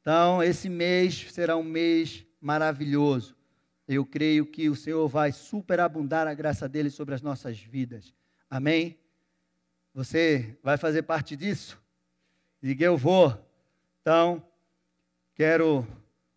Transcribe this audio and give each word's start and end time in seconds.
Então, 0.00 0.42
esse 0.42 0.68
mês 0.68 1.26
será 1.30 1.56
um 1.56 1.62
mês 1.62 2.24
maravilhoso. 2.40 3.36
Eu 3.86 4.06
creio 4.06 4.46
que 4.46 4.68
o 4.68 4.76
Senhor 4.76 5.06
vai 5.08 5.32
superabundar 5.32 6.26
a 6.26 6.34
graça 6.34 6.68
dele 6.68 6.90
sobre 6.90 7.14
as 7.14 7.20
nossas 7.20 7.58
vidas. 7.58 8.14
Amém? 8.48 8.98
Você 9.92 10.58
vai 10.62 10.78
fazer 10.78 11.02
parte 11.02 11.36
disso? 11.36 11.80
Diga 12.62 12.84
eu 12.84 12.96
vou. 12.96 13.36
Então, 14.00 14.42
quero 15.34 15.86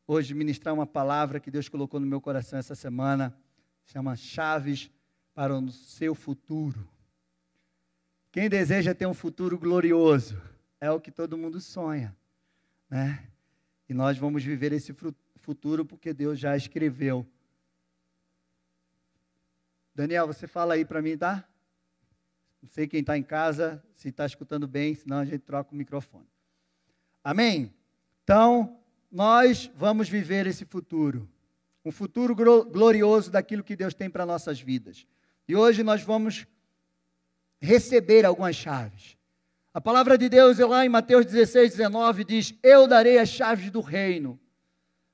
hoje 0.07 0.33
ministrar 0.33 0.73
uma 0.73 0.87
palavra 0.87 1.39
que 1.39 1.51
Deus 1.51 1.69
colocou 1.69 1.99
no 1.99 2.07
meu 2.07 2.19
coração 2.19 2.59
essa 2.59 2.75
semana. 2.75 3.37
Chama 3.85 4.15
Chaves 4.15 4.89
para 5.33 5.55
o 5.57 5.69
seu 5.71 6.13
futuro. 6.13 6.89
Quem 8.31 8.49
deseja 8.49 8.95
ter 8.95 9.05
um 9.05 9.13
futuro 9.13 9.57
glorioso 9.57 10.41
é 10.81 10.89
o 10.91 10.99
que 10.99 11.11
todo 11.11 11.37
mundo 11.37 11.61
sonha, 11.61 12.15
né? 12.89 13.27
E 13.87 13.93
nós 13.93 14.17
vamos 14.17 14.43
viver 14.43 14.71
esse 14.71 14.93
futuro 15.37 15.85
porque 15.85 16.13
Deus 16.13 16.39
já 16.39 16.55
escreveu. 16.55 17.25
Daniel, 19.93 20.25
você 20.25 20.47
fala 20.47 20.73
aí 20.73 20.83
para 20.83 21.01
mim, 21.01 21.17
tá? 21.17 21.47
Não 22.61 22.69
sei 22.69 22.87
quem 22.87 23.01
está 23.01 23.17
em 23.17 23.23
casa, 23.23 23.83
se 23.93 24.09
está 24.09 24.25
escutando 24.25 24.67
bem, 24.67 24.95
senão 24.95 25.17
a 25.17 25.25
gente 25.25 25.39
troca 25.39 25.73
o 25.73 25.75
microfone. 25.75 26.27
Amém? 27.23 27.73
Então, 28.23 28.79
nós 29.11 29.69
vamos 29.75 30.09
viver 30.09 30.47
esse 30.47 30.65
futuro. 30.65 31.29
Um 31.85 31.91
futuro 31.91 32.33
glorioso 32.33 33.29
daquilo 33.29 33.63
que 33.63 33.75
Deus 33.75 33.93
tem 33.93 34.09
para 34.09 34.25
nossas 34.25 34.59
vidas. 34.61 35.05
E 35.47 35.55
hoje 35.55 35.83
nós 35.83 36.01
vamos 36.01 36.47
receber 37.59 38.25
algumas 38.25 38.55
chaves. 38.55 39.17
A 39.73 39.81
palavra 39.81 40.19
de 40.19 40.29
Deus 40.29 40.59
lá 40.59 40.85
em 40.85 40.89
Mateus 40.89 41.25
16, 41.25 41.71
19 41.71 42.23
diz: 42.23 42.53
Eu 42.61 42.87
darei 42.87 43.17
as 43.17 43.29
chaves 43.29 43.71
do 43.71 43.81
reino, 43.81 44.39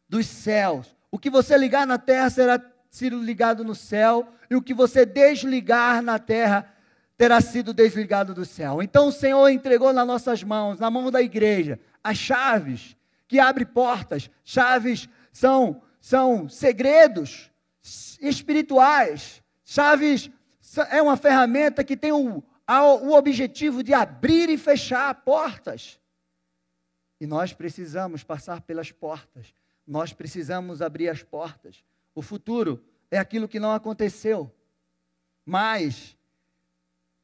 dos 0.08 0.28
céus. 0.28 0.94
O 1.10 1.18
que 1.18 1.30
você 1.30 1.58
ligar 1.58 1.88
na 1.88 1.98
terra 1.98 2.30
será 2.30 2.62
sido 2.90 3.24
ligado 3.24 3.64
no 3.64 3.74
céu, 3.74 4.28
e 4.50 4.56
o 4.58 4.62
que 4.62 4.74
você 4.74 5.06
desligar 5.06 6.02
na 6.02 6.20
terra 6.20 6.74
terá 7.18 7.40
sido 7.40 7.74
desligado 7.74 8.34
do 8.34 8.44
céu. 8.44 8.84
Então 8.84 9.08
o 9.08 9.14
Senhor 9.14 9.48
entregou 9.48 9.94
nas 9.94 10.06
nossas 10.06 10.44
mãos, 10.44 10.78
na 10.78 10.92
mão 10.92 11.10
da 11.10 11.22
igreja, 11.22 11.80
as 12.04 12.18
chaves 12.18 12.98
que 13.30 13.40
abrem 13.40 13.66
portas. 13.66 14.30
Chaves 14.44 15.08
são, 15.32 15.82
são 16.02 16.50
segredos 16.50 17.50
espirituais. 18.20 19.42
Chaves 19.64 20.30
é 20.92 21.02
uma 21.02 21.16
ferramenta 21.16 21.82
que 21.82 21.96
tem 21.96 22.12
o, 22.12 22.44
o 22.78 23.14
objetivo 23.14 23.82
de 23.82 23.94
abrir 23.94 24.48
e 24.50 24.58
fechar 24.58 25.14
portas. 25.24 26.00
E 27.20 27.26
nós 27.26 27.52
precisamos 27.52 28.24
passar 28.24 28.62
pelas 28.62 28.92
portas. 28.92 29.54
Nós 29.88 30.14
precisamos 30.14 30.80
abrir 30.82 31.10
as 31.10 31.24
portas. 31.24 31.84
O 32.14 32.22
futuro 32.22 32.84
é 33.10 33.18
aquilo 33.18 33.48
que 33.48 33.60
não 33.60 33.74
aconteceu. 33.74 34.54
Mas 35.44 36.16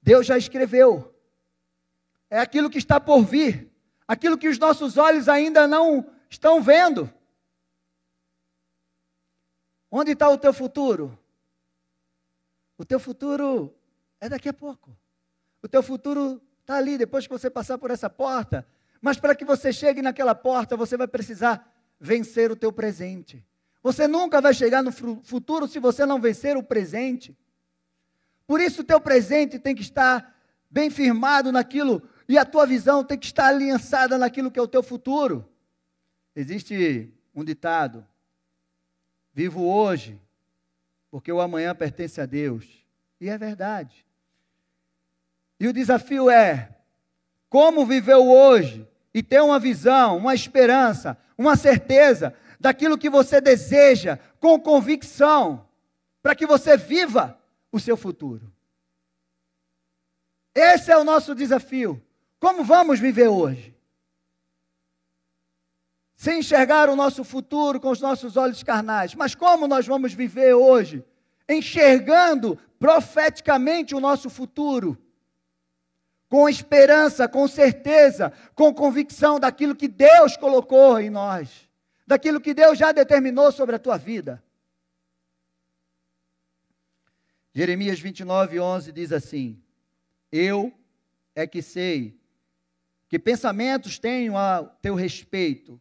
Deus 0.02 0.26
já 0.26 0.36
escreveu. 0.36 1.14
É 2.28 2.40
aquilo 2.40 2.70
que 2.70 2.80
está 2.80 3.00
por 3.00 3.24
vir. 3.24 3.72
Aquilo 4.08 4.38
que 4.38 4.48
os 4.48 4.58
nossos 4.58 4.98
olhos 4.98 5.30
ainda 5.30 5.68
não 5.68 6.10
estão 6.28 6.62
vendo. 6.62 7.12
Onde 9.92 10.12
está 10.12 10.28
o 10.28 10.38
teu 10.38 10.54
futuro? 10.54 11.18
O 12.78 12.84
teu 12.84 13.00
futuro 13.00 13.74
é 14.20 14.28
daqui 14.28 14.50
a 14.50 14.54
pouco. 14.54 14.96
O 15.66 15.68
teu 15.68 15.82
futuro 15.82 16.40
está 16.62 16.76
ali, 16.76 16.96
depois 16.96 17.26
que 17.26 17.34
você 17.34 17.50
passar 17.50 17.80
por 17.80 17.90
essa 17.90 18.08
porta. 18.08 18.68
Mas 19.02 19.18
para 19.18 19.34
que 19.34 19.44
você 19.44 19.74
chegue 19.74 20.00
naquela 20.00 20.36
porta, 20.36 20.78
você 20.78 20.96
vai 20.96 21.08
precisar 21.08 21.76
vencer 22.00 22.52
o 22.52 22.56
teu 22.56 22.72
presente. 22.72 23.44
Você 23.82 24.08
nunca 24.08 24.40
vai 24.40 24.54
chegar 24.54 24.84
no 24.84 24.92
futuro 24.92 25.68
se 25.68 25.80
você 25.80 26.06
não 26.06 26.22
vencer 26.22 26.56
o 26.56 26.62
presente. 26.62 27.36
Por 28.46 28.62
isso 28.62 28.82
o 28.82 28.84
teu 28.84 29.02
presente 29.02 29.58
tem 29.58 29.74
que 29.74 29.82
estar 29.82 30.40
bem 30.70 30.92
firmado 30.92 31.52
naquilo 31.52 32.08
e 32.30 32.38
a 32.38 32.46
tua 32.46 32.68
visão 32.68 33.04
tem 33.04 33.18
que 33.18 33.26
estar 33.26 33.48
aliançada 33.48 34.20
naquilo 34.20 34.52
que 34.52 34.60
é 34.60 34.62
o 34.62 34.68
teu 34.68 34.84
futuro. 34.84 35.50
Existe 36.36 37.12
um 37.34 37.44
ditado: 37.44 38.06
Vivo 39.34 39.64
hoje, 39.64 40.22
porque 41.10 41.32
o 41.32 41.42
amanhã 41.42 41.74
pertence 41.74 42.22
a 42.22 42.28
Deus. 42.28 42.86
E 43.20 43.30
é 43.30 43.36
verdade. 43.36 44.05
E 45.60 45.68
o 45.68 45.74
desafio 45.74 46.30
é: 46.30 46.76
como 47.50 47.86
viver 47.86 48.16
hoje 48.16 48.88
e 49.14 49.24
ter 49.24 49.42
uma 49.42 49.60
visão, 49.60 50.18
uma 50.18 50.34
esperança, 50.34 51.18
uma 51.38 51.56
certeza 51.56 52.34
daquilo 52.60 52.98
que 52.98 53.10
você 53.10 53.40
deseja 53.40 54.18
com 54.40 54.60
convicção, 54.60 55.68
para 56.22 56.36
que 56.36 56.46
você 56.46 56.76
viva 56.76 57.40
o 57.72 57.80
seu 57.80 57.96
futuro. 57.96 58.52
Esse 60.54 60.92
é 60.92 60.98
o 60.98 61.04
nosso 61.04 61.36
desafio. 61.36 62.02
Como 62.40 62.64
vamos 62.64 63.00
viver 63.00 63.28
hoje? 63.28 63.76
sem 66.16 66.40
enxergar 66.40 66.90
o 66.90 66.96
nosso 66.96 67.24
futuro 67.24 67.80
com 67.80 67.90
os 67.90 68.02
nossos 68.02 68.38
olhos 68.38 68.64
carnais. 68.64 69.14
Mas 69.14 69.36
como 69.36 69.68
nós 69.68 69.86
vamos 69.86 70.14
viver 70.14 70.54
hoje? 70.54 71.04
Enxergando 71.48 72.58
profeticamente 72.80 73.94
o 73.94 74.00
nosso 74.00 74.30
futuro, 74.30 74.98
com 76.30 76.50
esperança, 76.50 77.28
com 77.28 77.48
certeza, 77.48 78.32
com 78.54 78.74
convicção 78.74 79.40
daquilo 79.40 79.76
que 79.76 79.88
Deus 79.88 80.36
colocou 80.36 81.00
em 81.00 81.10
nós, 81.10 81.70
daquilo 82.06 82.42
que 82.42 82.54
Deus 82.54 82.78
já 82.78 82.92
determinou 82.92 83.52
sobre 83.52 83.76
a 83.76 83.80
tua 83.80 83.98
vida. 83.98 84.44
Jeremias 87.54 88.00
29, 88.00 88.60
11 88.60 88.92
diz 88.92 89.12
assim: 89.12 89.62
Eu 90.32 90.74
é 91.34 91.48
que 91.48 91.62
sei 91.62 92.20
que 93.08 93.18
pensamentos 93.18 93.98
tenho 93.98 94.38
a 94.38 94.64
teu 94.82 94.96
respeito, 94.96 95.80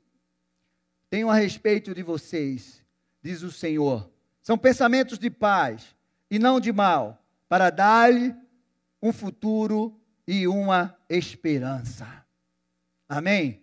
tenho 1.10 1.28
a 1.30 1.34
respeito 1.34 1.94
de 1.94 2.02
vocês, 2.02 2.84
diz 3.20 3.42
o 3.42 3.50
Senhor. 3.50 4.08
São 4.42 4.58
pensamentos 4.58 5.18
de 5.18 5.30
paz 5.30 5.96
e 6.30 6.38
não 6.38 6.60
de 6.60 6.72
mal, 6.72 7.24
para 7.48 7.70
dar-lhe 7.70 8.34
um 9.02 9.12
futuro 9.12 10.00
e 10.26 10.46
uma 10.48 10.96
esperança. 11.08 12.24
Amém? 13.08 13.62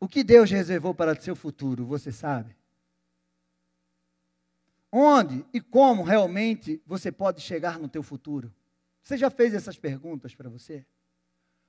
O 0.00 0.08
que 0.08 0.22
Deus 0.22 0.50
reservou 0.50 0.94
para 0.94 1.12
o 1.12 1.22
seu 1.22 1.34
futuro, 1.34 1.84
você 1.84 2.12
sabe? 2.12 2.56
Onde 4.90 5.44
e 5.52 5.60
como 5.60 6.02
realmente 6.02 6.82
você 6.86 7.12
pode 7.12 7.40
chegar 7.40 7.78
no 7.78 7.88
teu 7.88 8.02
futuro? 8.02 8.52
Você 9.02 9.16
já 9.16 9.30
fez 9.30 9.54
essas 9.54 9.78
perguntas 9.78 10.34
para 10.34 10.48
você? 10.48 10.84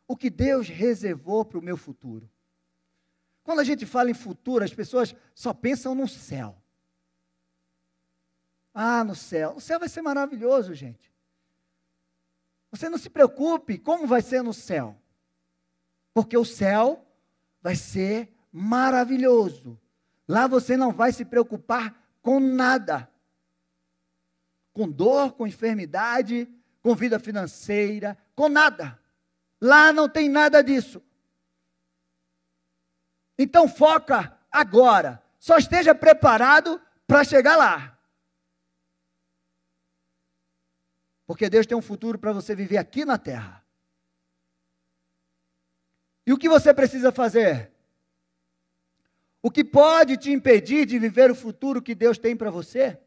O 0.07 0.15
que 0.15 0.29
Deus 0.29 0.67
reservou 0.67 1.43
para 1.43 1.59
o 1.59 1.61
meu 1.61 1.77
futuro? 1.77 2.29
Quando 3.43 3.59
a 3.59 3.63
gente 3.63 3.85
fala 3.85 4.09
em 4.11 4.13
futuro, 4.13 4.63
as 4.63 4.73
pessoas 4.73 5.15
só 5.33 5.53
pensam 5.53 5.95
no 5.95 6.07
céu. 6.07 6.55
Ah, 8.73 9.03
no 9.03 9.15
céu. 9.15 9.55
O 9.55 9.61
céu 9.61 9.79
vai 9.79 9.89
ser 9.89 10.01
maravilhoso, 10.01 10.73
gente. 10.73 11.08
Você 12.71 12.89
não 12.89 12.97
se 12.97 13.09
preocupe 13.09 13.77
como 13.77 14.05
vai 14.05 14.21
ser 14.21 14.41
no 14.41 14.53
céu. 14.53 14.95
Porque 16.13 16.37
o 16.37 16.45
céu 16.45 17.05
vai 17.61 17.75
ser 17.75 18.33
maravilhoso. 18.51 19.79
Lá 20.27 20.47
você 20.47 20.77
não 20.77 20.91
vai 20.91 21.11
se 21.11 21.25
preocupar 21.25 21.95
com 22.21 22.39
nada. 22.39 23.09
Com 24.73 24.89
dor, 24.89 25.33
com 25.33 25.47
enfermidade, 25.47 26.47
com 26.81 26.95
vida 26.95 27.19
financeira, 27.19 28.17
com 28.35 28.47
nada. 28.47 28.99
Lá 29.59 29.91
não 29.91 30.07
tem 30.07 30.29
nada 30.29 30.63
disso. 30.63 31.01
Então 33.37 33.67
foca 33.67 34.37
agora. 34.51 35.21
Só 35.39 35.57
esteja 35.57 35.95
preparado 35.95 36.81
para 37.07 37.23
chegar 37.23 37.55
lá. 37.55 37.97
Porque 41.29 41.47
Deus 41.47 41.67
tem 41.67 41.77
um 41.77 41.81
futuro 41.81 42.17
para 42.17 42.33
você 42.33 42.55
viver 42.55 42.77
aqui 42.77 43.05
na 43.05 43.15
terra. 43.15 43.63
E 46.25 46.33
o 46.33 46.37
que 46.39 46.49
você 46.49 46.73
precisa 46.73 47.11
fazer? 47.11 47.71
O 49.39 49.51
que 49.51 49.63
pode 49.63 50.17
te 50.17 50.31
impedir 50.31 50.87
de 50.87 50.97
viver 50.97 51.29
o 51.29 51.35
futuro 51.35 51.83
que 51.83 51.93
Deus 51.93 52.17
tem 52.17 52.35
para 52.35 52.49
você? 52.49 52.99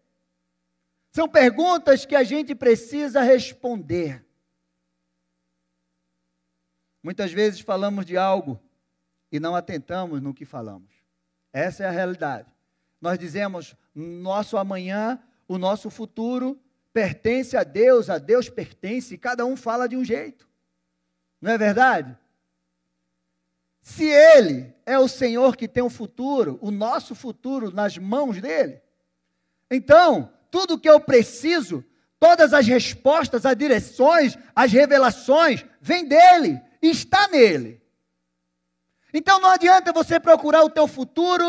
São 1.10 1.28
perguntas 1.28 2.06
que 2.06 2.14
a 2.14 2.22
gente 2.22 2.54
precisa 2.54 3.22
responder. 3.22 4.24
Muitas 7.02 7.32
vezes 7.32 7.58
falamos 7.58 8.06
de 8.06 8.16
algo 8.16 8.62
e 9.32 9.40
não 9.40 9.56
atentamos 9.56 10.22
no 10.22 10.32
que 10.32 10.44
falamos. 10.44 10.94
Essa 11.52 11.82
é 11.82 11.88
a 11.88 11.90
realidade. 11.90 12.48
Nós 13.00 13.18
dizemos, 13.18 13.74
nosso 13.92 14.56
amanhã, 14.56 15.20
o 15.48 15.58
nosso 15.58 15.90
futuro 15.90 16.56
pertence 16.92 17.56
a 17.56 17.62
Deus, 17.62 18.10
a 18.10 18.18
Deus 18.18 18.48
pertence, 18.48 19.16
cada 19.16 19.44
um 19.44 19.56
fala 19.56 19.88
de 19.88 19.96
um 19.96 20.04
jeito. 20.04 20.48
Não 21.40 21.52
é 21.52 21.58
verdade? 21.58 22.16
Se 23.80 24.04
Ele 24.04 24.72
é 24.86 24.98
o 24.98 25.08
Senhor 25.08 25.56
que 25.56 25.66
tem 25.66 25.82
o 25.82 25.90
futuro, 25.90 26.58
o 26.60 26.70
nosso 26.70 27.14
futuro 27.14 27.70
nas 27.72 27.98
mãos 27.98 28.40
dele, 28.40 28.80
então, 29.70 30.30
tudo 30.50 30.78
que 30.78 30.88
eu 30.88 31.00
preciso, 31.00 31.82
todas 32.20 32.52
as 32.52 32.66
respostas, 32.66 33.46
as 33.46 33.56
direções, 33.56 34.36
as 34.54 34.70
revelações, 34.70 35.64
vem 35.80 36.06
dele, 36.06 36.60
está 36.82 37.26
nele. 37.28 37.80
Então 39.14 39.40
não 39.40 39.48
adianta 39.48 39.92
você 39.92 40.20
procurar 40.20 40.62
o 40.62 40.70
teu 40.70 40.86
futuro 40.86 41.44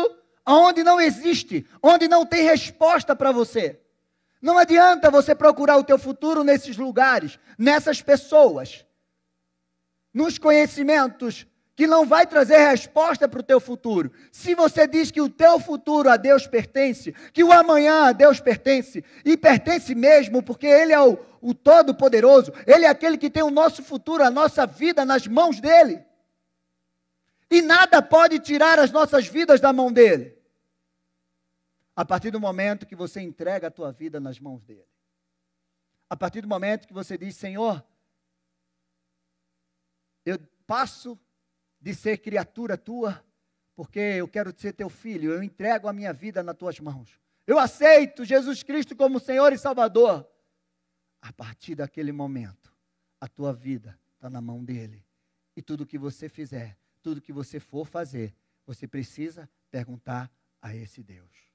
onde 0.46 0.82
não 0.82 0.98
existe, 0.98 1.66
onde 1.82 2.08
não 2.08 2.24
tem 2.24 2.44
resposta 2.44 3.14
para 3.14 3.30
você. 3.30 3.78
Não 4.44 4.58
adianta 4.58 5.10
você 5.10 5.34
procurar 5.34 5.78
o 5.78 5.82
teu 5.82 5.98
futuro 5.98 6.44
nesses 6.44 6.76
lugares, 6.76 7.38
nessas 7.56 8.02
pessoas, 8.02 8.84
nos 10.12 10.36
conhecimentos 10.36 11.46
que 11.74 11.86
não 11.86 12.04
vai 12.04 12.26
trazer 12.26 12.58
resposta 12.58 13.26
para 13.26 13.40
o 13.40 13.42
teu 13.42 13.58
futuro. 13.58 14.12
Se 14.30 14.54
você 14.54 14.86
diz 14.86 15.10
que 15.10 15.22
o 15.22 15.30
teu 15.30 15.58
futuro 15.58 16.10
a 16.10 16.18
Deus 16.18 16.46
pertence, 16.46 17.14
que 17.32 17.42
o 17.42 17.50
amanhã 17.50 18.08
a 18.08 18.12
Deus 18.12 18.38
pertence, 18.38 19.02
e 19.24 19.34
pertence 19.34 19.94
mesmo, 19.94 20.42
porque 20.42 20.66
Ele 20.66 20.92
é 20.92 21.00
o, 21.00 21.18
o 21.40 21.54
Todo-Poderoso, 21.54 22.52
Ele 22.66 22.84
é 22.84 22.88
aquele 22.90 23.16
que 23.16 23.30
tem 23.30 23.42
o 23.42 23.50
nosso 23.50 23.82
futuro, 23.82 24.22
a 24.22 24.30
nossa 24.30 24.66
vida 24.66 25.06
nas 25.06 25.26
mãos 25.26 25.58
dEle. 25.58 26.04
E 27.50 27.62
nada 27.62 28.02
pode 28.02 28.40
tirar 28.40 28.78
as 28.78 28.90
nossas 28.90 29.26
vidas 29.26 29.58
da 29.58 29.72
mão 29.72 29.90
dEle. 29.90 30.36
A 31.96 32.04
partir 32.04 32.30
do 32.30 32.40
momento 32.40 32.86
que 32.86 32.96
você 32.96 33.20
entrega 33.20 33.68
a 33.68 33.70
tua 33.70 33.92
vida 33.92 34.18
nas 34.18 34.40
mãos 34.40 34.64
dEle. 34.64 34.88
A 36.10 36.16
partir 36.16 36.40
do 36.40 36.48
momento 36.48 36.86
que 36.86 36.92
você 36.92 37.16
diz, 37.16 37.36
Senhor, 37.36 37.84
eu 40.24 40.38
passo 40.66 41.18
de 41.80 41.94
ser 41.94 42.18
criatura 42.18 42.76
tua, 42.76 43.24
porque 43.76 43.98
eu 43.98 44.26
quero 44.26 44.52
ser 44.58 44.72
teu 44.72 44.88
filho, 44.88 45.32
eu 45.32 45.42
entrego 45.42 45.88
a 45.88 45.92
minha 45.92 46.12
vida 46.12 46.42
nas 46.42 46.56
tuas 46.56 46.80
mãos. 46.80 47.20
Eu 47.46 47.58
aceito 47.58 48.24
Jesus 48.24 48.62
Cristo 48.62 48.96
como 48.96 49.20
Senhor 49.20 49.52
e 49.52 49.58
Salvador. 49.58 50.28
A 51.20 51.32
partir 51.32 51.74
daquele 51.74 52.12
momento, 52.12 52.74
a 53.20 53.28
tua 53.28 53.52
vida 53.52 53.98
está 54.14 54.28
na 54.28 54.40
mão 54.40 54.64
dele. 54.64 55.04
E 55.56 55.62
tudo 55.62 55.86
que 55.86 55.98
você 55.98 56.28
fizer, 56.28 56.76
tudo 57.02 57.20
que 57.20 57.32
você 57.32 57.60
for 57.60 57.86
fazer, 57.86 58.34
você 58.66 58.86
precisa 58.88 59.48
perguntar 59.70 60.30
a 60.60 60.74
esse 60.74 61.02
Deus. 61.02 61.53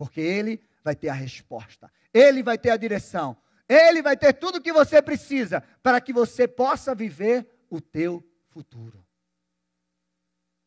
Porque 0.00 0.18
ele 0.18 0.66
vai 0.82 0.96
ter 0.96 1.10
a 1.10 1.12
resposta, 1.12 1.92
ele 2.10 2.42
vai 2.42 2.56
ter 2.56 2.70
a 2.70 2.76
direção, 2.78 3.36
ele 3.68 4.00
vai 4.00 4.16
ter 4.16 4.32
tudo 4.32 4.58
que 4.58 4.72
você 4.72 5.02
precisa 5.02 5.60
para 5.82 6.00
que 6.00 6.10
você 6.10 6.48
possa 6.48 6.94
viver 6.94 7.46
o 7.68 7.82
teu 7.82 8.26
futuro. 8.48 9.06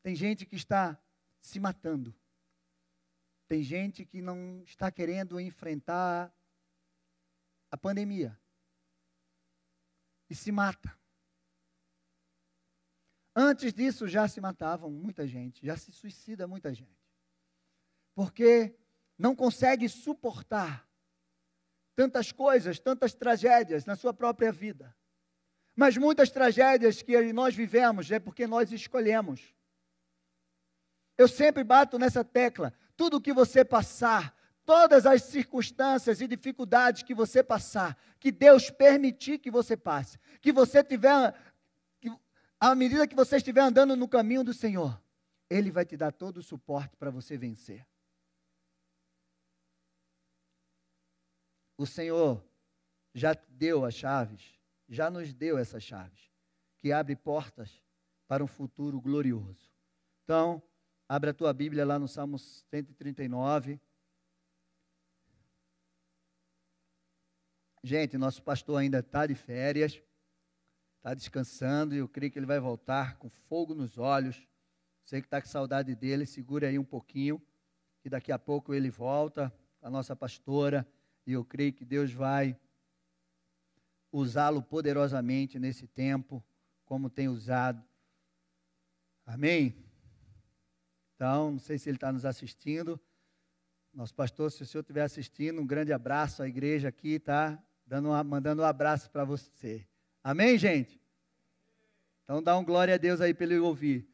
Tem 0.04 0.16
gente 0.16 0.46
que 0.46 0.56
está 0.56 0.96
se 1.42 1.60
matando. 1.60 2.16
Tem 3.48 3.64
gente 3.64 4.06
que 4.06 4.22
não 4.22 4.62
está 4.68 4.92
querendo 4.92 5.40
enfrentar 5.40 6.32
a 7.72 7.76
pandemia. 7.76 8.40
E 10.30 10.36
se 10.36 10.52
mata. 10.52 10.96
Antes 13.36 13.74
disso 13.74 14.08
já 14.08 14.28
se 14.28 14.40
matavam 14.40 14.92
muita 14.92 15.26
gente, 15.26 15.66
já 15.66 15.76
se 15.76 15.92
suicida 15.92 16.48
muita 16.48 16.72
gente. 16.72 17.04
Porque 18.14 18.78
não 19.18 19.36
consegue 19.36 19.88
suportar 19.88 20.88
tantas 21.96 22.32
coisas, 22.32 22.80
tantas 22.80 23.14
tragédias 23.14 23.86
na 23.86 23.96
sua 23.96 24.14
própria 24.14 24.52
vida. 24.52 24.96
Mas 25.76 25.98
muitas 25.98 26.30
tragédias 26.30 27.02
que 27.02 27.34
nós 27.34 27.56
vivemos 27.56 28.12
é 28.12 28.20
porque 28.20 28.46
nós 28.46 28.72
escolhemos. 28.72 29.54
Eu 31.18 31.28
sempre 31.28 31.64
bato 31.64 31.98
nessa 31.98 32.24
tecla. 32.24 32.74
Tudo 32.96 33.22
que 33.22 33.34
você 33.34 33.64
passar, 33.64 34.36
todas 34.66 35.06
as 35.06 35.24
circunstâncias 35.24 36.22
e 36.22 36.28
dificuldades 36.28 37.04
que 37.04 37.14
você 37.14 37.44
passar, 37.44 37.98
que 38.20 38.32
Deus 38.32 38.70
permitir 38.70 39.40
que 39.40 39.50
você 39.50 39.76
passe, 39.76 40.18
que 40.42 40.52
você 40.52 40.84
tiver, 40.84 41.34
que, 42.00 42.12
à 42.60 42.76
medida 42.76 43.08
que 43.08 43.16
você 43.16 43.38
estiver 43.38 43.62
andando 43.62 43.96
no 43.96 44.08
caminho 44.08 44.44
do 44.44 44.54
Senhor, 44.54 45.00
Ele 45.50 45.72
vai 45.72 45.86
te 45.86 45.98
dar 45.98 46.12
todo 46.12 46.38
o 46.38 46.44
suporte 46.44 46.96
para 46.98 47.10
você 47.10 47.38
vencer. 47.38 47.86
O 51.84 51.86
Senhor 51.86 52.44
já 53.14 53.34
deu 53.50 53.86
as 53.86 53.94
chaves, 53.94 54.60
já 54.90 55.10
nos 55.10 55.34
deu 55.34 55.58
essas 55.58 55.84
chaves, 55.84 56.32
que 56.80 56.92
abre 56.92 57.16
portas 57.16 57.84
para 58.28 58.44
um 58.44 58.48
futuro 58.48 59.00
glorioso. 59.00 59.72
Então, 60.24 60.64
Abre 61.08 61.30
a 61.30 61.34
tua 61.34 61.54
Bíblia 61.54 61.86
lá 61.86 62.00
no 62.00 62.08
Salmo 62.08 62.40
139. 62.40 63.80
Gente, 67.84 68.18
nosso 68.18 68.42
pastor 68.42 68.80
ainda 68.80 68.98
está 68.98 69.28
de 69.28 69.36
férias, 69.36 70.02
está 70.98 71.14
descansando 71.14 71.94
e 71.94 72.00
eu 72.00 72.08
creio 72.08 72.32
que 72.32 72.40
ele 72.40 72.46
vai 72.46 72.60
voltar 72.60 73.18
com 73.18 73.30
fogo 73.30 73.76
nos 73.76 73.98
olhos. 74.00 74.48
Sei 75.06 75.22
que 75.22 75.28
está 75.28 75.42
com 75.42 75.48
saudade 75.48 75.94
dele, 75.94 76.26
segura 76.26 76.68
aí 76.68 76.80
um 76.80 76.84
pouquinho, 76.84 77.40
que 78.02 78.10
daqui 78.10 78.32
a 78.32 78.40
pouco 78.40 78.74
ele 78.74 78.90
volta, 78.90 79.54
a 79.84 79.92
nossa 79.92 80.16
pastora, 80.16 80.88
e 81.26 81.34
eu 81.34 81.44
creio 81.46 81.74
que 81.74 81.86
Deus 81.86 82.12
vai 82.12 82.58
usá-lo 84.12 84.62
poderosamente 84.62 85.58
nesse 85.58 85.88
tempo, 85.88 86.44
como 86.86 87.10
tem 87.10 87.28
usado. 87.28 87.84
Amém? 89.26 89.76
Então, 91.16 91.52
não 91.52 91.60
sei 91.60 91.78
se 91.78 91.90
ele 91.90 91.98
está 91.98 92.12
nos 92.12 92.26
assistindo. 92.26 93.00
Nosso 93.94 94.14
pastor, 94.14 94.52
se 94.52 94.62
o 94.62 94.66
senhor 94.66 94.82
estiver 94.82 95.04
assistindo, 95.04 95.62
um 95.62 95.66
grande 95.66 95.94
abraço 95.94 96.44
à 96.44 96.48
igreja 96.48 96.90
aqui, 96.90 97.20
tá? 97.20 97.62
Dando 97.86 98.10
uma, 98.10 98.24
mandando 98.24 98.62
um 98.62 98.66
abraço 98.66 99.10
para 99.10 99.24
você. 99.24 99.88
Amém, 100.24 100.58
gente? 100.58 101.02
Então 102.24 102.42
dá 102.42 102.58
um 102.58 102.66
glória 102.66 102.96
a 102.96 102.98
Deus 102.98 103.22
aí 103.22 103.36
ele 103.40 103.60
ouvir. 103.60 104.08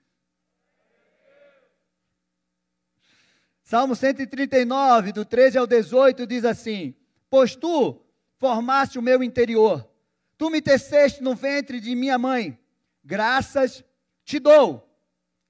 Salmo 3.63 3.95
139, 3.95 5.11
do 5.11 5.23
13 5.23 5.59
ao 5.59 5.67
18, 5.67 6.25
diz 6.25 6.43
assim: 6.43 6.95
Pois 7.29 7.55
tu 7.55 8.01
formaste 8.37 8.97
o 8.97 9.01
meu 9.01 9.21
interior, 9.21 9.89
tu 10.37 10.49
me 10.49 10.61
teceste 10.61 11.21
no 11.21 11.35
ventre 11.35 11.79
de 11.79 11.95
minha 11.95 12.17
mãe, 12.17 12.57
graças 13.03 13.83
te 14.23 14.39
dou 14.39 14.89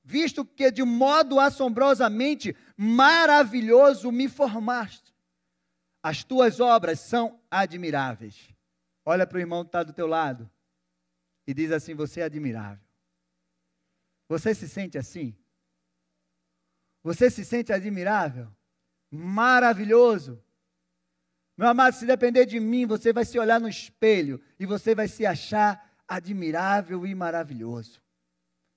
visto 0.09 0.43
que 0.43 0.71
de 0.71 0.83
modo 0.83 1.39
assombrosamente 1.39 2.55
maravilhoso 2.75 4.11
me 4.11 4.27
formaste. 4.27 5.13
As 6.01 6.23
tuas 6.23 6.59
obras 6.59 6.99
são 6.99 7.39
admiráveis. 7.51 8.49
Olha 9.05 9.27
para 9.27 9.37
o 9.37 9.39
irmão 9.39 9.63
que 9.63 9.67
está 9.67 9.83
do 9.83 9.93
teu 9.93 10.07
lado 10.07 10.49
e 11.45 11.53
diz 11.53 11.71
assim: 11.71 11.93
Você 11.93 12.21
é 12.21 12.23
admirável. 12.23 12.83
Você 14.27 14.55
se 14.55 14.67
sente 14.67 14.97
assim? 14.97 15.35
Você 17.03 17.29
se 17.29 17.45
sente 17.45 17.71
admirável? 17.71 18.51
Maravilhoso? 19.11 20.43
Meu 21.59 21.67
amado, 21.67 21.93
se 21.93 22.05
depender 22.05 22.45
de 22.45 22.57
mim, 22.57 22.85
você 22.85 23.11
vai 23.11 23.25
se 23.25 23.37
olhar 23.37 23.59
no 23.59 23.67
espelho 23.67 24.41
e 24.57 24.65
você 24.65 24.95
vai 24.95 25.09
se 25.09 25.25
achar 25.25 25.93
admirável 26.07 27.05
e 27.05 27.13
maravilhoso. 27.13 28.01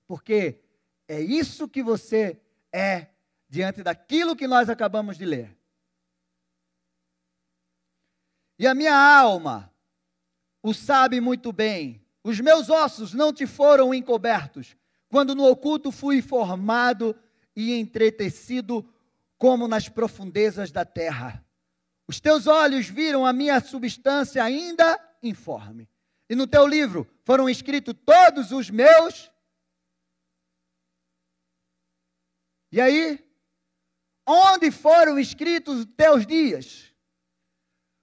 Porque 0.05 0.59
é 1.07 1.21
isso 1.21 1.69
que 1.69 1.81
você 1.81 2.37
é 2.73 3.07
diante 3.47 3.81
daquilo 3.81 4.35
que 4.35 4.47
nós 4.47 4.69
acabamos 4.69 5.17
de 5.17 5.23
ler. 5.23 5.57
E 8.59 8.67
a 8.67 8.75
minha 8.75 8.93
alma 8.93 9.73
o 10.61 10.73
sabe 10.73 11.21
muito 11.21 11.53
bem. 11.53 12.05
Os 12.21 12.41
meus 12.41 12.69
ossos 12.69 13.13
não 13.13 13.31
te 13.31 13.47
foram 13.47 13.93
encobertos, 13.93 14.75
quando 15.07 15.33
no 15.33 15.45
oculto 15.45 15.89
fui 15.89 16.21
formado 16.21 17.15
e 17.55 17.79
entretecido 17.79 18.85
como 19.37 19.69
nas 19.69 19.87
profundezas 19.87 20.69
da 20.69 20.83
terra. 20.83 21.45
Os 22.07 22.19
teus 22.19 22.47
olhos 22.47 22.87
viram 22.87 23.25
a 23.25 23.33
minha 23.33 23.59
substância 23.59 24.43
ainda 24.43 24.99
informe. 25.21 25.89
E 26.29 26.35
no 26.35 26.47
teu 26.47 26.67
livro 26.67 27.07
foram 27.23 27.49
escritos 27.49 27.93
todos 28.05 28.51
os 28.51 28.69
meus 28.69 29.31
E 32.73 32.81
aí, 32.81 33.23
onde 34.27 34.71
foram 34.71 35.19
escritos 35.19 35.81
os 35.81 35.85
teus 35.95 36.25
dias? 36.25 36.91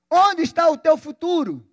Onde 0.08 0.42
está 0.42 0.70
o 0.70 0.78
teu 0.78 0.96
futuro? 0.96 1.68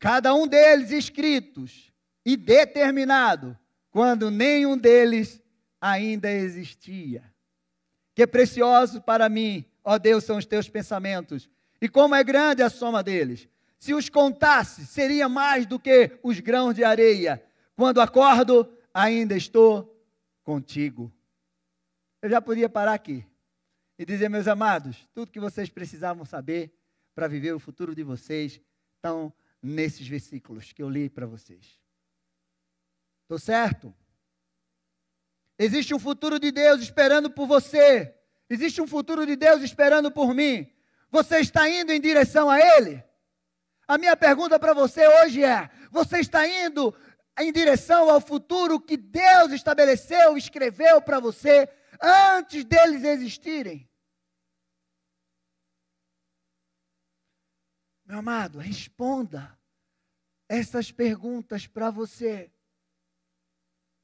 Cada 0.00 0.34
um 0.34 0.48
deles 0.48 0.90
escritos 0.90 1.92
e 2.26 2.36
determinado, 2.36 3.56
quando 3.90 4.28
nenhum 4.28 4.76
deles 4.76 5.40
ainda 5.80 6.28
existia. 6.28 7.31
Que 8.14 8.26
precioso 8.26 9.00
para 9.00 9.28
mim, 9.28 9.64
ó 9.82 9.98
Deus, 9.98 10.24
são 10.24 10.36
os 10.36 10.46
teus 10.46 10.68
pensamentos, 10.68 11.48
e 11.80 11.88
como 11.88 12.14
é 12.14 12.22
grande 12.22 12.62
a 12.62 12.70
soma 12.70 13.02
deles. 13.02 13.48
Se 13.78 13.92
os 13.92 14.08
contasse, 14.08 14.86
seria 14.86 15.28
mais 15.28 15.66
do 15.66 15.78
que 15.78 16.18
os 16.22 16.38
grãos 16.38 16.74
de 16.74 16.84
areia 16.84 17.42
Quando 17.74 18.00
acordo, 18.00 18.72
ainda 18.94 19.36
estou 19.36 20.00
contigo. 20.44 21.12
Eu 22.20 22.30
já 22.30 22.40
podia 22.40 22.68
parar 22.68 22.94
aqui 22.94 23.26
e 23.98 24.04
dizer, 24.04 24.28
meus 24.28 24.46
amados, 24.46 25.08
tudo 25.12 25.32
que 25.32 25.40
vocês 25.40 25.68
precisavam 25.68 26.24
saber 26.24 26.72
para 27.14 27.26
viver 27.26 27.52
o 27.52 27.58
futuro 27.58 27.94
de 27.94 28.04
vocês 28.04 28.60
estão 28.94 29.32
nesses 29.60 30.06
versículos 30.06 30.72
que 30.72 30.82
eu 30.82 30.88
li 30.88 31.08
para 31.08 31.26
vocês. 31.26 31.80
Estou 33.22 33.38
certo? 33.38 33.92
Existe 35.62 35.94
um 35.94 35.98
futuro 35.98 36.40
de 36.40 36.50
Deus 36.50 36.82
esperando 36.82 37.30
por 37.30 37.46
você. 37.46 38.12
Existe 38.50 38.82
um 38.82 38.86
futuro 38.86 39.24
de 39.24 39.36
Deus 39.36 39.62
esperando 39.62 40.10
por 40.10 40.34
mim. 40.34 40.68
Você 41.08 41.38
está 41.38 41.68
indo 41.68 41.92
em 41.92 42.00
direção 42.00 42.50
a 42.50 42.58
Ele? 42.58 43.00
A 43.86 43.96
minha 43.96 44.16
pergunta 44.16 44.58
para 44.58 44.74
você 44.74 45.06
hoje 45.06 45.44
é: 45.44 45.70
você 45.92 46.18
está 46.18 46.48
indo 46.48 46.92
em 47.38 47.52
direção 47.52 48.10
ao 48.10 48.20
futuro 48.20 48.80
que 48.80 48.96
Deus 48.96 49.52
estabeleceu, 49.52 50.36
escreveu 50.36 51.00
para 51.00 51.20
você 51.20 51.72
antes 52.02 52.64
deles 52.64 53.04
existirem? 53.04 53.88
Meu 58.04 58.18
amado, 58.18 58.58
responda 58.58 59.56
essas 60.48 60.90
perguntas 60.90 61.68
para 61.68 61.88
você. 61.88 62.52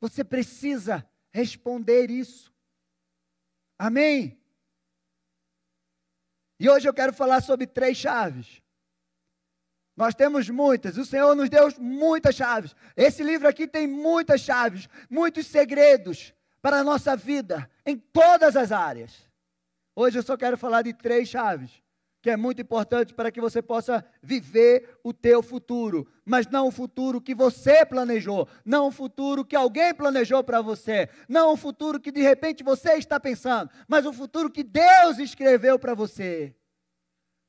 Você 0.01 0.23
precisa 0.23 1.05
responder 1.39 2.11
isso. 2.11 2.53
Amém? 3.79 4.37
E 6.59 6.69
hoje 6.69 6.89
eu 6.89 6.95
quero 6.95 7.13
falar 7.13 7.41
sobre 7.41 7.67
três 7.67 7.97
chaves. 7.97 8.61
Nós 9.97 10.15
temos 10.15 10.49
muitas, 10.49 10.97
o 10.97 11.05
Senhor 11.05 11.35
nos 11.35 11.49
deu 11.49 11.69
muitas 11.79 12.35
chaves. 12.35 12.75
Esse 12.97 13.23
livro 13.23 13.49
aqui 13.49 13.67
tem 13.67 13.87
muitas 13.87 14.41
chaves, 14.41 14.89
muitos 15.11 15.47
segredos 15.47 16.33
para 16.61 16.79
a 16.79 16.85
nossa 16.85 17.17
vida, 17.17 17.71
em 17.85 17.97
todas 17.97 18.57
as 18.57 18.71
áreas. 18.71 19.29
Hoje 19.95 20.19
eu 20.19 20.23
só 20.23 20.37
quero 20.37 20.57
falar 20.57 20.83
de 20.83 20.93
três 20.93 21.29
chaves 21.29 21.83
que 22.29 22.33
é 22.33 22.37
muito 22.37 22.61
importante 22.61 23.15
para 23.15 23.33
que 23.33 23.41
você 23.41 23.63
possa 23.63 24.05
viver 24.23 25.01
o 25.03 25.15
teu 25.15 25.43
futuro, 25.43 26.07
mas 26.27 26.47
não 26.47 26.69
o 26.69 26.71
futuro 26.71 27.23
que 27.23 27.35
você 27.35 27.87
planejou, 27.87 28.47
não 28.67 28.89
o 28.89 28.91
futuro 28.91 29.47
que 29.47 29.57
alguém 29.57 29.95
planejou 29.95 30.45
para 30.45 30.61
você, 30.61 31.09
não 31.27 31.55
o 31.55 31.57
futuro 31.57 31.99
que 31.99 32.13
de 32.13 32.21
repente 32.21 32.63
você 32.63 32.97
está 32.97 33.19
pensando, 33.19 33.71
mas 33.89 34.05
o 34.05 34.13
futuro 34.13 34.51
que 34.51 34.63
Deus 34.63 35.19
escreveu 35.19 35.79
para 35.79 35.95
você. 35.95 36.55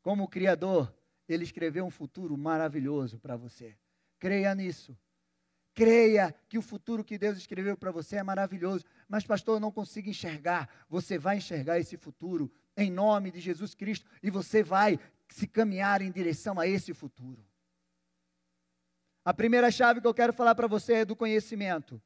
Como 0.02 0.30
criador, 0.30 0.96
ele 1.28 1.44
escreveu 1.44 1.84
um 1.84 1.92
futuro 1.92 2.38
maravilhoso 2.38 3.20
para 3.20 3.36
você. 3.36 3.76
Creia 4.18 4.56
nisso. 4.56 4.98
Creia 5.74 6.34
que 6.48 6.58
o 6.58 6.62
futuro 6.62 7.04
que 7.04 7.18
Deus 7.18 7.38
escreveu 7.38 7.76
para 7.76 7.92
você 7.92 8.16
é 8.16 8.24
maravilhoso. 8.24 8.86
Mas, 9.10 9.26
pastor, 9.26 9.58
eu 9.58 9.60
não 9.60 9.72
consigo 9.72 10.10
enxergar. 10.10 10.70
Você 10.90 11.18
vai 11.18 11.38
enxergar 11.38 11.80
esse 11.80 11.98
futuro 11.98 12.50
em 12.82 12.92
nome 12.92 13.32
de 13.32 13.40
Jesus 13.40 13.76
Cristo 13.76 14.06
e 14.24 14.30
você 14.30 14.64
vai 14.64 15.00
se 15.28 15.48
caminhar 15.48 16.02
em 16.02 16.12
direção 16.12 16.60
a 16.60 16.68
esse 16.68 16.94
futuro. 16.94 17.46
A 19.24 19.34
primeira 19.34 19.70
chave 19.70 20.02
que 20.02 20.08
eu 20.08 20.14
quero 20.14 20.34
falar 20.34 20.56
para 20.56 20.68
você 20.68 20.94
é 20.94 21.06
do 21.06 21.16
conhecimento. 21.16 22.02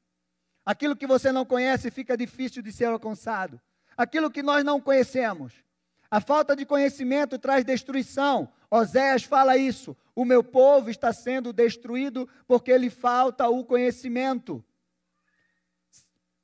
Aquilo 0.66 0.96
que 0.96 1.08
você 1.08 1.32
não 1.32 1.46
conhece 1.46 1.92
fica 1.92 2.18
difícil 2.18 2.62
de 2.62 2.72
ser 2.72 2.86
alcançado. 2.86 3.62
Aquilo 3.96 4.32
que 4.32 4.42
nós 4.42 4.64
não 4.64 4.82
conhecemos. 4.82 5.54
A 6.10 6.20
falta 6.20 6.56
de 6.56 6.66
conhecimento 6.66 7.40
traz 7.40 7.64
destruição. 7.64 8.52
Oséias 8.70 9.24
fala 9.24 9.58
isso. 9.58 9.96
O 10.16 10.26
meu 10.26 10.44
povo 10.44 10.90
está 10.90 11.12
sendo 11.12 11.54
destruído 11.54 12.28
porque 12.48 12.78
lhe 12.78 12.90
falta 12.90 13.48
o 13.48 13.64
conhecimento. 13.64 14.64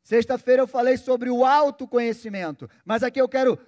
Sexta-feira 0.03 0.63
eu 0.63 0.67
falei 0.67 0.97
sobre 0.97 1.29
o 1.29 1.45
autoconhecimento, 1.45 2.67
mas 2.83 3.03
aqui 3.03 3.21
eu 3.21 3.29
quero 3.29 3.59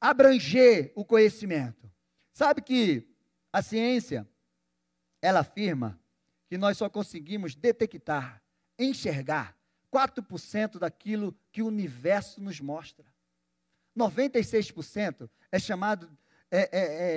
abranger 0.00 0.92
o 0.94 1.04
conhecimento. 1.04 1.90
Sabe 2.32 2.62
que 2.62 3.08
a 3.52 3.62
ciência, 3.62 4.28
ela 5.20 5.40
afirma 5.40 5.98
que 6.48 6.56
nós 6.56 6.78
só 6.78 6.88
conseguimos 6.88 7.54
detectar, 7.54 8.42
enxergar 8.78 9.56
4% 9.92 10.78
daquilo 10.78 11.36
que 11.50 11.62
o 11.62 11.66
universo 11.66 12.40
nos 12.40 12.60
mostra. 12.60 13.04
96% 13.96 15.28
é 15.50 15.58
chamado, 15.58 16.08
é, 16.50 16.60
é, 16.60 16.68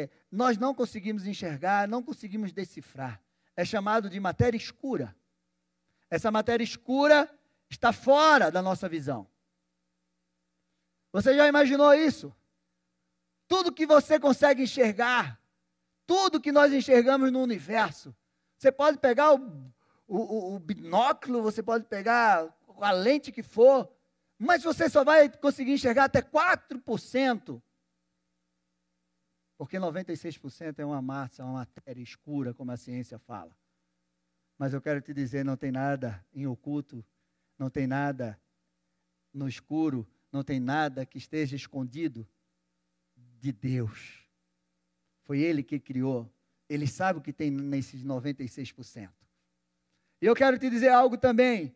é, 0.01 0.09
nós 0.31 0.57
não 0.57 0.73
conseguimos 0.73 1.25
enxergar, 1.25 1.87
não 1.87 2.01
conseguimos 2.01 2.51
decifrar. 2.51 3.21
É 3.55 3.63
chamado 3.63 4.09
de 4.09 4.19
matéria 4.19 4.57
escura. 4.57 5.15
Essa 6.09 6.31
matéria 6.31 6.63
escura 6.63 7.29
está 7.69 7.93
fora 7.93 8.49
da 8.49 8.61
nossa 8.61 8.89
visão. 8.89 9.27
Você 11.13 11.35
já 11.35 11.47
imaginou 11.47 11.93
isso? 11.93 12.33
Tudo 13.51 13.73
que 13.73 13.85
você 13.85 14.17
consegue 14.17 14.63
enxergar, 14.63 15.37
tudo 16.07 16.39
que 16.39 16.53
nós 16.53 16.71
enxergamos 16.71 17.33
no 17.33 17.41
universo. 17.41 18.15
Você 18.57 18.71
pode 18.71 18.97
pegar 18.97 19.33
o, 19.33 19.73
o, 20.07 20.55
o 20.55 20.59
binóculo, 20.59 21.41
você 21.41 21.61
pode 21.61 21.83
pegar 21.83 22.47
a 22.79 22.91
lente 22.91 23.29
que 23.29 23.43
for, 23.43 23.93
mas 24.39 24.63
você 24.63 24.89
só 24.89 25.03
vai 25.03 25.27
conseguir 25.27 25.73
enxergar 25.73 26.05
até 26.05 26.21
4%. 26.21 27.61
Porque 29.57 29.77
96% 29.77 30.79
é 30.79 30.85
uma 30.85 31.01
massa, 31.01 31.43
uma 31.43 31.55
matéria 31.55 32.01
escura, 32.01 32.53
como 32.53 32.71
a 32.71 32.77
ciência 32.77 33.19
fala. 33.19 33.53
Mas 34.57 34.73
eu 34.73 34.81
quero 34.81 35.01
te 35.01 35.13
dizer, 35.13 35.43
não 35.43 35.57
tem 35.57 35.73
nada 35.73 36.25
em 36.33 36.47
oculto, 36.47 37.05
não 37.59 37.69
tem 37.69 37.85
nada 37.85 38.39
no 39.33 39.45
escuro, 39.45 40.07
não 40.31 40.41
tem 40.41 40.57
nada 40.57 41.05
que 41.05 41.17
esteja 41.17 41.57
escondido 41.57 42.25
de 43.41 43.51
Deus. 43.51 44.25
Foi 45.23 45.39
Ele 45.39 45.63
que 45.63 45.79
criou. 45.79 46.31
Ele 46.69 46.87
sabe 46.87 47.19
o 47.19 47.21
que 47.21 47.33
tem 47.33 47.51
nesses 47.51 48.05
96%. 48.05 49.09
E 50.21 50.25
eu 50.25 50.35
quero 50.35 50.57
te 50.57 50.69
dizer 50.69 50.89
algo 50.89 51.17
também. 51.17 51.75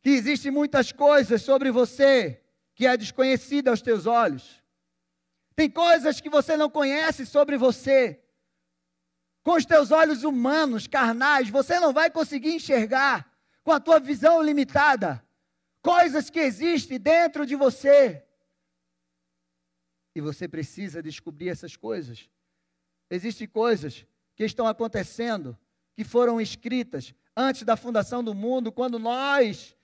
Que 0.00 0.10
existem 0.10 0.50
muitas 0.50 0.90
coisas 0.90 1.42
sobre 1.42 1.70
você 1.70 2.42
que 2.74 2.86
é 2.86 2.96
desconhecida 2.96 3.70
aos 3.70 3.82
teus 3.82 4.06
olhos. 4.06 4.62
Tem 5.54 5.70
coisas 5.70 6.20
que 6.20 6.30
você 6.30 6.56
não 6.56 6.70
conhece 6.70 7.26
sobre 7.26 7.56
você. 7.56 8.20
Com 9.44 9.52
os 9.52 9.66
teus 9.66 9.90
olhos 9.90 10.24
humanos, 10.24 10.86
carnais, 10.86 11.50
você 11.50 11.78
não 11.78 11.92
vai 11.92 12.10
conseguir 12.10 12.54
enxergar 12.54 13.30
com 13.62 13.72
a 13.72 13.78
tua 13.78 14.00
visão 14.00 14.42
limitada 14.42 15.24
coisas 15.82 16.30
que 16.30 16.38
existem 16.38 16.98
dentro 16.98 17.44
de 17.44 17.56
você. 17.56 18.24
E 20.14 20.20
você 20.20 20.46
precisa 20.46 21.02
descobrir 21.02 21.48
essas 21.48 21.76
coisas. 21.76 22.28
Existem 23.10 23.46
coisas 23.46 24.06
que 24.34 24.44
estão 24.44 24.66
acontecendo, 24.66 25.56
que 25.94 26.04
foram 26.04 26.40
escritas 26.40 27.14
antes 27.36 27.62
da 27.62 27.76
fundação 27.76 28.22
do 28.22 28.34
mundo, 28.34 28.70
quando 28.70 28.98
nós, 28.98 29.76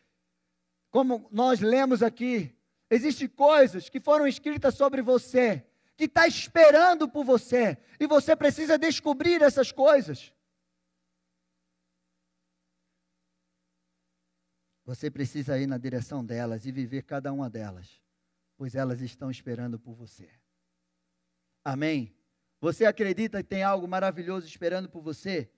como 0.91 1.29
nós 1.31 1.61
lemos 1.61 2.03
aqui, 2.03 2.55
existem 2.91 3.29
coisas 3.29 3.89
que 3.89 4.01
foram 4.01 4.27
escritas 4.27 4.75
sobre 4.75 5.03
você, 5.03 5.65
que 5.97 6.05
está 6.05 6.27
esperando 6.27 7.09
por 7.09 7.25
você, 7.25 7.77
e 7.99 8.07
você 8.07 8.37
precisa 8.37 8.79
descobrir 8.79 9.43
essas 9.43 9.73
coisas. 9.73 10.33
Você 14.85 15.11
precisa 15.11 15.59
ir 15.59 15.67
na 15.67 15.77
direção 15.77 16.25
delas 16.25 16.65
e 16.65 16.73
viver 16.73 17.03
cada 17.03 17.31
uma 17.33 17.51
delas 17.51 18.08
pois 18.59 18.75
elas 18.75 19.01
estão 19.01 19.31
esperando 19.31 19.79
por 19.79 19.95
você. 19.95 20.29
Amém? 21.65 22.13
Você 22.61 22.85
acredita 22.85 23.41
que 23.41 23.49
tem 23.49 23.63
algo 23.63 23.87
maravilhoso 23.87 24.47
esperando 24.47 24.89
por 24.89 25.01
você? 25.01 25.49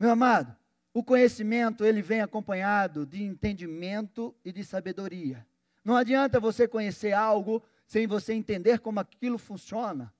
Meu 0.00 0.10
amado, 0.10 0.54
o 0.92 1.04
conhecimento 1.04 1.84
ele 1.84 2.02
vem 2.02 2.20
acompanhado 2.20 3.06
de 3.06 3.22
entendimento 3.22 4.34
e 4.44 4.50
de 4.50 4.64
sabedoria. 4.64 5.46
Não 5.84 5.96
adianta 5.96 6.40
você 6.40 6.66
conhecer 6.66 7.12
algo 7.12 7.62
sem 7.86 8.06
você 8.06 8.32
entender 8.32 8.80
como 8.80 8.98
aquilo 8.98 9.38
funciona. 9.38 10.12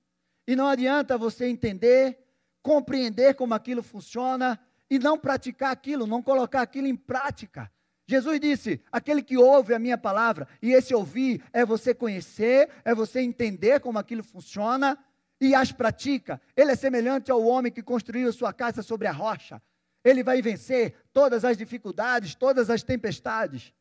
E 0.47 0.55
não 0.55 0.69
adianta 0.69 1.19
você 1.19 1.47
entender, 1.47 2.25
compreender 2.62 3.35
como 3.35 3.55
aquilo 3.55 3.83
funciona 3.83 4.59
e 4.89 5.01
não 5.01 5.19
praticar 5.19 5.73
aquilo, 5.73 6.07
não 6.07 6.23
colocar 6.23 6.62
aquilo 6.62 6.87
em 6.87 6.97
prática. 6.97 7.73
Jesus 8.07 8.41
disse: 8.41 8.81
aquele 8.91 9.23
que 9.23 9.37
ouve 9.37 9.75
a 9.75 9.79
minha 9.79 9.97
palavra, 9.97 10.49
e 10.61 10.73
esse 10.73 10.95
ouvir 10.95 11.43
é 11.53 11.65
você 11.65 11.95
conhecer, 11.95 12.69
é 12.85 12.95
você 12.95 13.21
entender 13.21 13.81
como 13.81 13.99
aquilo 13.99 14.23
funciona 14.23 14.99
e 15.41 15.55
as 15.55 15.73
pratica. 15.73 16.41
Ele 16.57 16.73
é 16.73 16.77
semelhante 16.77 17.31
ao 17.31 17.43
homem 17.45 17.73
que 17.73 17.83
construiu 17.83 18.33
sua 18.33 18.53
casa 18.53 18.83
sobre 18.83 19.09
a 19.09 19.13
rocha. 19.13 19.61
Ele 20.05 20.23
vai 20.23 20.43
vencer 20.43 20.95
todas 21.13 21.45
as 21.45 21.57
dificuldades, 21.57 22.35
todas 22.35 22.71
as 22.71 22.83
tempestades. 22.83 23.73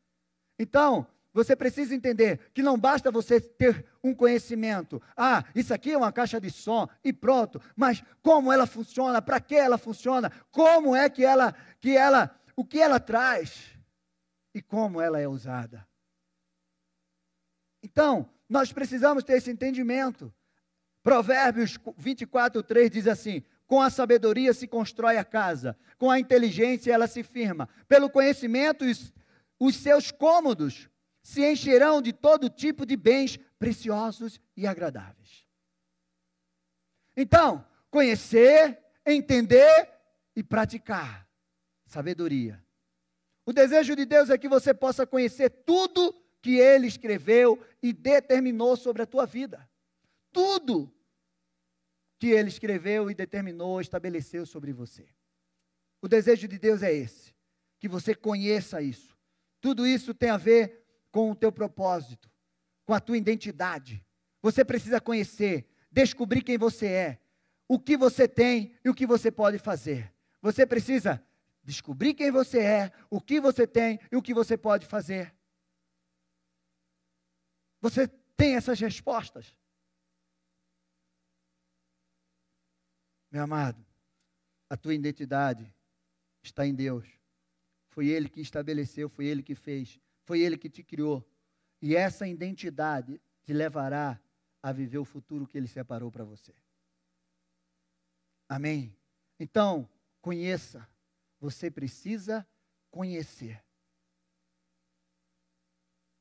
Então, 0.58 1.06
você 1.32 1.56
precisa 1.56 1.94
entender 1.94 2.50
que 2.52 2.62
não 2.62 2.78
basta 2.78 3.10
você 3.10 3.40
ter 3.40 3.86
um 4.04 4.14
conhecimento. 4.14 5.00
Ah, 5.16 5.44
isso 5.54 5.72
aqui 5.72 5.92
é 5.92 5.96
uma 5.96 6.12
caixa 6.12 6.40
de 6.40 6.50
som 6.50 6.88
e 7.02 7.12
pronto. 7.12 7.60
Mas 7.74 8.02
como 8.22 8.52
ela 8.52 8.66
funciona? 8.66 9.22
Para 9.22 9.40
que 9.40 9.54
ela 9.54 9.78
funciona? 9.78 10.30
Como 10.50 10.94
é 10.94 11.08
que 11.08 11.24
ela 11.24 11.54
que 11.80 11.96
ela 11.96 12.30
o 12.54 12.64
que 12.64 12.78
ela 12.78 13.00
traz 13.00 13.71
e 14.54 14.60
como 14.60 15.00
ela 15.00 15.20
é 15.20 15.26
usada. 15.26 15.86
Então, 17.82 18.30
nós 18.48 18.72
precisamos 18.72 19.24
ter 19.24 19.34
esse 19.34 19.50
entendimento. 19.50 20.32
Provérbios 21.02 21.78
24, 21.96 22.62
3 22.62 22.90
diz 22.90 23.06
assim: 23.06 23.42
Com 23.66 23.80
a 23.80 23.90
sabedoria 23.90 24.54
se 24.54 24.68
constrói 24.68 25.16
a 25.16 25.24
casa, 25.24 25.76
com 25.98 26.10
a 26.10 26.20
inteligência 26.20 26.92
ela 26.92 27.06
se 27.06 27.22
firma. 27.22 27.68
Pelo 27.88 28.08
conhecimento, 28.08 28.84
os, 28.84 29.12
os 29.58 29.76
seus 29.76 30.10
cômodos 30.10 30.88
se 31.22 31.44
encherão 31.44 32.02
de 32.02 32.12
todo 32.12 32.50
tipo 32.50 32.84
de 32.84 32.96
bens 32.96 33.38
preciosos 33.58 34.40
e 34.56 34.66
agradáveis. 34.66 35.46
Então, 37.16 37.66
conhecer, 37.90 38.78
entender 39.04 39.88
e 40.34 40.42
praticar. 40.42 41.28
Sabedoria. 41.86 42.61
O 43.44 43.52
desejo 43.52 43.96
de 43.96 44.04
Deus 44.04 44.30
é 44.30 44.38
que 44.38 44.48
você 44.48 44.72
possa 44.72 45.06
conhecer 45.06 45.50
tudo 45.50 46.14
que 46.40 46.58
ele 46.58 46.86
escreveu 46.86 47.60
e 47.82 47.92
determinou 47.92 48.76
sobre 48.76 49.02
a 49.02 49.06
tua 49.06 49.26
vida. 49.26 49.68
Tudo 50.32 50.92
que 52.18 52.28
ele 52.28 52.48
escreveu 52.48 53.10
e 53.10 53.14
determinou, 53.14 53.80
estabeleceu 53.80 54.46
sobre 54.46 54.72
você. 54.72 55.06
O 56.00 56.08
desejo 56.08 56.46
de 56.46 56.58
Deus 56.58 56.82
é 56.82 56.92
esse, 56.92 57.34
que 57.78 57.88
você 57.88 58.14
conheça 58.14 58.80
isso. 58.80 59.16
Tudo 59.60 59.86
isso 59.86 60.14
tem 60.14 60.30
a 60.30 60.36
ver 60.36 60.84
com 61.10 61.30
o 61.30 61.34
teu 61.34 61.52
propósito, 61.52 62.30
com 62.84 62.94
a 62.94 63.00
tua 63.00 63.16
identidade. 63.16 64.04
Você 64.40 64.64
precisa 64.64 65.00
conhecer, 65.00 65.66
descobrir 65.90 66.42
quem 66.42 66.58
você 66.58 66.86
é, 66.86 67.18
o 67.68 67.78
que 67.78 67.96
você 67.96 68.26
tem 68.26 68.74
e 68.84 68.88
o 68.90 68.94
que 68.94 69.06
você 69.06 69.30
pode 69.30 69.58
fazer. 69.58 70.12
Você 70.40 70.66
precisa 70.66 71.24
descobrir 71.62 72.14
quem 72.14 72.30
você 72.30 72.60
é, 72.60 72.92
o 73.10 73.20
que 73.20 73.40
você 73.40 73.66
tem 73.66 73.98
e 74.10 74.16
o 74.16 74.22
que 74.22 74.34
você 74.34 74.56
pode 74.56 74.86
fazer. 74.86 75.34
Você 77.80 78.08
tem 78.36 78.56
essas 78.56 78.78
respostas? 78.78 79.56
Meu 83.30 83.42
amado, 83.42 83.84
a 84.68 84.76
tua 84.76 84.94
identidade 84.94 85.74
está 86.42 86.66
em 86.66 86.74
Deus. 86.74 87.08
Foi 87.88 88.08
Ele 88.08 88.28
que 88.28 88.40
estabeleceu, 88.40 89.08
foi 89.08 89.26
Ele 89.26 89.42
que 89.42 89.54
fez, 89.54 89.98
foi 90.24 90.40
Ele 90.40 90.56
que 90.56 90.68
te 90.68 90.82
criou. 90.82 91.26
E 91.80 91.96
essa 91.96 92.28
identidade 92.28 93.20
te 93.42 93.52
levará 93.52 94.20
a 94.62 94.72
viver 94.72 94.98
o 94.98 95.04
futuro 95.04 95.46
que 95.46 95.58
Ele 95.58 95.66
separou 95.66 96.10
para 96.10 96.24
você. 96.24 96.54
Amém? 98.48 98.96
Então, 99.38 99.88
conheça. 100.20 100.86
Você 101.42 101.68
precisa 101.68 102.48
conhecer. 102.88 103.60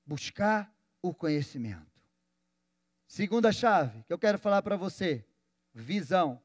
Buscar 0.03 0.75
o 0.99 1.13
conhecimento. 1.13 2.01
Segunda 3.05 3.51
chave 3.51 4.03
que 4.03 4.11
eu 4.11 4.17
quero 4.17 4.39
falar 4.39 4.63
para 4.63 4.75
você: 4.75 5.23
visão. 5.71 6.41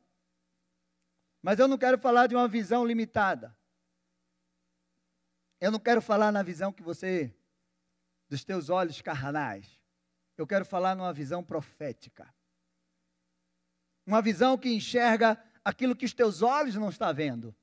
Mas 1.40 1.58
eu 1.58 1.66
não 1.66 1.78
quero 1.78 1.96
falar 1.96 2.26
de 2.26 2.34
uma 2.34 2.46
visão 2.46 2.84
limitada. 2.84 3.56
Eu 5.58 5.70
não 5.70 5.80
quero 5.80 6.02
falar 6.02 6.30
na 6.30 6.42
visão 6.42 6.70
que 6.70 6.82
você, 6.82 7.34
dos 8.28 8.44
teus 8.44 8.68
olhos 8.68 9.00
carnais. 9.00 9.80
Eu 10.36 10.46
quero 10.46 10.66
falar 10.66 10.94
numa 10.94 11.14
visão 11.14 11.42
profética. 11.42 12.30
Uma 14.04 14.20
visão 14.20 14.58
que 14.58 14.68
enxerga 14.68 15.42
aquilo 15.64 15.96
que 15.96 16.04
os 16.04 16.12
teus 16.12 16.42
olhos 16.42 16.74
não 16.74 16.90
estão 16.90 17.14
vendo. 17.14 17.56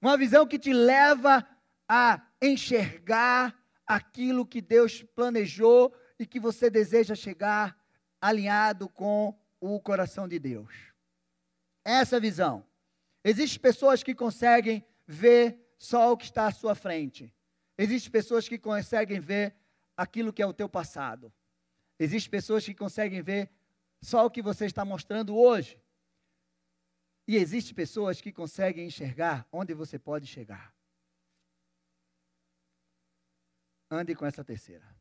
Uma 0.00 0.16
visão 0.16 0.46
que 0.46 0.58
te 0.58 0.72
leva 0.72 1.46
a 1.88 2.20
enxergar 2.40 3.56
aquilo 3.86 4.46
que 4.46 4.60
Deus 4.60 5.02
planejou 5.14 5.94
e 6.18 6.26
que 6.26 6.40
você 6.40 6.68
deseja 6.68 7.14
chegar 7.14 7.78
alinhado 8.20 8.88
com 8.88 9.38
o 9.60 9.80
coração 9.80 10.26
de 10.26 10.38
Deus. 10.38 10.72
Essa 11.84 12.18
visão. 12.18 12.64
Existem 13.24 13.60
pessoas 13.60 14.02
que 14.02 14.14
conseguem 14.14 14.84
ver 15.06 15.58
só 15.78 16.12
o 16.12 16.16
que 16.16 16.24
está 16.24 16.46
à 16.46 16.52
sua 16.52 16.74
frente. 16.74 17.32
Existem 17.78 18.10
pessoas 18.10 18.48
que 18.48 18.58
conseguem 18.58 19.20
ver 19.20 19.54
aquilo 19.96 20.32
que 20.32 20.42
é 20.42 20.46
o 20.46 20.52
teu 20.52 20.68
passado. 20.68 21.32
Existem 21.98 22.30
pessoas 22.30 22.64
que 22.64 22.74
conseguem 22.74 23.22
ver 23.22 23.50
só 24.02 24.26
o 24.26 24.30
que 24.30 24.42
você 24.42 24.66
está 24.66 24.84
mostrando 24.84 25.36
hoje. 25.36 25.78
E 27.26 27.36
existem 27.36 27.74
pessoas 27.74 28.20
que 28.20 28.32
conseguem 28.32 28.86
enxergar 28.86 29.46
onde 29.50 29.74
você 29.74 29.98
pode 29.98 30.26
chegar. 30.26 30.74
Ande 33.90 34.14
com 34.14 34.24
essa 34.24 34.44
terceira. 34.44 34.96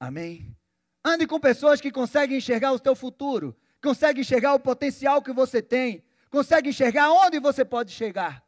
Amém? 0.00 0.56
Ande 1.04 1.26
com 1.26 1.40
pessoas 1.40 1.80
que 1.80 1.90
conseguem 1.90 2.38
enxergar 2.38 2.72
o 2.72 2.78
teu 2.78 2.94
futuro, 2.94 3.58
conseguem 3.82 4.20
enxergar 4.20 4.54
o 4.54 4.60
potencial 4.60 5.22
que 5.22 5.32
você 5.32 5.62
tem, 5.62 6.04
conseguem 6.30 6.70
enxergar 6.70 7.10
onde 7.10 7.40
você 7.40 7.64
pode 7.64 7.90
chegar. 7.92 8.46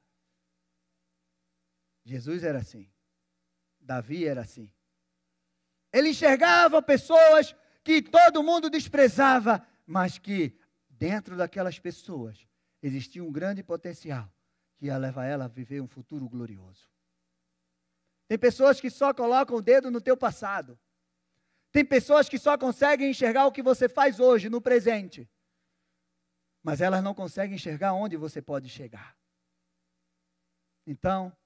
Jesus 2.05 2.45
era 2.45 2.59
assim. 2.59 2.91
Davi 3.81 4.27
era 4.27 4.43
assim. 4.43 4.71
Ele 5.93 6.11
enxergava 6.11 6.83
pessoas 6.83 7.55
que 7.83 8.03
todo 8.03 8.43
mundo 8.43 8.71
desprezava, 8.71 9.67
mas 9.91 10.19
que 10.19 10.57
dentro 10.89 11.37
daquelas 11.37 11.81
pessoas 11.81 12.47
existia 12.81 13.25
um 13.25 13.33
grande 13.33 13.61
potencial 13.61 14.33
que 14.77 14.87
ia 14.87 14.97
levar 14.97 15.27
ela 15.27 15.47
a 15.47 15.49
viver 15.49 15.81
um 15.81 15.89
futuro 15.89 16.29
glorioso. 16.29 16.89
Tem 18.29 18.39
pessoas 18.39 18.81
que 18.81 18.89
só 18.89 19.13
colocam 19.13 19.57
o 19.57 19.61
dedo 19.61 19.91
no 19.91 20.01
teu 20.01 20.17
passado. 20.17 20.79
Tem 21.73 21.85
pessoas 21.85 22.29
que 22.29 22.39
só 22.39 22.57
conseguem 22.57 23.11
enxergar 23.11 23.47
o 23.47 23.53
que 23.53 23.65
você 23.65 23.89
faz 23.89 24.21
hoje, 24.21 24.49
no 24.49 24.61
presente. 24.61 25.29
Mas 26.63 26.81
elas 26.81 27.03
não 27.03 27.13
conseguem 27.13 27.57
enxergar 27.57 27.93
onde 27.93 28.17
você 28.17 28.41
pode 28.41 28.69
chegar. 28.69 29.19
Então, 30.87 31.37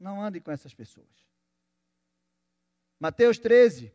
não 0.00 0.20
ande 0.20 0.40
com 0.40 0.50
essas 0.50 0.74
pessoas. 0.74 1.28
Mateus 2.98 3.38
13, 3.38 3.94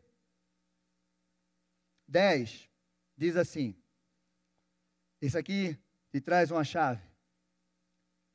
10 2.08 2.70
diz 3.14 3.36
assim: 3.36 3.76
isso 5.20 5.38
aqui 5.38 5.78
te 6.10 6.20
traz 6.20 6.50
uma 6.50 6.64
chave 6.64 7.10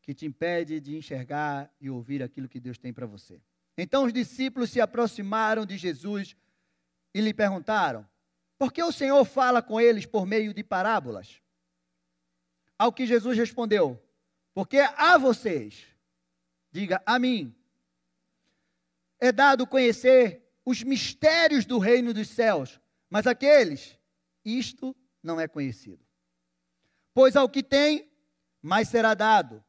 que 0.05 0.13
te 0.13 0.25
impede 0.25 0.79
de 0.79 0.95
enxergar 0.95 1.73
e 1.81 1.89
ouvir 1.89 2.21
aquilo 2.21 2.47
que 2.47 2.59
Deus 2.59 2.77
tem 2.77 2.93
para 2.93 3.07
você. 3.07 3.41
Então 3.75 4.05
os 4.05 4.13
discípulos 4.13 4.69
se 4.69 4.79
aproximaram 4.79 5.65
de 5.65 5.77
Jesus 5.77 6.37
e 7.11 7.19
lhe 7.19 7.33
perguntaram: 7.33 8.07
Por 8.55 8.71
que 8.71 8.83
o 8.83 8.91
Senhor 8.91 9.25
fala 9.25 9.63
com 9.63 9.81
eles 9.81 10.05
por 10.05 10.27
meio 10.27 10.53
de 10.53 10.63
parábolas? 10.63 11.41
Ao 12.77 12.93
que 12.93 13.07
Jesus 13.07 13.35
respondeu: 13.35 13.99
Porque 14.53 14.77
a 14.77 15.17
vocês, 15.17 15.87
diga 16.71 17.01
a 17.03 17.17
mim, 17.17 17.55
é 19.19 19.31
dado 19.31 19.65
conhecer 19.65 20.43
os 20.63 20.83
mistérios 20.83 21.65
do 21.65 21.79
reino 21.79 22.13
dos 22.13 22.29
céus, 22.29 22.79
mas 23.09 23.25
aqueles, 23.25 23.97
isto 24.43 24.95
não 25.21 25.39
é 25.39 25.47
conhecido. 25.47 26.04
Pois 27.15 27.37
ao 27.37 27.47
que 27.47 27.63
tem, 27.63 28.11
mais 28.61 28.89
será 28.89 29.13
dado, 29.13 29.63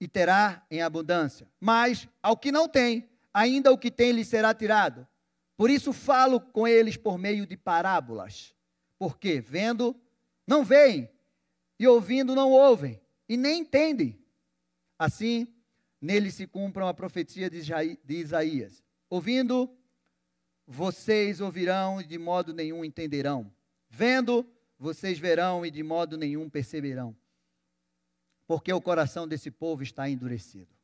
e 0.00 0.06
terá 0.06 0.64
em 0.70 0.80
abundância. 0.80 1.48
Mas 1.58 2.08
ao 2.22 2.36
que 2.36 2.52
não 2.52 2.68
tem, 2.68 3.10
ainda 3.34 3.72
o 3.72 3.76
que 3.76 3.90
tem 3.90 4.12
lhe 4.12 4.24
será 4.24 4.54
tirado. 4.54 5.04
Por 5.56 5.68
isso 5.68 5.92
falo 5.92 6.40
com 6.40 6.66
eles 6.66 6.96
por 6.96 7.18
meio 7.18 7.44
de 7.46 7.56
parábolas. 7.56 8.54
Porque 8.96 9.40
vendo, 9.40 10.00
não 10.46 10.64
veem, 10.64 11.10
e 11.80 11.88
ouvindo, 11.88 12.32
não 12.32 12.52
ouvem, 12.52 13.00
e 13.28 13.36
nem 13.36 13.62
entendem. 13.62 14.24
Assim, 14.96 15.48
nele 16.00 16.30
se 16.30 16.46
cumpram 16.46 16.86
a 16.86 16.94
profecia 16.94 17.50
de 17.50 17.98
Isaías. 18.08 18.84
Ouvindo, 19.10 19.68
vocês 20.64 21.40
ouvirão 21.40 22.00
e 22.00 22.04
de 22.04 22.18
modo 22.18 22.54
nenhum 22.54 22.84
entenderão. 22.84 23.52
Vendo, 23.90 24.48
vocês 24.82 25.16
verão 25.16 25.64
e 25.64 25.70
de 25.70 25.80
modo 25.80 26.18
nenhum 26.18 26.50
perceberão. 26.50 27.16
Porque 28.48 28.72
o 28.72 28.80
coração 28.80 29.28
desse 29.28 29.48
povo 29.48 29.84
está 29.84 30.10
endurecido. 30.10 30.74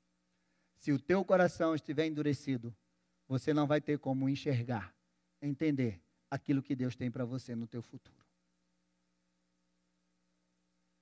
Se 0.76 0.92
o 0.92 1.00
teu 1.00 1.24
coração 1.24 1.74
estiver 1.74 2.06
endurecido, 2.06 2.72
você 3.26 3.52
não 3.52 3.66
vai 3.66 3.80
ter 3.80 3.98
como 3.98 4.28
enxergar, 4.28 4.94
entender 5.42 6.00
aquilo 6.30 6.62
que 6.62 6.76
Deus 6.76 6.94
tem 6.94 7.10
para 7.10 7.24
você 7.24 7.56
no 7.56 7.66
teu 7.66 7.82
futuro. 7.82 8.24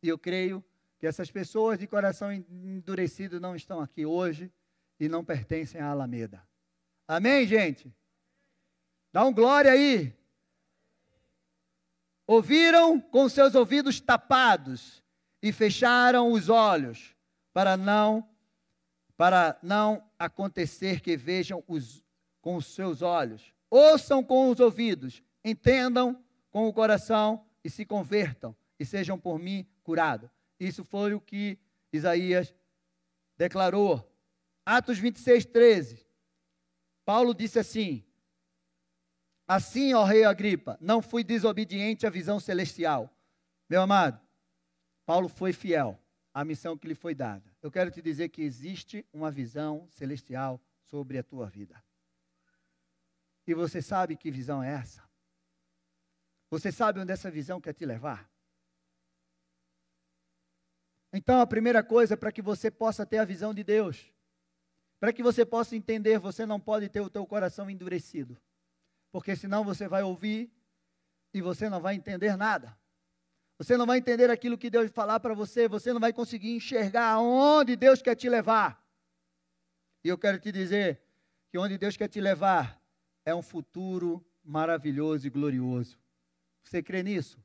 E 0.02 0.08
eu 0.08 0.18
creio 0.18 0.64
que 0.98 1.06
essas 1.06 1.30
pessoas 1.30 1.78
de 1.78 1.86
coração 1.86 2.32
endurecido 2.32 3.38
não 3.38 3.54
estão 3.54 3.80
aqui 3.80 4.06
hoje 4.06 4.50
e 4.98 5.06
não 5.06 5.22
pertencem 5.22 5.82
à 5.82 5.88
Alameda. 5.88 6.42
Amém, 7.06 7.46
gente? 7.46 7.94
Dá 9.12 9.22
um 9.22 9.34
glória 9.34 9.70
aí. 9.70 10.14
Ouviram 12.26 13.00
com 13.00 13.28
seus 13.28 13.54
ouvidos 13.54 14.00
tapados 14.00 15.02
e 15.42 15.52
fecharam 15.52 16.32
os 16.32 16.48
olhos, 16.48 17.14
para 17.52 17.76
não 17.76 18.28
para 19.16 19.58
não 19.62 20.04
acontecer 20.18 21.00
que 21.00 21.16
vejam 21.16 21.64
os, 21.66 22.04
com 22.42 22.56
os 22.56 22.66
seus 22.66 23.00
olhos, 23.00 23.50
ouçam 23.70 24.22
com 24.22 24.50
os 24.50 24.60
ouvidos, 24.60 25.22
entendam 25.42 26.22
com 26.50 26.68
o 26.68 26.72
coração 26.72 27.46
e 27.64 27.70
se 27.70 27.86
convertam 27.86 28.54
e 28.78 28.84
sejam 28.84 29.18
por 29.18 29.38
mim 29.38 29.66
curados. 29.82 30.28
Isso 30.60 30.84
foi 30.84 31.14
o 31.14 31.20
que 31.20 31.58
Isaías 31.92 32.54
declarou. 33.38 34.06
Atos 34.64 34.98
26, 34.98 35.46
13. 35.46 36.06
Paulo 37.04 37.34
disse 37.34 37.58
assim: 37.58 38.04
Assim, 39.46 39.94
ó 39.94 40.02
rei 40.04 40.24
Agripa, 40.24 40.76
não 40.80 41.00
fui 41.00 41.22
desobediente 41.22 42.06
à 42.06 42.10
visão 42.10 42.40
celestial. 42.40 43.14
Meu 43.68 43.82
amado, 43.82 44.20
Paulo 45.04 45.28
foi 45.28 45.52
fiel 45.52 46.00
à 46.34 46.44
missão 46.44 46.76
que 46.76 46.88
lhe 46.88 46.94
foi 46.94 47.14
dada. 47.14 47.44
Eu 47.62 47.70
quero 47.70 47.90
te 47.90 48.02
dizer 48.02 48.28
que 48.28 48.42
existe 48.42 49.06
uma 49.12 49.30
visão 49.30 49.86
celestial 49.90 50.60
sobre 50.82 51.18
a 51.18 51.22
tua 51.22 51.46
vida. 51.48 51.82
E 53.46 53.54
você 53.54 53.80
sabe 53.80 54.16
que 54.16 54.30
visão 54.30 54.62
é 54.62 54.72
essa? 54.72 55.02
Você 56.50 56.72
sabe 56.72 56.98
onde 56.98 57.12
essa 57.12 57.30
visão 57.30 57.60
quer 57.60 57.72
te 57.72 57.86
levar? 57.86 58.28
Então, 61.12 61.40
a 61.40 61.46
primeira 61.46 61.82
coisa 61.82 62.16
para 62.16 62.32
que 62.32 62.42
você 62.42 62.70
possa 62.70 63.06
ter 63.06 63.18
a 63.18 63.24
visão 63.24 63.54
de 63.54 63.62
Deus, 63.62 64.12
para 64.98 65.12
que 65.12 65.22
você 65.22 65.46
possa 65.46 65.76
entender, 65.76 66.18
você 66.18 66.44
não 66.44 66.60
pode 66.60 66.88
ter 66.88 67.00
o 67.00 67.08
teu 67.08 67.24
coração 67.26 67.70
endurecido. 67.70 68.36
Porque 69.10 69.34
senão 69.34 69.64
você 69.64 69.88
vai 69.88 70.02
ouvir 70.02 70.50
e 71.32 71.40
você 71.40 71.68
não 71.68 71.80
vai 71.80 71.94
entender 71.94 72.36
nada. 72.36 72.76
Você 73.58 73.76
não 73.76 73.86
vai 73.86 73.98
entender 73.98 74.30
aquilo 74.30 74.58
que 74.58 74.68
Deus 74.68 74.90
falar 74.90 75.18
para 75.20 75.32
você, 75.34 75.66
você 75.66 75.92
não 75.92 76.00
vai 76.00 76.12
conseguir 76.12 76.54
enxergar 76.54 77.12
aonde 77.12 77.74
Deus 77.74 78.02
quer 78.02 78.14
te 78.14 78.28
levar. 78.28 78.84
E 80.04 80.08
eu 80.08 80.18
quero 80.18 80.38
te 80.38 80.52
dizer 80.52 81.00
que 81.50 81.58
onde 81.58 81.78
Deus 81.78 81.96
quer 81.96 82.08
te 82.08 82.20
levar 82.20 82.80
é 83.24 83.34
um 83.34 83.42
futuro 83.42 84.24
maravilhoso 84.44 85.26
e 85.26 85.30
glorioso. 85.30 85.98
Você 86.62 86.82
crê 86.82 87.02
nisso? 87.02 87.42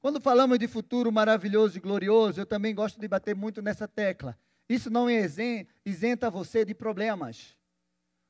Quando 0.00 0.20
falamos 0.20 0.58
de 0.58 0.66
futuro 0.66 1.10
maravilhoso 1.10 1.76
e 1.76 1.80
glorioso, 1.80 2.40
eu 2.40 2.46
também 2.46 2.74
gosto 2.74 3.00
de 3.00 3.08
bater 3.08 3.34
muito 3.34 3.62
nessa 3.62 3.86
tecla. 3.86 4.38
Isso 4.68 4.90
não 4.90 5.06
isenta 5.10 6.30
você 6.30 6.64
de 6.64 6.74
problemas. 6.74 7.56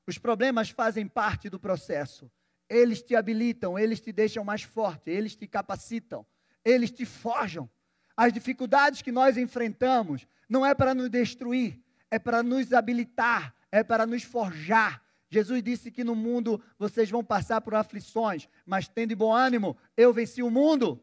Os 0.06 0.18
problemas 0.18 0.70
fazem 0.70 1.08
parte 1.08 1.50
do 1.50 1.58
processo. 1.58 2.30
Eles 2.68 3.02
te 3.02 3.16
habilitam, 3.16 3.78
eles 3.78 4.00
te 4.00 4.12
deixam 4.12 4.44
mais 4.44 4.62
forte, 4.62 5.10
eles 5.10 5.34
te 5.34 5.46
capacitam 5.46 6.26
eles 6.64 6.90
te 6.90 7.04
forjam. 7.04 7.68
As 8.16 8.32
dificuldades 8.32 9.02
que 9.02 9.12
nós 9.12 9.36
enfrentamos 9.36 10.26
não 10.48 10.64
é 10.64 10.74
para 10.74 10.94
nos 10.94 11.08
destruir, 11.08 11.80
é 12.10 12.18
para 12.18 12.42
nos 12.42 12.72
habilitar, 12.72 13.54
é 13.70 13.82
para 13.82 14.06
nos 14.06 14.22
forjar. 14.22 15.02
Jesus 15.30 15.62
disse 15.62 15.90
que 15.90 16.02
no 16.02 16.14
mundo 16.14 16.62
vocês 16.78 17.10
vão 17.10 17.22
passar 17.22 17.60
por 17.60 17.74
aflições, 17.74 18.48
mas 18.64 18.88
tendo 18.88 19.14
bom 19.14 19.32
ânimo, 19.32 19.76
eu 19.96 20.12
venci 20.12 20.42
o 20.42 20.50
mundo. 20.50 21.02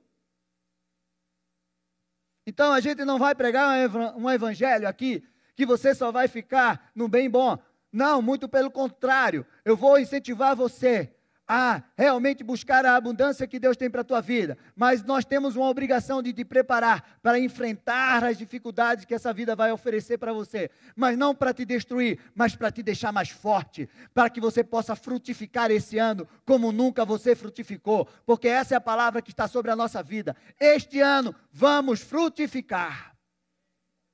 Então 2.46 2.74
a 2.74 2.80
gente 2.80 3.06
não 3.06 3.18
vai 3.18 3.34
pregar 3.34 3.90
um 4.16 4.30
evangelho 4.30 4.88
aqui 4.88 5.28
que 5.56 5.66
você 5.66 5.96
só 5.96 6.12
vai 6.12 6.28
ficar 6.28 6.92
no 6.94 7.08
bem 7.08 7.30
bom. 7.30 7.58
Não, 7.92 8.22
muito 8.22 8.50
pelo 8.50 8.70
contrário. 8.70 9.46
Eu 9.64 9.78
vou 9.78 9.98
incentivar 9.98 10.56
você 10.56 11.15
a 11.48 11.84
realmente 11.96 12.44
buscar 12.44 12.86
a 12.86 12.96
abundância 12.96 13.46
que 13.48 13.60
Deus 13.60 13.78
tem 13.78 13.90
para 13.90 14.02
a 14.02 14.06
tua 14.06 14.22
vida, 14.22 14.58
mas 14.76 15.04
nós 15.04 15.24
temos 15.24 15.56
uma 15.56 15.70
obrigação 15.70 16.22
de 16.22 16.34
te 16.34 16.44
preparar 16.44 17.18
para 17.22 17.40
enfrentar 17.40 18.24
as 18.24 18.38
dificuldades 18.38 19.06
que 19.06 19.14
essa 19.14 19.32
vida 19.32 19.56
vai 19.56 19.72
oferecer 19.72 20.18
para 20.18 20.34
você, 20.34 20.72
mas 20.96 21.18
não 21.18 21.36
para 21.36 21.54
te 21.54 21.64
destruir, 21.64 22.20
mas 22.34 22.56
para 22.56 22.72
te 22.72 22.82
deixar 22.82 23.12
mais 23.12 23.30
forte, 23.30 23.88
para 24.14 24.30
que 24.30 24.42
você 24.42 24.64
possa 24.64 24.96
frutificar 24.96 25.70
esse 25.70 25.98
ano 26.00 26.28
como 26.46 26.72
nunca 26.72 27.06
você 27.06 27.36
frutificou, 27.36 28.08
porque 28.26 28.48
essa 28.48 28.74
é 28.74 28.78
a 28.78 28.82
palavra 28.82 29.22
que 29.22 29.32
está 29.32 29.48
sobre 29.48 29.72
a 29.72 29.76
nossa 29.76 30.02
vida. 30.02 30.36
Este 30.60 31.00
ano 31.00 31.36
vamos 31.52 32.02
frutificar. 32.02 33.16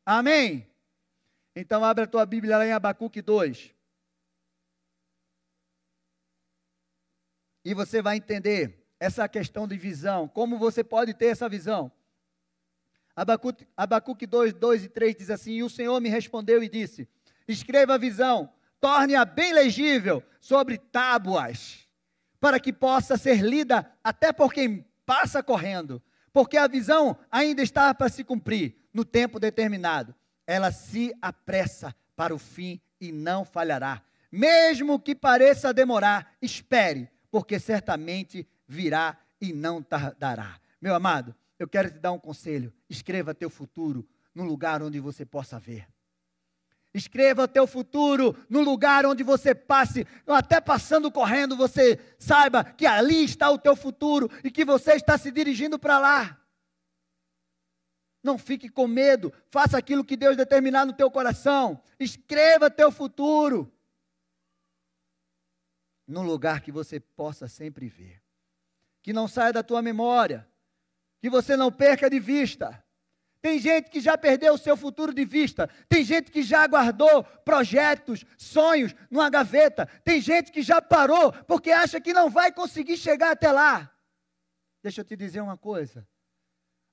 Amém? 0.06 0.68
Então 1.56 1.84
abra 1.84 2.06
a 2.06 2.08
tua 2.08 2.26
Bíblia 2.26 2.58
lá 2.58 2.66
em 2.66 2.72
Abacuque 2.72 3.22
2. 3.22 3.81
E 7.64 7.74
você 7.74 8.02
vai 8.02 8.18
entender 8.18 8.86
essa 9.00 9.28
questão 9.28 9.68
de 9.68 9.78
visão, 9.78 10.28
como 10.28 10.58
você 10.58 10.84
pode 10.84 11.14
ter 11.14 11.28
essa 11.28 11.50
visão. 11.50 11.92
Abacuque, 13.16 13.68
Abacuque 13.76 14.26
2, 14.26 14.54
2 14.54 14.86
e 14.86 14.90
3 14.90 15.16
diz 15.16 15.30
assim: 15.30 15.54
E 15.54 15.64
o 15.64 15.70
Senhor 15.70 16.00
me 16.00 16.10
respondeu 16.10 16.64
e 16.64 16.70
disse: 16.70 17.08
Escreva 17.48 17.96
a 17.96 17.98
visão, 17.98 18.52
torne-a 18.80 19.26
bem 19.26 19.54
legível 19.54 20.24
sobre 20.40 20.78
tábuas, 20.78 21.88
para 22.40 22.60
que 22.60 22.72
possa 22.72 23.18
ser 23.18 23.42
lida 23.42 23.92
até 24.04 24.32
por 24.32 24.54
quem 24.54 24.86
passa 25.06 25.44
correndo, 25.44 26.02
porque 26.32 26.58
a 26.58 26.68
visão 26.68 27.18
ainda 27.30 27.62
está 27.62 27.94
para 27.94 28.10
se 28.10 28.24
cumprir 28.24 28.76
no 28.94 29.04
tempo 29.04 29.40
determinado. 29.40 30.16
Ela 30.48 30.72
se 30.72 31.14
apressa 31.22 31.96
para 32.16 32.34
o 32.34 32.40
fim 32.40 32.80
e 33.00 33.12
não 33.12 33.44
falhará. 33.44 34.02
Mesmo 34.32 35.00
que 35.00 35.14
pareça 35.14 35.74
demorar, 35.74 36.34
espere, 36.42 37.10
porque 37.32 37.58
certamente 37.58 38.46
virá 38.68 39.18
e 39.40 39.54
não 39.54 39.82
tardará. 39.82 40.60
Meu 40.80 40.94
amado, 40.94 41.34
eu 41.58 41.68
quero 41.68 41.90
te 41.90 41.98
dar 41.98 42.12
um 42.12 42.20
conselho: 42.20 42.74
escreva 42.90 43.34
teu 43.34 43.50
futuro 43.50 44.08
num 44.36 44.44
lugar 44.44 44.84
onde 44.84 45.00
você 45.00 45.26
possa 45.26 45.58
ver. 45.58 45.88
Escreva 46.94 47.48
teu 47.48 47.66
futuro 47.66 48.36
no 48.50 48.60
lugar 48.60 49.06
onde 49.06 49.24
você 49.24 49.56
passe, 49.56 50.06
até 50.28 50.60
passando 50.60 51.10
correndo, 51.10 51.56
você 51.56 51.98
saiba 52.20 52.66
que 52.66 52.86
ali 52.86 53.24
está 53.24 53.50
o 53.50 53.58
teu 53.58 53.78
futuro 53.78 54.30
e 54.44 54.52
que 54.52 54.66
você 54.66 54.94
está 54.94 55.18
se 55.18 55.32
dirigindo 55.32 55.80
para 55.80 55.98
lá. 55.98 56.38
Não 58.22 58.38
fique 58.38 58.68
com 58.68 58.88
medo, 58.88 59.34
faça 59.50 59.78
aquilo 59.78 60.04
que 60.04 60.18
Deus 60.18 60.36
determinar 60.36 60.86
no 60.86 60.94
teu 60.94 61.10
coração. 61.10 61.82
Escreva 61.98 62.70
teu 62.70 62.92
futuro 62.92 63.72
num 66.12 66.24
lugar 66.24 66.62
que 66.62 66.72
você 66.72 67.00
possa 67.00 67.48
sempre 67.48 67.88
ver. 67.88 68.22
Que 69.02 69.14
não 69.14 69.28
saia 69.28 69.54
da 69.54 69.64
tua 69.64 69.82
memória, 69.82 70.48
que 71.20 71.30
você 71.30 71.56
não 71.56 71.72
perca 71.72 72.10
de 72.10 72.20
vista. 72.20 72.84
Tem 73.42 73.58
gente 73.58 73.90
que 73.90 74.00
já 74.00 74.16
perdeu 74.16 74.54
o 74.54 74.58
seu 74.58 74.78
futuro 74.78 75.14
de 75.14 75.26
vista. 75.26 75.68
Tem 75.90 76.04
gente 76.04 76.30
que 76.30 76.44
já 76.44 76.68
guardou 76.68 77.24
projetos, 77.24 78.24
sonhos 78.38 78.94
numa 79.10 79.30
gaveta. 79.30 79.88
Tem 80.04 80.22
gente 80.22 80.52
que 80.52 80.62
já 80.62 80.80
parou 80.80 81.32
porque 81.48 81.72
acha 81.72 82.00
que 82.00 82.14
não 82.14 82.30
vai 82.30 82.52
conseguir 82.52 82.98
chegar 82.98 83.32
até 83.32 83.52
lá. 83.52 83.92
Deixa 84.84 85.02
eu 85.02 85.06
te 85.06 85.16
dizer 85.16 85.42
uma 85.42 85.58
coisa. 85.58 86.08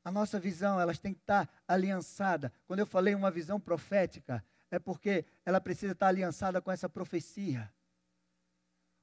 A 0.03 0.11
nossa 0.11 0.41
visão, 0.41 0.81
elas 0.81 0.99
tem 0.99 1.13
que 1.13 1.21
estar 1.21 1.47
aliançada. 1.67 2.51
Quando 2.67 2.81
eu 2.81 2.87
falei 2.87 3.15
uma 3.15 3.31
visão 3.31 3.61
profética, 3.61 4.43
é 4.71 4.79
porque 4.79 5.27
ela 5.45 5.61
precisa 5.61 5.93
estar 5.93 6.07
aliançada 6.07 6.63
com 6.63 6.73
essa 6.73 6.89
profecia 6.89 7.71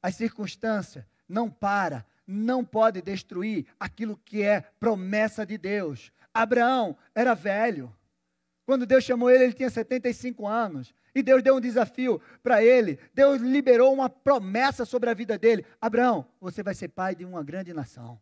as 0.06 0.14
circunstâncias, 0.14 1.04
não 1.28 1.50
para, 1.50 2.06
não 2.28 2.64
pode 2.64 3.02
destruir 3.02 3.66
aquilo 3.80 4.16
que 4.24 4.44
é 4.44 4.62
promessa 4.80 5.44
de 5.44 5.58
Deus. 5.58 6.12
Abraão 6.32 6.96
era 7.16 7.34
velho. 7.34 7.92
Quando 8.68 8.86
Deus 8.86 9.04
chamou 9.04 9.32
ele, 9.32 9.46
ele 9.46 9.54
tinha 9.54 9.68
75 9.68 10.46
anos. 10.46 10.94
E 11.16 11.24
Deus 11.24 11.42
deu 11.42 11.56
um 11.56 11.60
desafio 11.60 12.22
para 12.44 12.64
ele. 12.64 13.00
Deus 13.16 13.42
liberou 13.42 13.92
uma 13.92 14.08
promessa 14.08 14.86
sobre 14.86 15.10
a 15.10 15.14
vida 15.16 15.40
dele. 15.40 15.66
Abraão, 15.82 16.28
você 16.40 16.62
vai 16.62 16.76
ser 16.76 16.90
pai 16.90 17.16
de 17.16 17.26
uma 17.26 17.44
grande 17.44 17.74
nação. 17.74 18.22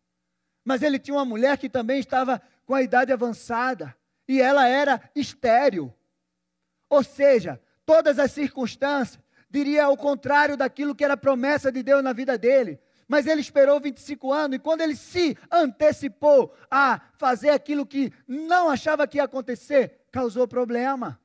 Mas 0.64 0.84
ele 0.84 0.98
tinha 0.98 1.18
uma 1.18 1.26
mulher 1.26 1.58
que 1.58 1.68
também 1.68 2.00
estava 2.00 2.42
com 2.66 2.74
a 2.74 2.82
idade 2.82 3.12
avançada. 3.12 3.94
E 4.26 4.40
ela 4.40 4.66
era 4.70 5.02
estéril. 5.14 5.94
Ou 6.90 7.04
seja, 7.04 7.60
todas 7.86 8.20
as 8.20 8.32
circunstâncias 8.32 9.22
diria 9.54 9.86
ao 9.86 9.96
contrário 9.96 10.58
daquilo 10.58 10.96
que 10.96 11.04
era 11.04 11.16
promessa 11.16 11.72
de 11.72 11.84
Deus 11.84 12.04
na 12.04 12.12
vida 12.12 12.38
dele. 12.40 12.80
Mas 13.08 13.28
ele 13.28 13.40
esperou 13.40 13.80
25 13.80 14.34
anos 14.34 14.56
e 14.56 14.60
quando 14.60 14.82
ele 14.82 14.96
se 14.96 15.38
antecipou 15.52 16.56
a 16.72 17.00
fazer 17.20 17.52
aquilo 17.52 17.86
que 17.86 18.12
não 18.28 18.68
achava 18.68 19.08
que 19.08 19.18
ia 19.18 19.26
acontecer, 19.26 20.08
causou 20.12 20.48
problema. 20.48 21.22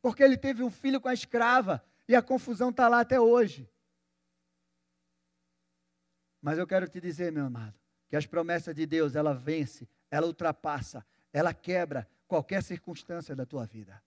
Porque 0.00 0.22
ele 0.22 0.38
teve 0.38 0.62
um 0.62 0.70
filho 0.70 0.98
com 0.98 1.08
a 1.08 1.14
escrava 1.14 1.84
e 2.08 2.16
a 2.16 2.22
confusão 2.22 2.70
está 2.70 2.88
lá 2.88 3.00
até 3.00 3.20
hoje. 3.20 3.68
Mas 6.40 6.58
eu 6.58 6.66
quero 6.66 6.88
te 6.88 7.00
dizer, 7.00 7.30
meu 7.30 7.44
amado, 7.44 7.74
que 8.08 8.16
as 8.16 8.24
promessas 8.24 8.74
de 8.74 8.86
Deus, 8.86 9.14
ela 9.14 9.34
vence, 9.34 9.86
ela 10.10 10.26
ultrapassa, 10.26 11.04
ela 11.32 11.52
quebra 11.52 12.08
qualquer 12.26 12.62
circunstância 12.62 13.36
da 13.36 13.44
tua 13.44 13.66
vida. 13.66 14.02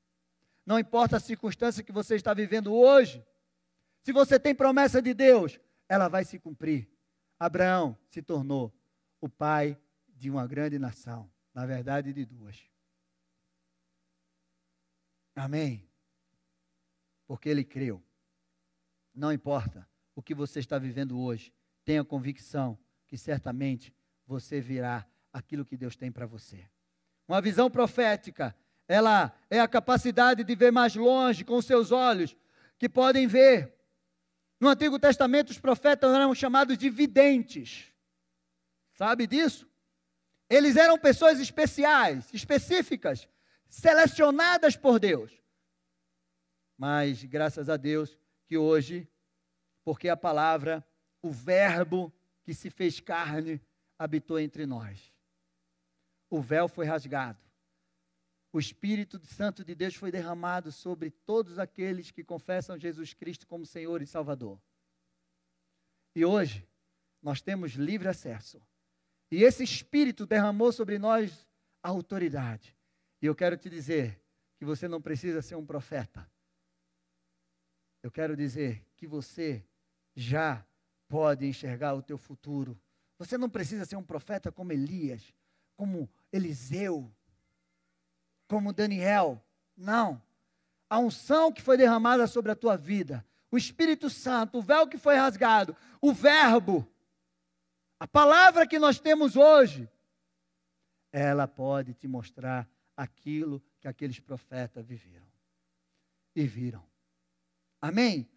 Não 0.66 0.80
importa 0.80 1.18
a 1.18 1.20
circunstância 1.20 1.84
que 1.84 1.92
você 1.92 2.16
está 2.16 2.34
vivendo 2.34 2.74
hoje, 2.74 3.24
se 4.06 4.14
você 4.14 4.40
tem 4.40 4.54
promessa 4.54 5.02
de 5.02 5.16
Deus, 5.16 5.60
ela 5.90 6.08
vai 6.08 6.24
se 6.24 6.38
cumprir. 6.38 6.88
Abraão 7.40 7.98
se 8.08 8.22
tornou 8.22 8.72
o 9.20 9.28
pai 9.28 9.76
de 10.08 10.30
uma 10.30 10.46
grande 10.46 10.78
nação, 10.78 11.28
na 11.52 11.66
verdade, 11.66 12.14
de 12.14 12.24
duas. 12.24 12.70
Amém. 15.36 15.90
Porque 17.26 17.50
ele 17.50 17.64
creu. 17.64 18.00
Não 19.12 19.34
importa 19.34 19.90
o 20.14 20.22
que 20.22 20.36
você 20.36 20.60
está 20.60 20.78
vivendo 20.78 21.20
hoje, 21.20 21.52
tenha 21.84 22.06
convicção 22.06 22.78
que 23.08 23.18
certamente 23.18 23.92
você 24.28 24.62
virá 24.62 25.04
aquilo 25.34 25.66
que 25.66 25.76
Deus 25.76 25.96
tem 25.96 26.12
para 26.12 26.28
você. 26.28 26.70
Uma 27.28 27.42
visão 27.42 27.72
profética, 27.72 28.56
ela 28.88 29.36
é 29.50 29.60
a 29.60 29.68
capacidade 29.68 30.44
de 30.44 30.56
ver 30.56 30.72
mais 30.72 30.96
longe 30.96 31.44
com 31.44 31.60
seus 31.60 31.92
olhos, 31.92 32.38
que 32.78 32.88
podem 32.88 33.26
ver. 33.26 33.75
No 34.60 34.70
Antigo 34.70 34.98
Testamento, 35.00 35.50
os 35.50 35.60
profetas 35.60 36.14
eram 36.14 36.34
chamados 36.34 36.78
de 36.78 36.90
videntes. 36.90 37.92
Sabe 38.94 39.28
disso? 39.28 39.70
Eles 40.50 40.76
eram 40.76 40.98
pessoas 40.98 41.40
especiais, 41.40 42.34
específicas, 42.34 43.28
selecionadas 43.68 44.76
por 44.76 45.00
Deus. 45.00 45.32
Mas, 46.78 47.24
graças 47.24 47.70
a 47.70 47.78
Deus, 47.78 48.18
que 48.46 48.58
hoje, 48.58 49.08
porque 49.84 50.08
a 50.08 50.18
palavra, 50.18 50.86
o 51.22 51.32
Verbo 51.32 52.14
que 52.44 52.54
se 52.54 52.70
fez 52.70 53.00
carne, 53.00 53.62
habitou 53.98 54.40
entre 54.40 54.66
nós. 54.66 55.12
O 56.30 56.42
véu 56.42 56.68
foi 56.68 56.86
rasgado. 56.86 57.45
O 58.56 58.60
Espírito 58.60 59.20
Santo 59.26 59.66
de 59.66 59.76
Deus 59.76 59.96
foi 59.96 60.10
derramado 60.10 60.72
sobre 60.72 61.12
todos 61.12 61.60
aqueles 61.60 62.10
que 62.10 62.24
confessam 62.24 62.80
Jesus 62.80 63.14
Cristo 63.14 63.46
como 63.46 63.66
Senhor 63.66 64.02
e 64.02 64.08
Salvador. 64.08 64.58
E 66.16 66.24
hoje, 66.24 66.66
nós 67.22 67.42
temos 67.42 67.74
livre 67.74 68.08
acesso. 68.08 68.62
E 69.30 69.44
esse 69.44 69.62
Espírito 69.62 70.26
derramou 70.26 70.72
sobre 70.72 70.98
nós 70.98 71.46
a 71.84 71.90
autoridade. 71.90 72.74
E 73.22 73.26
eu 73.26 73.36
quero 73.36 73.58
te 73.58 73.70
dizer 73.70 74.22
que 74.58 74.64
você 74.64 74.88
não 74.88 75.02
precisa 75.02 75.42
ser 75.42 75.56
um 75.56 75.66
profeta. 75.66 76.26
Eu 78.02 78.10
quero 78.10 78.38
dizer 78.38 78.88
que 78.96 79.06
você 79.06 79.68
já 80.16 80.66
pode 81.10 81.46
enxergar 81.46 81.94
o 81.94 82.02
teu 82.02 82.18
futuro. 82.18 82.80
Você 83.20 83.38
não 83.38 83.50
precisa 83.50 83.84
ser 83.84 83.98
um 83.98 84.04
profeta 84.06 84.50
como 84.50 84.72
Elias, 84.72 85.34
como 85.76 86.10
Eliseu, 86.32 87.14
como 88.48 88.74
Daniel. 88.74 89.42
Não. 89.76 90.22
A 90.90 91.00
unção 91.00 91.52
que 91.52 91.62
foi 91.62 91.78
derramada 91.78 92.28
sobre 92.28 92.52
a 92.52 92.56
tua 92.56 92.78
vida, 92.78 93.26
o 93.52 93.58
Espírito 93.58 94.10
Santo, 94.10 94.60
o 94.60 94.62
véu 94.62 94.88
que 94.88 94.98
foi 94.98 95.16
rasgado, 95.16 95.76
o 96.02 96.14
Verbo, 96.14 96.88
a 98.00 98.08
palavra 98.08 98.68
que 98.68 98.78
nós 98.78 99.00
temos 99.00 99.36
hoje, 99.36 99.90
ela 101.12 101.48
pode 101.48 101.94
te 101.94 102.08
mostrar 102.08 102.68
aquilo 102.96 103.64
que 103.80 103.88
aqueles 103.88 104.20
profetas 104.20 104.86
viveram 104.86 105.26
e 106.36 106.46
viram. 106.46 106.84
Amém? 107.82 108.30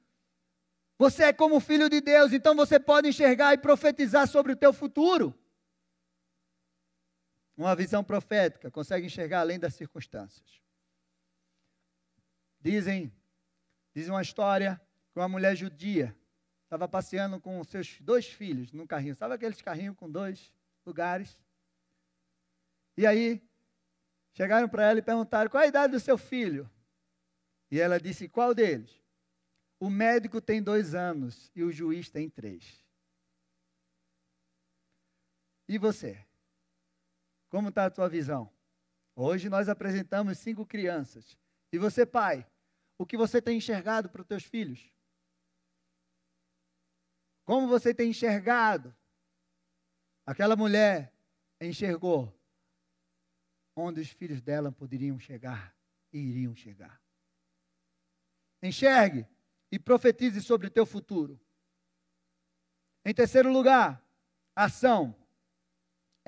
Você 0.97 1.25
é 1.25 1.33
como 1.33 1.61
filho 1.61 1.89
de 1.89 2.01
Deus, 2.01 2.33
então 2.33 2.55
você 2.55 2.79
pode 2.79 3.09
enxergar 3.09 3.55
e 3.55 3.59
profetizar 3.59 4.27
sobre 4.27 4.53
o 4.53 4.57
teu 4.57 4.73
futuro. 4.73 5.35
Uma 7.59 7.75
visão 7.75 8.05
profética, 8.05 8.71
consegue 8.71 9.07
enxergar 9.07 9.41
além 9.41 9.59
das 9.59 9.75
circunstâncias. 9.75 10.63
Dizem, 12.61 13.13
dizem 13.93 14.13
uma 14.13 14.23
história 14.23 14.81
que 15.13 15.19
uma 15.19 15.29
mulher 15.29 15.57
judia 15.57 16.17
estava 16.63 16.87
passeando 16.87 17.41
com 17.41 17.65
seus 17.65 18.01
dois 18.01 18.29
filhos 18.29 18.71
num 18.71 18.87
carrinho. 18.87 19.17
Sabe 19.17 19.35
aqueles 19.35 19.61
carrinhos 19.61 19.97
com 19.97 20.09
dois 20.09 20.55
lugares? 20.87 21.37
E 22.97 23.05
aí, 23.05 23.43
chegaram 24.35 24.69
para 24.69 24.85
ela 24.91 25.01
e 25.01 25.03
perguntaram: 25.03 25.51
qual 25.51 25.65
a 25.65 25.67
idade 25.67 25.95
do 25.95 26.01
seu 26.01 26.17
filho? 26.17 26.71
E 27.73 27.81
ela 27.81 27.99
disse: 27.99 28.29
qual 28.29 28.55
deles? 28.55 29.03
O 29.81 29.91
médico 29.91 30.41
tem 30.41 30.63
dois 30.63 30.95
anos 30.95 31.51
e 31.57 31.65
o 31.65 31.73
juiz 31.73 32.09
tem 32.09 32.31
três. 32.31 32.87
E 35.67 35.77
você? 35.77 36.28
Como 37.49 37.71
está 37.71 37.87
a 37.87 37.91
tua 37.91 38.09
visão? 38.09 38.53
Hoje 39.15 39.49
nós 39.49 39.69
apresentamos 39.69 40.39
cinco 40.39 40.65
crianças. 40.65 41.37
E 41.73 41.79
você, 41.79 42.07
pai, 42.07 42.47
o 42.97 43.07
que 43.07 43.17
você 43.17 43.41
tem 43.41 43.59
enxergado 43.59 44.09
para 44.09 44.21
os 44.21 44.27
teus 44.27 44.45
filhos? 44.45 44.93
Como 47.45 47.67
você 47.67 47.95
tem 47.95 48.11
enxergado? 48.11 48.95
Aquela 50.27 50.55
mulher 50.55 51.13
enxergou 51.61 52.33
onde 53.75 54.01
os 54.01 54.11
filhos 54.11 54.43
dela 54.43 54.71
poderiam 54.71 55.19
chegar 55.19 55.75
e 56.13 56.19
iriam 56.19 56.55
chegar. 56.55 57.01
Enxergue 58.63 59.27
e 59.71 59.79
profetize 59.79 60.43
sobre 60.43 60.67
o 60.67 60.71
teu 60.71 60.85
futuro. 60.85 61.41
Em 63.05 63.15
terceiro 63.15 63.51
lugar, 63.51 64.05
ação. 64.55 65.15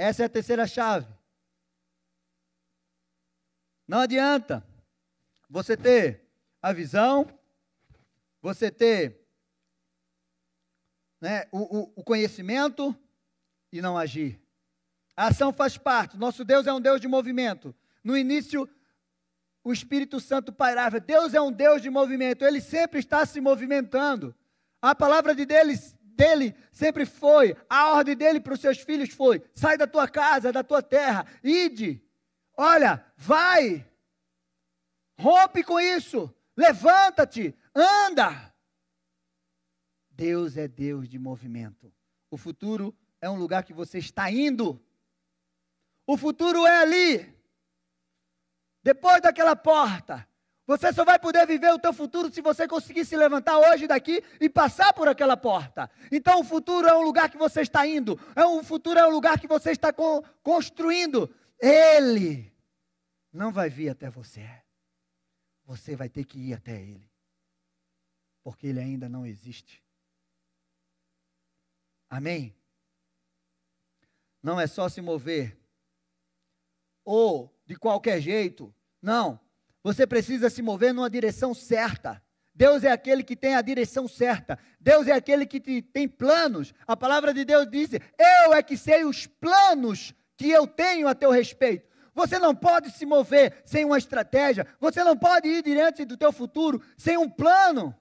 Essa 0.01 0.23
é 0.23 0.27
a 0.27 0.31
terceira 0.31 0.67
chave. 0.67 1.07
Não 3.87 3.99
adianta 3.99 4.67
você 5.47 5.77
ter 5.77 6.27
a 6.63 6.73
visão, 6.73 7.29
você 8.41 8.71
ter 8.71 9.21
né, 11.21 11.47
o, 11.53 11.81
o, 11.81 11.93
o 11.97 12.03
conhecimento 12.03 12.97
e 13.71 13.83
não 13.83 13.99
agir. 13.99 14.41
A 15.15 15.27
ação 15.27 15.53
faz 15.53 15.77
parte. 15.77 16.17
Nosso 16.17 16.47
Deus 16.47 16.67
é 16.67 16.73
um 16.73 16.81
Deus 16.81 16.99
de 16.99 17.07
movimento. 17.07 17.77
No 18.03 18.17
início 18.17 18.67
o 19.63 19.71
Espírito 19.71 20.19
Santo 20.19 20.51
pairava. 20.51 20.99
Deus 20.99 21.35
é 21.35 21.43
um 21.43 21.53
Deus 21.53 21.83
de 21.83 21.91
movimento, 21.91 22.43
ele 22.43 22.63
sempre 22.63 23.01
está 23.01 23.27
se 23.27 23.39
movimentando. 23.39 24.35
A 24.81 24.95
palavra 24.95 25.35
de 25.35 25.45
dele, 25.45 25.79
dele 26.17 26.55
sempre 26.73 27.05
foi, 27.07 27.57
a 27.69 27.95
ordem 27.95 28.17
dele 28.17 28.41
para 28.41 28.55
os 28.55 28.61
seus 28.61 28.79
filhos 28.79 29.11
foi: 29.11 29.43
sai 29.55 29.77
da 29.77 29.87
tua 29.87 30.09
casa, 30.09 30.53
da 30.53 30.63
tua 30.63 30.83
terra, 30.83 31.27
ide. 31.43 32.03
Olha, 32.57 33.05
vai. 33.17 33.87
Rompe 35.19 35.63
com 35.63 35.79
isso. 35.79 36.35
Levanta-te, 36.57 37.55
anda. 37.75 38.55
Deus 40.11 40.57
é 40.57 40.69
Deus 40.69 41.09
de 41.09 41.19
movimento. 41.19 41.93
O 42.31 42.37
futuro 42.37 42.95
é 43.21 43.29
um 43.29 43.37
lugar 43.37 43.65
que 43.65 43.73
você 43.73 43.99
está 43.99 44.31
indo. 44.31 44.83
O 46.07 46.17
futuro 46.17 46.67
é 46.67 46.83
ali. 46.83 47.41
Depois 48.83 49.21
daquela 49.21 49.55
porta, 49.55 50.27
você 50.71 50.93
só 50.93 51.05
vai 51.05 51.19
poder 51.19 51.45
viver 51.49 51.73
o 51.73 51.81
teu 51.81 51.93
futuro 51.93 52.33
se 52.33 52.41
você 52.41 52.69
conseguir 52.69 53.05
se 53.05 53.17
levantar 53.17 53.59
hoje 53.59 53.89
daqui 53.89 54.23
e 54.41 54.49
passar 54.49 54.93
por 54.93 55.09
aquela 55.09 55.37
porta. 55.37 55.91
Então 56.13 56.39
o 56.39 56.45
futuro 56.45 56.87
é 56.87 56.97
um 56.97 57.03
lugar 57.03 57.29
que 57.29 57.37
você 57.37 57.63
está 57.63 57.85
indo, 57.85 58.17
é 58.37 58.47
um 58.47 58.63
futuro 58.63 58.97
é 58.97 59.05
um 59.05 59.11
lugar 59.11 59.41
que 59.41 59.49
você 59.49 59.73
está 59.73 59.93
construindo. 60.45 61.29
Ele 61.59 62.55
não 63.33 63.51
vai 63.51 63.69
vir 63.69 63.89
até 63.89 64.09
você. 64.09 64.49
Você 65.65 65.97
vai 65.97 66.09
ter 66.09 66.25
que 66.25 66.39
ir 66.39 66.55
até 66.55 66.81
ele. 66.81 67.11
Porque 68.41 68.69
ele 68.69 68.79
ainda 68.79 69.09
não 69.09 69.27
existe. 69.27 69.83
Amém? 72.09 72.57
Não 74.41 74.61
é 74.61 74.69
só 74.69 74.89
se 74.89 75.01
mover 75.01 75.59
ou 77.05 77.53
de 77.67 77.75
qualquer 77.75 78.21
jeito. 78.21 78.73
Não. 79.03 79.50
Você 79.83 80.07
precisa 80.07 80.51
se 80.51 80.63
mover 80.63 80.93
numa 80.93 81.09
direção 81.09 81.55
certa. 81.55 82.23
Deus 82.55 82.85
é 82.85 82.91
aquele 82.91 83.23
que 83.23 83.35
tem 83.35 83.55
a 83.55 83.63
direção 83.63 84.07
certa. 84.07 84.59
Deus 84.79 85.07
é 85.07 85.13
aquele 85.13 85.47
que 85.47 85.59
te, 85.61 85.81
tem 85.81 86.07
planos. 86.07 86.75
A 86.87 86.97
palavra 86.97 87.33
de 87.33 87.45
Deus 87.45 87.67
diz: 87.71 87.91
Eu 87.93 88.53
é 88.53 88.63
que 88.63 88.77
sei 88.77 89.05
os 89.05 89.27
planos 89.27 90.15
que 90.37 90.51
eu 90.51 90.67
tenho 90.67 91.09
a 91.09 91.15
teu 91.15 91.31
respeito. 91.31 91.89
Você 92.15 92.39
não 92.39 92.55
pode 92.55 92.91
se 92.91 93.07
mover 93.07 93.63
sem 93.65 93.85
uma 93.85 93.97
estratégia. 93.97 94.67
Você 94.79 95.03
não 95.03 95.17
pode 95.17 95.49
ir 95.49 95.63
diante 95.63 96.05
do 96.05 96.17
teu 96.17 96.33
futuro 96.33 96.83
sem 96.99 97.17
um 97.17 97.31
plano. 97.31 97.95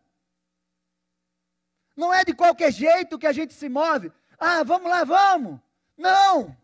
Não 1.96 2.14
é 2.14 2.26
de 2.26 2.34
qualquer 2.34 2.72
jeito 2.72 3.20
que 3.20 3.28
a 3.28 3.32
gente 3.32 3.54
se 3.54 3.70
move. 3.70 4.12
Ah, 4.38 4.64
vamos 4.64 4.90
lá, 4.90 5.04
vamos. 5.04 5.60
Não. 5.98 6.56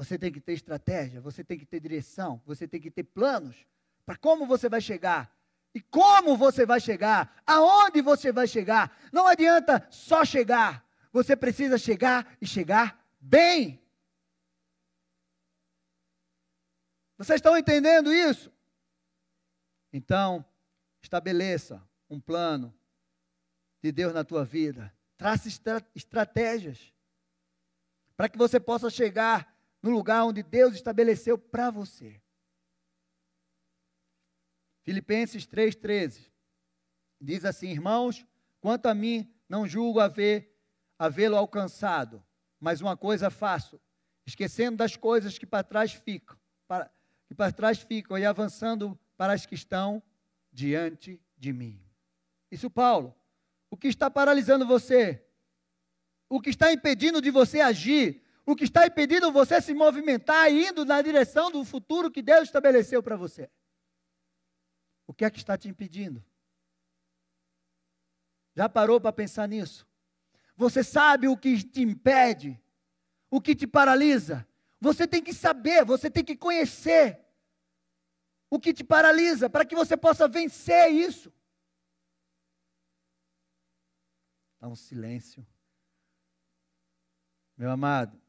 Você 0.00 0.18
tem 0.18 0.32
que 0.32 0.40
ter 0.40 0.54
estratégia, 0.54 1.20
você 1.20 1.44
tem 1.44 1.58
que 1.58 1.66
ter 1.66 1.78
direção, 1.78 2.40
você 2.46 2.66
tem 2.66 2.80
que 2.80 2.90
ter 2.90 3.02
planos 3.02 3.66
para 4.06 4.16
como 4.16 4.46
você 4.46 4.66
vai 4.66 4.80
chegar. 4.80 5.30
E 5.74 5.80
como 5.82 6.38
você 6.38 6.64
vai 6.64 6.80
chegar? 6.80 7.42
Aonde 7.46 8.00
você 8.00 8.32
vai 8.32 8.46
chegar? 8.46 8.98
Não 9.12 9.26
adianta 9.26 9.86
só 9.90 10.24
chegar. 10.24 10.82
Você 11.12 11.36
precisa 11.36 11.76
chegar 11.76 12.34
e 12.40 12.46
chegar 12.46 13.06
bem. 13.20 13.78
Vocês 17.18 17.36
estão 17.36 17.54
entendendo 17.54 18.10
isso? 18.10 18.50
Então, 19.92 20.42
estabeleça 21.02 21.86
um 22.08 22.18
plano 22.18 22.74
de 23.82 23.92
Deus 23.92 24.14
na 24.14 24.24
tua 24.24 24.46
vida. 24.46 24.90
Trace 25.18 25.48
estra 25.48 25.86
estratégias 25.94 26.90
para 28.16 28.30
que 28.30 28.38
você 28.38 28.58
possa 28.58 28.88
chegar 28.88 29.59
no 29.82 29.90
lugar 29.90 30.24
onde 30.24 30.42
Deus 30.42 30.74
estabeleceu 30.74 31.38
para 31.38 31.70
você. 31.70 32.20
Filipenses 34.82 35.46
3,13. 35.46 36.30
Diz 37.20 37.44
assim, 37.44 37.68
irmãos, 37.68 38.26
quanto 38.60 38.86
a 38.86 38.94
mim, 38.94 39.32
não 39.48 39.66
julgo 39.66 40.00
haver 40.00 40.50
havê-lo 40.98 41.36
alcançado, 41.36 42.22
mas 42.60 42.82
uma 42.82 42.94
coisa 42.94 43.30
faço, 43.30 43.80
esquecendo 44.26 44.76
das 44.76 44.96
coisas 44.96 45.38
que 45.38 45.46
para 45.46 45.64
trás 45.64 45.94
ficam, 45.94 46.36
para, 46.68 46.90
que 47.26 47.34
para 47.34 47.50
trás 47.50 47.78
ficam 47.78 48.18
e 48.18 48.26
avançando 48.26 48.98
para 49.16 49.32
as 49.32 49.46
que 49.46 49.54
estão 49.54 50.02
diante 50.52 51.18
de 51.38 51.54
mim. 51.54 51.80
Isso, 52.50 52.68
Paulo. 52.68 53.14
O 53.70 53.76
que 53.78 53.88
está 53.88 54.10
paralisando 54.10 54.66
você? 54.66 55.24
O 56.28 56.38
que 56.38 56.50
está 56.50 56.70
impedindo 56.70 57.22
de 57.22 57.30
você 57.30 57.60
agir? 57.60 58.22
O 58.46 58.56
que 58.56 58.64
está 58.64 58.86
impedindo 58.86 59.30
você 59.30 59.60
se 59.60 59.74
movimentar 59.74 60.50
indo 60.50 60.84
na 60.84 61.00
direção 61.02 61.50
do 61.50 61.64
futuro 61.64 62.10
que 62.10 62.22
Deus 62.22 62.44
estabeleceu 62.44 63.02
para 63.02 63.16
você? 63.16 63.50
O 65.06 65.14
que 65.14 65.24
é 65.24 65.30
que 65.30 65.38
está 65.38 65.56
te 65.56 65.68
impedindo? 65.68 66.24
Já 68.54 68.68
parou 68.68 69.00
para 69.00 69.12
pensar 69.12 69.48
nisso? 69.48 69.86
Você 70.56 70.82
sabe 70.82 71.28
o 71.28 71.36
que 71.36 71.62
te 71.62 71.82
impede? 71.82 72.60
O 73.30 73.40
que 73.40 73.54
te 73.54 73.66
paralisa? 73.66 74.46
Você 74.80 75.06
tem 75.06 75.22
que 75.22 75.32
saber, 75.32 75.84
você 75.84 76.10
tem 76.10 76.24
que 76.24 76.36
conhecer 76.36 77.18
o 78.50 78.58
que 78.58 78.74
te 78.74 78.82
paralisa 78.82 79.48
para 79.48 79.64
que 79.64 79.76
você 79.76 79.96
possa 79.96 80.26
vencer 80.26 80.90
isso. 80.90 81.32
Está 84.54 84.68
um 84.68 84.74
silêncio. 84.74 85.46
Meu 87.56 87.70
amado, 87.70 88.19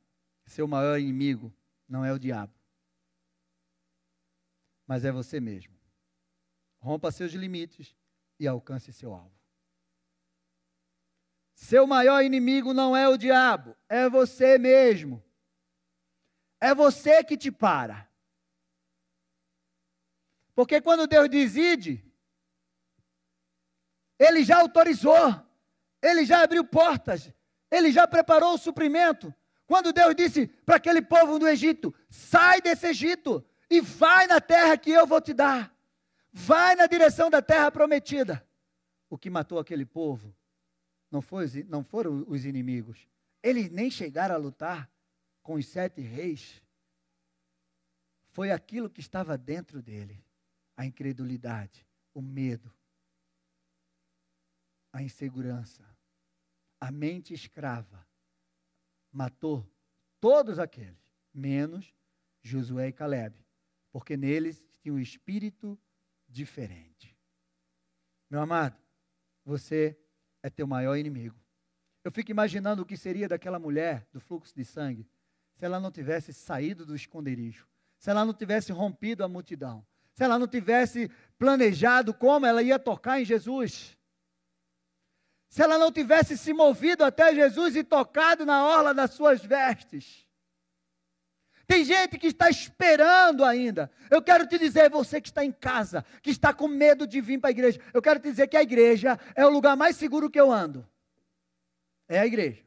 seu 0.52 0.68
maior 0.68 1.00
inimigo 1.00 1.54
não 1.88 2.06
é 2.06 2.14
o 2.14 2.20
diabo, 2.20 2.54
mas 4.86 5.04
é 5.06 5.12
você 5.12 5.40
mesmo. 5.40 5.74
Rompa 6.80 7.12
seus 7.12 7.32
limites 7.34 7.96
e 8.40 8.48
alcance 8.48 8.92
seu 8.92 9.14
alvo. 9.14 9.36
Seu 11.54 11.86
maior 11.86 12.24
inimigo 12.24 12.74
não 12.74 12.96
é 12.96 13.08
o 13.08 13.18
diabo, 13.18 13.76
é 13.88 14.10
você 14.10 14.58
mesmo. 14.58 15.24
É 16.60 16.74
você 16.74 17.24
que 17.24 17.38
te 17.38 17.52
para. 17.52 18.10
Porque 20.54 20.82
quando 20.82 21.08
Deus 21.08 21.30
decide, 21.30 22.04
Ele 24.20 24.44
já 24.44 24.60
autorizou. 24.60 25.52
Ele 26.02 26.26
já 26.26 26.42
abriu 26.42 26.66
portas, 26.66 27.32
ele 27.70 27.92
já 27.92 28.08
preparou 28.08 28.56
o 28.56 28.58
suprimento. 28.58 29.34
Quando 29.72 29.94
Deus 29.94 30.14
disse 30.14 30.48
para 30.66 30.76
aquele 30.76 31.02
povo 31.02 31.40
do 31.40 31.48
Egito: 31.48 31.96
sai 32.10 32.60
desse 32.60 32.88
Egito 32.88 33.42
e 33.70 33.80
vai 33.80 34.28
na 34.28 34.42
terra 34.42 34.78
que 34.78 34.92
eu 34.92 35.08
vou 35.08 35.22
te 35.22 35.34
dar, 35.34 35.74
vai 36.30 36.76
na 36.76 36.88
direção 36.88 37.30
da 37.30 37.42
terra 37.42 37.72
prometida. 37.72 38.46
O 39.10 39.18
que 39.18 39.30
matou 39.30 39.60
aquele 39.60 39.86
povo 39.86 40.36
não, 41.10 41.22
foi, 41.22 41.46
não 41.70 41.86
foram 41.86 42.26
os 42.28 42.44
inimigos, 42.44 43.08
eles 43.42 43.70
nem 43.70 43.90
chegaram 43.90 44.36
a 44.36 44.38
lutar 44.38 44.92
com 45.42 45.54
os 45.54 45.66
sete 45.66 46.02
reis. 46.02 46.62
Foi 48.32 48.52
aquilo 48.52 48.90
que 48.90 49.00
estava 49.00 49.38
dentro 49.38 49.82
dele: 49.82 50.22
a 50.76 50.86
incredulidade, 50.86 51.88
o 52.14 52.22
medo, 52.22 52.70
a 54.92 55.02
insegurança 55.02 55.82
a 56.82 56.92
mente 56.92 57.32
escrava 57.32 58.04
matou 59.12 59.70
todos 60.20 60.60
aqueles, 60.60 61.00
menos 61.34 61.94
Josué 62.42 62.88
e 62.88 62.94
Caleb, 62.94 63.36
porque 63.92 64.16
neles 64.16 64.66
tinha 64.82 64.94
um 64.94 65.00
espírito 65.00 65.78
diferente. 66.28 67.16
Meu 68.30 68.40
amado, 68.42 68.78
você 69.44 69.98
é 70.42 70.50
teu 70.50 70.66
maior 70.66 70.96
inimigo. 70.96 71.36
Eu 72.04 72.12
fico 72.12 72.32
imaginando 72.32 72.82
o 72.82 72.86
que 72.86 72.98
seria 72.98 73.28
daquela 73.28 73.60
mulher 73.60 74.08
do 74.12 74.20
fluxo 74.20 74.56
de 74.56 74.66
sangue 74.66 75.08
se 75.54 75.66
ela 75.66 75.80
não 75.80 75.92
tivesse 75.92 76.34
saído 76.34 76.86
do 76.86 76.96
esconderijo, 76.96 77.68
se 78.00 78.10
ela 78.10 78.26
não 78.26 78.34
tivesse 78.34 78.72
rompido 78.72 79.24
a 79.24 79.28
multidão, 79.28 79.86
se 80.14 80.24
ela 80.24 80.40
não 80.40 80.48
tivesse 80.48 81.12
planejado 81.38 82.14
como 82.14 82.46
ela 82.46 82.64
ia 82.64 82.80
tocar 82.80 83.22
em 83.22 83.26
Jesus 83.26 83.96
se 85.52 85.62
ela 85.62 85.78
não 85.78 85.92
tivesse 85.92 86.38
se 86.38 86.54
movido 86.54 87.04
até 87.04 87.36
Jesus 87.36 87.76
e 87.76 87.84
tocado 87.84 88.46
na 88.46 88.66
orla 88.66 88.94
das 88.94 89.12
suas 89.12 89.44
vestes. 89.44 90.26
Tem 91.68 91.84
gente 91.84 92.18
que 92.18 92.28
está 92.28 92.50
esperando 92.50 93.44
ainda. 93.44 93.92
Eu 94.10 94.22
quero 94.22 94.48
te 94.48 94.58
dizer, 94.58 94.90
você 94.90 95.20
que 95.20 95.28
está 95.28 95.44
em 95.44 95.52
casa, 95.52 96.06
que 96.22 96.30
está 96.30 96.54
com 96.54 96.70
medo 96.70 97.06
de 97.06 97.20
vir 97.20 97.38
para 97.38 97.50
a 97.50 97.52
igreja, 97.52 97.82
eu 97.94 98.02
quero 98.02 98.22
te 98.22 98.30
dizer 98.30 98.48
que 98.48 98.56
a 98.56 98.62
igreja 98.62 99.20
é 99.36 99.46
o 99.46 99.50
lugar 99.50 99.76
mais 99.76 99.98
seguro 99.98 100.30
que 100.30 100.40
eu 100.40 100.50
ando. 100.50 100.88
É 102.08 102.20
a 102.20 102.26
igreja. 102.26 102.64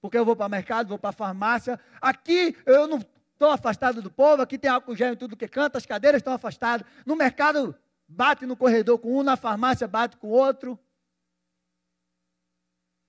Porque 0.00 0.16
eu 0.16 0.24
vou 0.24 0.34
para 0.34 0.46
o 0.46 0.50
mercado, 0.50 0.88
vou 0.88 0.98
para 0.98 1.10
a 1.10 1.12
farmácia. 1.12 1.78
Aqui 2.00 2.56
eu 2.64 2.88
não 2.88 3.00
estou 3.34 3.50
afastado 3.50 4.00
do 4.00 4.10
povo, 4.10 4.40
aqui 4.40 4.56
tem 4.56 4.70
álcool 4.70 4.96
gel 4.96 5.12
em 5.12 5.16
tudo 5.16 5.36
que 5.36 5.46
canta, 5.46 5.76
as 5.76 5.84
cadeiras 5.84 6.20
estão 6.20 6.32
afastadas. 6.32 6.86
No 7.04 7.16
mercado, 7.16 7.76
bate 8.08 8.46
no 8.46 8.56
corredor 8.56 8.98
com 8.98 9.18
um, 9.18 9.22
na 9.22 9.36
farmácia, 9.36 9.86
bate 9.86 10.16
com 10.16 10.28
outro. 10.28 10.78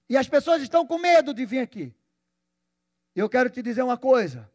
E 0.10 0.15
as 0.15 0.28
pessoas 0.28 0.62
estão 0.62 0.86
com 0.86 0.98
medo 0.98 1.34
de 1.34 1.46
vir 1.46 1.60
aqui. 1.60 1.94
Eu 3.15 3.30
quero 3.30 3.50
te 3.50 3.62
dizer 3.62 3.82
uma 3.82 3.98
coisa. 3.98 4.50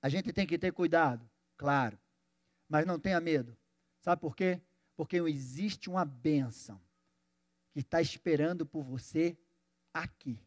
A 0.00 0.08
gente 0.08 0.32
tem 0.32 0.46
que 0.46 0.58
ter 0.58 0.72
cuidado, 0.72 1.28
claro. 1.56 1.98
Mas 2.68 2.86
não 2.86 2.98
tenha 2.98 3.20
medo. 3.20 3.56
Sabe 4.00 4.20
por 4.20 4.36
quê? 4.36 4.60
Porque 4.96 5.16
existe 5.16 5.88
uma 5.88 6.04
bênção 6.04 6.80
que 7.72 7.80
está 7.80 8.00
esperando 8.00 8.64
por 8.64 8.82
você 8.82 9.36
aqui. 9.92 10.38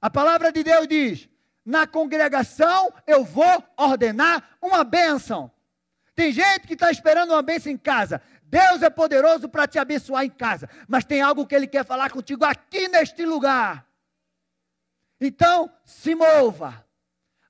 A 0.00 0.08
palavra 0.08 0.50
de 0.52 0.62
Deus 0.62 0.86
diz: 0.88 1.28
na 1.64 1.86
congregação 1.86 2.92
eu 3.06 3.24
vou 3.24 3.62
ordenar 3.76 4.56
uma 4.60 4.84
bênção. 4.84 5.50
Tem 6.14 6.32
gente 6.32 6.66
que 6.66 6.74
está 6.74 6.90
esperando 6.90 7.30
uma 7.30 7.42
bênção 7.42 7.72
em 7.72 7.76
casa. 7.76 8.22
Deus 8.52 8.82
é 8.82 8.90
poderoso 8.90 9.48
para 9.48 9.66
te 9.66 9.78
abençoar 9.78 10.26
em 10.26 10.28
casa, 10.28 10.68
mas 10.86 11.06
tem 11.06 11.22
algo 11.22 11.46
que 11.46 11.54
Ele 11.54 11.66
quer 11.66 11.86
falar 11.86 12.10
contigo 12.10 12.44
aqui 12.44 12.86
neste 12.86 13.24
lugar. 13.24 13.88
Então, 15.18 15.72
se 15.86 16.14
mova. 16.14 16.84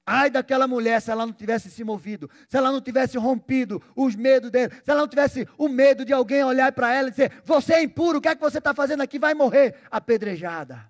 Ai 0.07 0.31
daquela 0.31 0.69
mulher 0.69 1.03
se 1.03 1.11
ela 1.11 1.27
não 1.27 1.33
tivesse 1.33 1.71
se 1.71 1.83
movido, 1.83 2.31
se 2.49 2.57
ela 2.57 2.71
não 2.71 2.81
tivesse 2.81 3.19
rompido 3.19 3.83
os 3.97 4.15
medos 4.15 4.49
dele, 4.49 4.73
se 4.85 4.91
ela 4.93 5.01
não 5.01 5.09
tivesse 5.09 5.49
o 5.59 5.69
medo 5.69 6.05
de 6.05 6.12
alguém 6.12 6.45
olhar 6.45 6.71
para 6.71 6.93
ela 6.95 7.09
e 7.09 7.11
dizer: 7.11 7.41
Você 7.45 7.75
é 7.75 7.83
impuro, 7.83 8.19
o 8.19 8.21
que 8.21 8.29
é 8.29 8.35
que 8.37 8.41
você 8.41 8.59
está 8.59 8.73
fazendo 8.73 9.01
aqui? 9.01 9.19
Vai 9.19 9.35
morrer 9.35 9.77
apedrejada. 9.91 10.88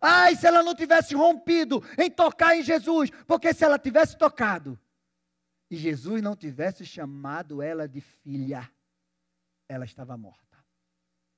Ai, 0.00 0.34
se 0.34 0.44
ela 0.44 0.62
não 0.62 0.74
tivesse 0.74 1.14
rompido 1.14 1.84
em 1.96 2.10
tocar 2.10 2.56
em 2.56 2.62
Jesus, 2.62 3.10
porque 3.28 3.54
se 3.54 3.64
ela 3.64 3.78
tivesse 3.78 4.16
tocado 4.16 4.76
e 5.70 5.76
Jesus 5.76 6.20
não 6.20 6.34
tivesse 6.34 6.84
chamado 6.84 7.60
ela 7.62 7.88
de 7.88 8.00
filha, 8.00 8.68
ela 9.68 9.84
estava 9.84 10.16
morta. 10.16 10.64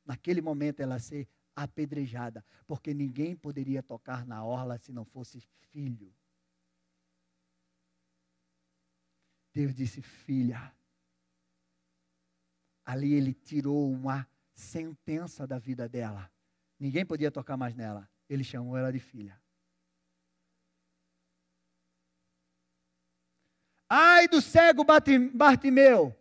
Naquele 0.04 0.40
momento 0.40 0.80
ela 0.80 0.98
ser 0.98 1.28
apedrejada, 1.54 2.44
porque 2.66 2.94
ninguém 2.94 3.36
poderia 3.36 3.82
tocar 3.82 4.24
na 4.26 4.44
orla 4.44 4.78
se 4.78 4.92
não 4.92 5.04
fosse 5.04 5.40
filho. 5.70 6.14
Deus 9.52 9.74
disse: 9.74 10.00
Filha. 10.00 10.74
Ali 12.84 13.12
ele 13.14 13.34
tirou 13.34 13.90
uma 13.90 14.26
sentença 14.54 15.46
da 15.46 15.58
vida 15.58 15.88
dela. 15.88 16.30
Ninguém 16.78 17.04
podia 17.04 17.30
tocar 17.30 17.56
mais 17.56 17.74
nela. 17.74 18.08
Ele 18.28 18.42
chamou 18.42 18.76
ela 18.76 18.92
de 18.92 18.98
filha. 18.98 19.40
Ai 23.88 24.28
do 24.28 24.40
cego 24.40 24.84
Bartimeu, 24.84 26.16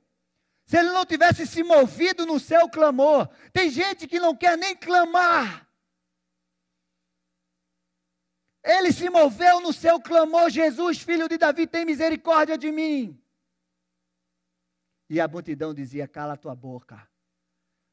se 0.69 0.77
ele 0.77 0.91
não 0.91 1.03
tivesse 1.03 1.47
se 1.47 1.63
movido 1.63 2.27
no 2.27 2.39
seu 2.39 2.69
clamor. 2.69 3.27
Tem 3.51 3.71
gente 3.71 4.07
que 4.07 4.19
não 4.19 4.35
quer 4.35 4.55
nem 4.55 4.75
clamar. 4.75 5.67
Ele 8.63 8.93
se 8.93 9.09
moveu 9.09 9.59
no 9.61 9.73
seu 9.73 9.99
clamor: 9.99 10.51
Jesus, 10.51 11.01
filho 11.01 11.27
de 11.27 11.39
Davi, 11.39 11.65
tem 11.65 11.85
misericórdia 11.85 12.55
de 12.55 12.71
mim. 12.71 13.19
E 15.09 15.19
a 15.19 15.27
multidão 15.27 15.73
dizia: 15.73 16.07
Cala 16.07 16.37
tua 16.37 16.53
boca, 16.53 17.01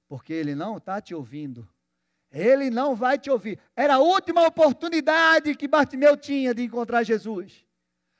porque 0.06 0.34
ele 0.34 0.54
não 0.54 0.76
está 0.76 1.00
te 1.00 1.14
ouvindo. 1.14 1.66
Ele 2.30 2.68
não 2.68 2.94
vai 2.94 3.18
te 3.18 3.30
ouvir. 3.30 3.58
Era 3.74 3.94
a 3.94 4.00
última 4.00 4.46
oportunidade 4.46 5.54
que 5.54 5.66
Bartimeu 5.66 6.14
tinha 6.14 6.52
de 6.52 6.62
encontrar 6.62 7.04
Jesus. 7.04 7.64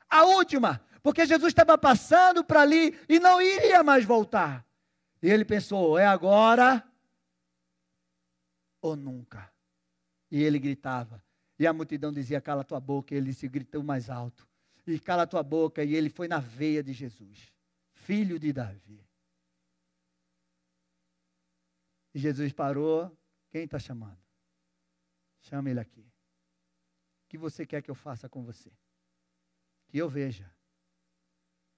A 0.09 0.25
última 0.25 0.81
porque 1.07 1.25
Jesus 1.25 1.53
estava 1.53 1.79
passando 1.79 2.43
para 2.43 2.63
ali 2.63 2.93
e 3.09 3.21
não 3.21 3.41
iria 3.41 3.81
mais 3.85 4.05
voltar. 4.05 4.67
E 5.23 5.31
ele 5.31 5.45
pensou: 5.45 5.97
é 5.97 6.05
agora 6.05 6.85
ou 8.81 8.97
nunca. 8.97 9.49
E 10.29 10.43
ele 10.43 10.59
gritava. 10.59 11.23
E 11.61 11.65
a 11.65 11.73
multidão 11.73 12.13
dizia: 12.13 12.41
cala 12.41 12.65
tua 12.65 12.81
boca. 12.81 13.15
E 13.15 13.19
ele 13.19 13.33
se 13.33 13.47
gritou 13.47 13.85
mais 13.85 14.11
alto. 14.11 14.49
E 14.85 14.99
cala 14.99 15.29
tua 15.29 15.45
boca. 15.45 15.85
E 15.85 15.95
ele 15.95 16.11
foi 16.11 16.27
na 16.27 16.41
veia 16.41 16.83
de 16.83 16.93
Jesus. 16.93 17.53
filho 17.93 18.37
de 18.37 18.53
Davi. 18.53 19.07
E 22.13 22.19
Jesus 22.19 22.53
parou. 22.53 23.17
Quem 23.49 23.63
está 23.63 23.79
chamando? 23.79 24.19
Chama 25.43 25.71
ele 25.71 25.79
aqui. 25.79 26.01
O 26.01 27.29
que 27.29 27.39
você 27.39 27.65
quer 27.65 27.81
que 27.81 27.93
eu 27.93 27.95
faça 27.95 28.29
com 28.29 28.43
você? 28.43 28.73
Que 29.87 29.99
eu 29.99 30.09
veja. 30.09 30.56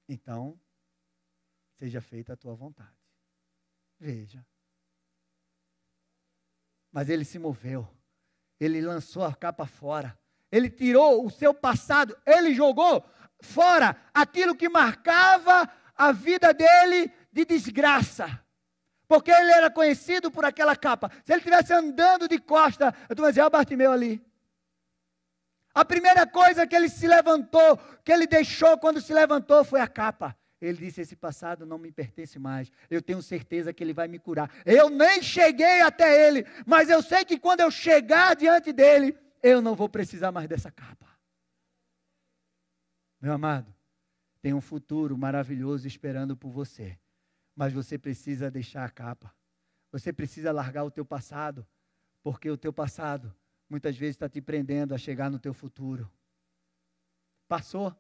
Então, 0.09 0.59
seja 1.79 2.01
feita 2.01 2.33
a 2.33 2.37
tua 2.37 2.55
vontade. 2.55 2.97
Veja. 4.01 4.45
Mas 6.91 7.09
ele 7.09 7.25
se 7.25 7.39
moveu. 7.39 7.87
Ele 8.59 8.81
lançou 8.81 9.25
a 9.25 9.35
capa 9.35 9.67
fora. 9.67 10.19
Ele 10.51 10.71
tirou 10.71 11.25
o 11.27 11.31
seu 11.31 11.53
passado. 11.53 12.17
Ele 12.25 12.55
jogou 12.55 13.05
fora 13.41 13.97
aquilo 14.15 14.57
que 14.57 14.69
marcava 14.69 15.71
a 15.95 16.13
vida 16.13 16.55
dele 16.55 17.13
de 17.31 17.45
desgraça. 17.45 18.43
Porque 19.07 19.31
ele 19.31 19.51
era 19.51 19.71
conhecido 19.71 20.31
por 20.31 20.45
aquela 20.45 20.75
capa. 20.75 21.11
Se 21.25 21.33
ele 21.33 21.39
estivesse 21.39 21.73
andando 21.73 22.29
de 22.29 22.39
costa, 22.39 22.95
eu 23.09 23.15
estou 23.15 23.27
dizendo, 23.27 23.45
olha 23.45 23.49
o 23.49 23.51
Bartimeu 23.51 23.93
ali. 23.93 24.28
A 25.79 25.85
primeira 25.85 26.27
coisa 26.27 26.67
que 26.67 26.75
ele 26.75 26.89
se 26.89 27.07
levantou, 27.07 27.79
que 28.05 28.11
ele 28.11 28.27
deixou 28.27 28.77
quando 28.79 29.01
se 29.01 29.15
levantou, 29.15 29.63
foi 29.63 29.81
a 29.81 29.87
capa. 29.87 30.37
Ele 30.61 30.77
disse: 30.77 31.03
Esse 31.03 31.15
passado 31.15 31.65
não 31.65 31.79
me 31.79 31.93
pertence 31.93 32.37
mais. 32.37 32.69
Eu 32.91 33.01
tenho 33.01 33.23
certeza 33.23 33.73
que 33.73 33.85
ele 33.85 33.93
vai 33.93 34.09
me 34.09 34.19
curar. 34.19 34.51
Eu 34.67 34.91
nem 34.91 35.23
cheguei 35.23 35.81
até 35.83 36.27
ele, 36.27 36.45
mas 36.67 36.91
eu 36.91 37.01
sei 37.01 37.25
que 37.25 37.39
quando 37.39 37.61
eu 37.61 37.71
chegar 37.71 38.35
diante 38.35 38.73
dele, 38.73 39.17
eu 39.41 39.63
não 39.63 39.77
vou 39.77 39.89
precisar 39.89 40.33
mais 40.33 40.49
dessa 40.49 40.69
capa. 40.69 41.07
Meu 43.21 43.33
amado, 43.33 43.73
tem 44.43 44.53
um 44.53 44.61
futuro 44.61 45.17
maravilhoso 45.17 45.87
esperando 45.87 46.37
por 46.37 46.51
você, 46.51 46.99
mas 47.55 47.73
você 47.73 47.97
precisa 47.97 48.51
deixar 48.51 48.85
a 48.85 48.91
capa. 48.91 49.33
Você 49.93 50.13
precisa 50.13 50.51
largar 50.51 50.83
o 50.83 50.91
teu 50.91 51.05
passado, 51.05 51.65
porque 52.21 52.51
o 52.51 52.57
teu 52.57 52.73
passado 52.73 53.33
muitas 53.69 53.97
vezes 53.97 54.17
está 54.17 54.29
te 54.29 54.41
prendendo 54.41 54.95
a 54.95 54.99
chegar 54.99 55.31
no 55.31 55.39
teu 55.39 55.53
futuro. 55.53 56.11
Passou. 57.47 57.95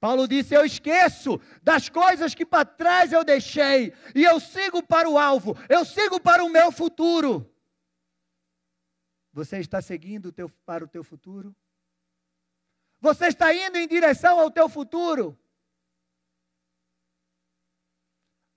Paulo 0.00 0.28
disse: 0.28 0.54
Eu 0.54 0.64
esqueço 0.64 1.40
das 1.62 1.88
coisas 1.88 2.34
que 2.34 2.46
para 2.46 2.64
trás 2.64 3.12
eu 3.12 3.24
deixei, 3.24 3.92
e 4.14 4.24
eu 4.24 4.38
sigo 4.38 4.82
para 4.82 5.08
o 5.08 5.18
alvo, 5.18 5.56
eu 5.68 5.84
sigo 5.84 6.20
para 6.20 6.44
o 6.44 6.48
meu 6.48 6.70
futuro. 6.70 7.52
Você 9.32 9.58
está 9.58 9.82
seguindo 9.82 10.32
teu, 10.32 10.48
para 10.64 10.84
o 10.84 10.88
teu 10.88 11.04
futuro? 11.04 11.54
Você 13.00 13.26
está 13.26 13.54
indo 13.54 13.76
em 13.78 13.86
direção 13.86 14.40
ao 14.40 14.50
teu 14.50 14.68
futuro? 14.68 15.38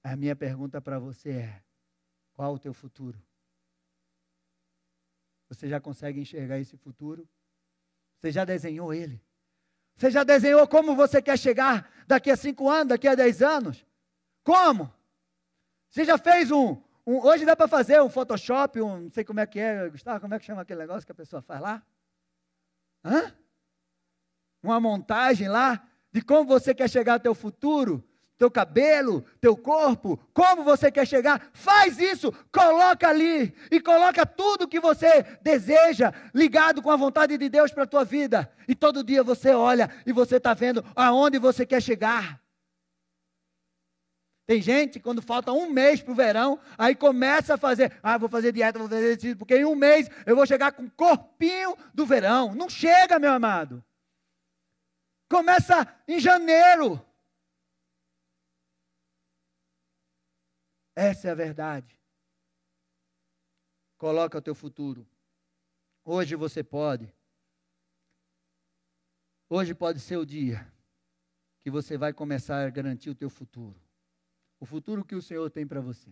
A 0.03 0.15
minha 0.15 0.35
pergunta 0.35 0.81
para 0.81 0.97
você 0.97 1.29
é: 1.31 1.63
qual 2.33 2.53
o 2.53 2.59
teu 2.59 2.73
futuro? 2.73 3.21
Você 5.51 5.67
já 5.67 5.81
consegue 5.81 6.21
enxergar 6.21 6.59
esse 6.59 6.77
futuro? 6.77 7.27
Você 8.17 8.31
já 8.31 8.45
desenhou 8.45 8.93
ele? 8.93 9.21
Você 9.97 10.09
já 10.09 10.23
desenhou 10.23 10.65
como 10.65 10.95
você 10.95 11.21
quer 11.21 11.37
chegar 11.37 11.91
daqui 12.07 12.31
a 12.31 12.37
cinco 12.37 12.69
anos, 12.69 12.87
daqui 12.87 13.05
a 13.05 13.15
dez 13.15 13.41
anos? 13.41 13.85
Como? 14.45 14.89
Você 15.89 16.05
já 16.05 16.17
fez 16.17 16.51
um. 16.51 16.81
um 17.05 17.19
hoje 17.19 17.43
dá 17.45 17.53
para 17.53 17.67
fazer 17.67 18.01
um 18.01 18.09
Photoshop, 18.09 18.79
um. 18.79 19.01
Não 19.01 19.11
sei 19.11 19.25
como 19.25 19.41
é 19.41 19.45
que 19.45 19.59
é, 19.59 19.89
Gustavo, 19.89 20.21
como 20.21 20.33
é 20.33 20.39
que 20.39 20.45
chama 20.45 20.61
aquele 20.61 20.79
negócio 20.79 21.05
que 21.05 21.11
a 21.11 21.15
pessoa 21.15 21.41
faz 21.41 21.59
lá? 21.59 21.85
Hã? 23.03 23.35
Uma 24.63 24.79
montagem 24.79 25.49
lá 25.49 25.85
de 26.13 26.21
como 26.21 26.45
você 26.45 26.73
quer 26.73 26.89
chegar 26.89 27.13
ao 27.13 27.19
teu 27.19 27.35
futuro 27.35 28.01
teu 28.41 28.49
cabelo, 28.49 29.23
teu 29.39 29.55
corpo, 29.55 30.19
como 30.33 30.63
você 30.63 30.91
quer 30.91 31.05
chegar, 31.05 31.51
faz 31.53 31.99
isso, 31.99 32.33
coloca 32.51 33.07
ali 33.07 33.53
e 33.69 33.79
coloca 33.79 34.25
tudo 34.25 34.67
que 34.67 34.79
você 34.79 35.21
deseja 35.43 36.11
ligado 36.33 36.81
com 36.81 36.89
a 36.89 36.95
vontade 36.95 37.37
de 37.37 37.47
Deus 37.47 37.71
para 37.71 37.83
a 37.83 37.87
tua 37.87 38.03
vida. 38.03 38.51
E 38.67 38.73
todo 38.73 39.03
dia 39.03 39.21
você 39.21 39.51
olha 39.51 39.91
e 40.07 40.11
você 40.11 40.37
está 40.37 40.55
vendo 40.55 40.83
aonde 40.95 41.37
você 41.37 41.67
quer 41.67 41.83
chegar. 41.83 42.41
Tem 44.47 44.59
gente, 44.59 44.99
quando 44.99 45.21
falta 45.21 45.51
um 45.51 45.69
mês 45.69 46.01
para 46.01 46.11
o 46.11 46.15
verão, 46.15 46.59
aí 46.79 46.95
começa 46.95 47.53
a 47.53 47.57
fazer, 47.59 47.95
ah, 48.01 48.17
vou 48.17 48.27
fazer 48.27 48.51
dieta, 48.51 48.79
vou 48.79 48.89
fazer 48.89 49.03
exercício, 49.03 49.37
porque 49.37 49.55
em 49.55 49.65
um 49.65 49.75
mês 49.75 50.09
eu 50.25 50.35
vou 50.35 50.47
chegar 50.47 50.71
com 50.71 50.85
o 50.85 50.89
corpinho 50.89 51.77
do 51.93 52.07
verão. 52.07 52.55
Não 52.55 52.67
chega, 52.67 53.19
meu 53.19 53.33
amado. 53.33 53.83
Começa 55.29 55.87
em 56.07 56.19
janeiro. 56.19 57.05
Essa 60.95 61.29
é 61.29 61.31
a 61.31 61.35
verdade. 61.35 61.99
Coloca 63.97 64.37
o 64.37 64.41
teu 64.41 64.55
futuro. 64.55 65.07
Hoje 66.03 66.35
você 66.35 66.63
pode. 66.63 67.13
Hoje 69.49 69.73
pode 69.73 69.99
ser 69.99 70.17
o 70.17 70.25
dia 70.25 70.71
que 71.61 71.69
você 71.69 71.97
vai 71.97 72.11
começar 72.11 72.65
a 72.65 72.69
garantir 72.69 73.09
o 73.09 73.15
teu 73.15 73.29
futuro. 73.29 73.79
O 74.59 74.65
futuro 74.65 75.05
que 75.05 75.15
o 75.15 75.21
Senhor 75.21 75.49
tem 75.49 75.67
para 75.67 75.79
você. 75.79 76.09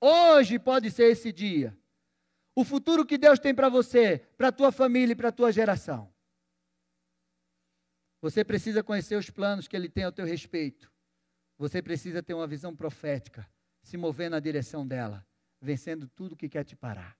Hoje 0.00 0.58
pode 0.58 0.90
ser 0.90 1.10
esse 1.10 1.32
dia. 1.32 1.76
O 2.54 2.64
futuro 2.64 3.04
que 3.04 3.18
Deus 3.18 3.38
tem 3.38 3.54
para 3.54 3.68
você, 3.68 4.18
para 4.36 4.48
a 4.48 4.52
tua 4.52 4.72
família 4.72 5.12
e 5.12 5.16
para 5.16 5.28
a 5.28 5.32
tua 5.32 5.52
geração. 5.52 6.12
Você 8.22 8.44
precisa 8.44 8.82
conhecer 8.82 9.16
os 9.16 9.30
planos 9.30 9.68
que 9.68 9.76
Ele 9.76 9.88
tem 9.88 10.04
ao 10.04 10.12
teu 10.12 10.24
respeito. 10.24 10.90
Você 11.58 11.82
precisa 11.82 12.22
ter 12.22 12.34
uma 12.34 12.46
visão 12.46 12.74
profética 12.74 13.48
se 13.82 13.96
mover 13.96 14.30
na 14.30 14.40
direção 14.40 14.86
dela, 14.86 15.26
vencendo 15.60 16.08
tudo 16.08 16.36
que 16.36 16.48
quer 16.48 16.64
te 16.64 16.76
parar. 16.76 17.18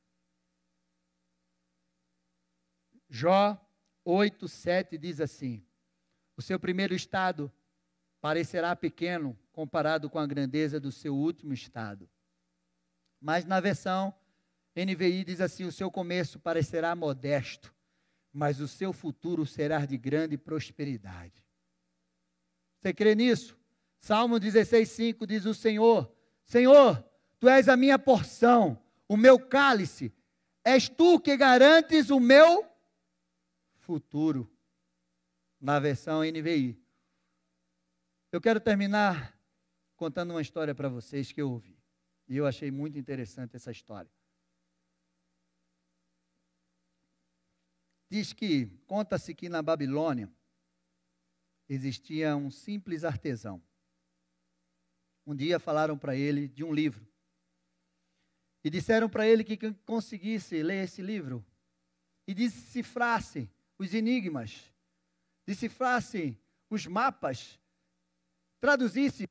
Jó 3.08 3.58
8, 4.04 4.48
7 4.48 4.96
diz 4.96 5.20
assim: 5.20 5.64
O 6.36 6.42
seu 6.42 6.58
primeiro 6.58 6.94
estado 6.94 7.52
parecerá 8.20 8.74
pequeno 8.76 9.38
comparado 9.52 10.08
com 10.08 10.18
a 10.18 10.26
grandeza 10.26 10.78
do 10.78 10.92
seu 10.92 11.14
último 11.14 11.52
estado. 11.52 12.08
Mas 13.20 13.44
na 13.44 13.60
versão 13.60 14.14
NVI 14.76 15.24
diz 15.24 15.40
assim: 15.40 15.64
O 15.64 15.72
seu 15.72 15.90
começo 15.90 16.38
parecerá 16.38 16.94
modesto, 16.94 17.74
mas 18.32 18.60
o 18.60 18.68
seu 18.68 18.92
futuro 18.92 19.44
será 19.44 19.84
de 19.84 19.96
grande 19.98 20.38
prosperidade. 20.38 21.44
Você 22.80 22.94
crê 22.94 23.14
nisso? 23.14 23.58
Salmo 23.98 24.38
16, 24.38 24.88
5 24.88 25.26
diz: 25.26 25.44
O 25.44 25.54
Senhor 25.54 26.10
Senhor, 26.50 27.00
tu 27.38 27.48
és 27.48 27.68
a 27.68 27.76
minha 27.76 27.96
porção, 27.96 28.76
o 29.06 29.16
meu 29.16 29.38
cálice, 29.38 30.12
és 30.64 30.88
tu 30.88 31.20
que 31.20 31.36
garantes 31.36 32.10
o 32.10 32.18
meu 32.18 32.68
futuro. 33.76 34.52
Na 35.60 35.78
versão 35.78 36.24
NVI. 36.24 36.76
Eu 38.32 38.40
quero 38.40 38.58
terminar 38.58 39.38
contando 39.94 40.32
uma 40.32 40.42
história 40.42 40.74
para 40.74 40.88
vocês 40.88 41.30
que 41.30 41.40
eu 41.40 41.52
ouvi. 41.52 41.78
E 42.26 42.36
eu 42.36 42.44
achei 42.44 42.68
muito 42.72 42.98
interessante 42.98 43.54
essa 43.54 43.70
história. 43.70 44.10
Diz 48.10 48.32
que, 48.32 48.66
conta-se 48.88 49.36
que 49.36 49.48
na 49.48 49.62
Babilônia 49.62 50.28
existia 51.68 52.34
um 52.34 52.50
simples 52.50 53.04
artesão. 53.04 53.62
Um 55.30 55.36
dia 55.36 55.60
falaram 55.60 55.96
para 55.96 56.16
ele 56.16 56.48
de 56.48 56.64
um 56.64 56.74
livro. 56.74 57.06
E 58.64 58.68
disseram 58.68 59.08
para 59.08 59.28
ele 59.28 59.44
que 59.44 59.56
quem 59.56 59.72
conseguisse 59.72 60.60
ler 60.60 60.82
esse 60.82 61.00
livro 61.00 61.46
e 62.26 62.34
decifrasse 62.34 63.48
os 63.78 63.94
enigmas, 63.94 64.68
decifrasse 65.46 66.36
os 66.68 66.84
mapas, 66.84 67.60
traduzisse 68.60 69.28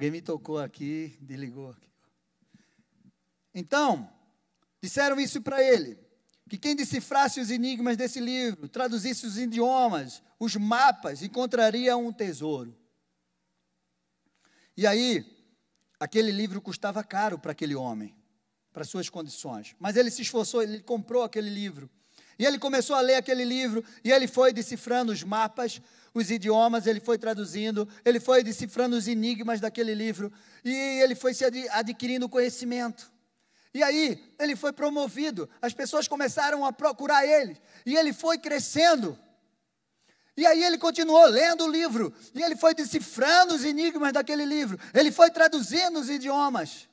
Alguém 0.00 0.12
me 0.12 0.22
tocou 0.22 0.58
aqui, 0.58 1.14
desligou 1.20 1.68
aqui. 1.68 1.86
Então, 3.54 4.10
disseram 4.80 5.20
isso 5.20 5.42
para 5.42 5.62
ele: 5.62 5.98
que 6.48 6.56
quem 6.56 6.74
decifrasse 6.74 7.38
os 7.38 7.50
enigmas 7.50 7.98
desse 7.98 8.18
livro, 8.18 8.66
traduzisse 8.66 9.26
os 9.26 9.36
idiomas, 9.36 10.22
os 10.38 10.56
mapas, 10.56 11.22
encontraria 11.22 11.98
um 11.98 12.10
tesouro. 12.10 12.74
E 14.74 14.86
aí, 14.86 15.22
aquele 15.98 16.32
livro 16.32 16.62
custava 16.62 17.04
caro 17.04 17.38
para 17.38 17.52
aquele 17.52 17.74
homem, 17.74 18.16
para 18.72 18.84
suas 18.84 19.10
condições. 19.10 19.76
Mas 19.78 19.96
ele 19.96 20.10
se 20.10 20.22
esforçou, 20.22 20.62
ele 20.62 20.80
comprou 20.80 21.22
aquele 21.24 21.50
livro. 21.50 21.90
E 22.40 22.46
ele 22.46 22.58
começou 22.58 22.96
a 22.96 23.02
ler 23.02 23.16
aquele 23.16 23.44
livro 23.44 23.84
e 24.02 24.10
ele 24.10 24.26
foi 24.26 24.50
decifrando 24.50 25.12
os 25.12 25.22
mapas, 25.22 25.78
os 26.14 26.30
idiomas, 26.30 26.86
ele 26.86 26.98
foi 26.98 27.18
traduzindo, 27.18 27.86
ele 28.02 28.18
foi 28.18 28.42
decifrando 28.42 28.96
os 28.96 29.06
enigmas 29.06 29.60
daquele 29.60 29.92
livro 29.92 30.32
e 30.64 30.72
ele 31.02 31.14
foi 31.14 31.34
se 31.34 31.44
adquirindo 31.70 32.30
conhecimento. 32.30 33.12
E 33.74 33.82
aí 33.82 34.24
ele 34.38 34.56
foi 34.56 34.72
promovido, 34.72 35.50
as 35.60 35.74
pessoas 35.74 36.08
começaram 36.08 36.64
a 36.64 36.72
procurar 36.72 37.26
ele 37.26 37.60
e 37.84 37.94
ele 37.94 38.10
foi 38.10 38.38
crescendo. 38.38 39.18
E 40.34 40.46
aí 40.46 40.64
ele 40.64 40.78
continuou 40.78 41.26
lendo 41.26 41.66
o 41.66 41.70
livro, 41.70 42.10
e 42.34 42.42
ele 42.42 42.56
foi 42.56 42.72
decifrando 42.72 43.54
os 43.54 43.64
enigmas 43.64 44.14
daquele 44.14 44.46
livro, 44.46 44.80
ele 44.94 45.12
foi 45.12 45.30
traduzindo 45.30 46.00
os 46.00 46.08
idiomas. 46.08 46.88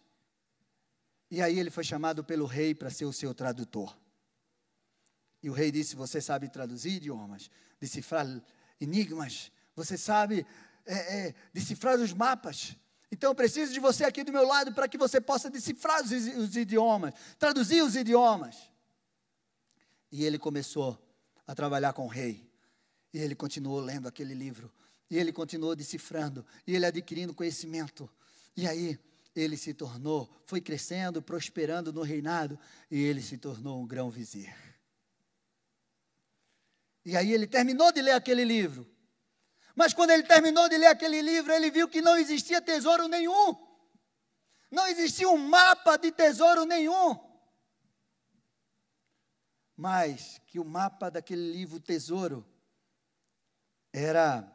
E 1.31 1.41
aí 1.41 1.57
ele 1.57 1.69
foi 1.69 1.85
chamado 1.85 2.21
pelo 2.21 2.45
rei 2.45 2.75
para 2.75 2.89
ser 2.89 3.05
o 3.05 3.13
seu 3.13 3.33
tradutor. 3.33 3.95
E 5.41 5.49
o 5.49 5.53
rei 5.53 5.71
disse: 5.71 5.95
Você 5.95 6.21
sabe 6.21 6.49
traduzir 6.49 6.93
idiomas, 6.93 7.49
decifrar 7.79 8.25
enigmas, 8.79 9.51
você 9.75 9.97
sabe 9.97 10.45
é, 10.85 11.27
é, 11.27 11.35
decifrar 11.53 11.99
os 11.99 12.13
mapas. 12.13 12.75
Então 13.11 13.31
eu 13.31 13.35
preciso 13.35 13.73
de 13.73 13.79
você 13.79 14.03
aqui 14.03 14.23
do 14.23 14.31
meu 14.31 14.45
lado 14.45 14.73
para 14.73 14.87
que 14.87 14.97
você 14.97 15.21
possa 15.21 15.49
decifrar 15.49 16.03
os, 16.03 16.11
os 16.11 16.55
idiomas, 16.55 17.13
traduzir 17.39 17.81
os 17.81 17.95
idiomas. 17.95 18.57
E 20.11 20.23
ele 20.25 20.37
começou 20.37 20.97
a 21.45 21.55
trabalhar 21.55 21.93
com 21.93 22.05
o 22.05 22.09
rei. 22.09 22.49
E 23.13 23.19
ele 23.19 23.35
continuou 23.35 23.79
lendo 23.79 24.07
aquele 24.07 24.33
livro. 24.33 24.71
E 25.09 25.17
ele 25.17 25.31
continuou 25.31 25.75
decifrando. 25.75 26.45
E 26.65 26.75
ele 26.75 26.85
adquirindo 26.85 27.33
conhecimento. 27.33 28.09
E 28.55 28.67
aí 28.67 28.99
ele 29.35 29.55
se 29.55 29.73
tornou, 29.73 30.29
foi 30.45 30.59
crescendo, 30.59 31.21
prosperando 31.21 31.93
no 31.93 32.01
reinado. 32.01 32.59
E 32.91 33.01
ele 33.01 33.21
se 33.21 33.37
tornou 33.37 33.81
um 33.81 33.87
grão 33.87 34.09
vizir. 34.09 34.53
E 37.07 37.15
aí 37.15 37.31
ele 37.31 37.47
terminou 37.47 37.89
de 37.89 38.01
ler 38.01 38.11
aquele 38.11 38.43
livro. 38.43 38.85
Mas 39.73 39.93
quando 39.93 40.09
ele 40.09 40.23
terminou 40.23 40.67
de 40.67 40.77
ler 40.77 40.87
aquele 40.87 41.21
livro, 41.21 41.53
ele 41.53 41.71
viu 41.71 41.87
que 41.87 42.01
não 42.01 42.17
existia 42.17 42.61
tesouro 42.61 43.07
nenhum. 43.07 43.55
Não 44.69 44.85
existia 44.87 45.29
um 45.29 45.37
mapa 45.37 45.95
de 45.95 46.11
tesouro 46.11 46.65
nenhum. 46.65 47.17
Mas 49.73 50.41
que 50.47 50.59
o 50.59 50.65
mapa 50.65 51.09
daquele 51.09 51.49
livro 51.49 51.79
Tesouro 51.79 52.45
era 53.93 54.45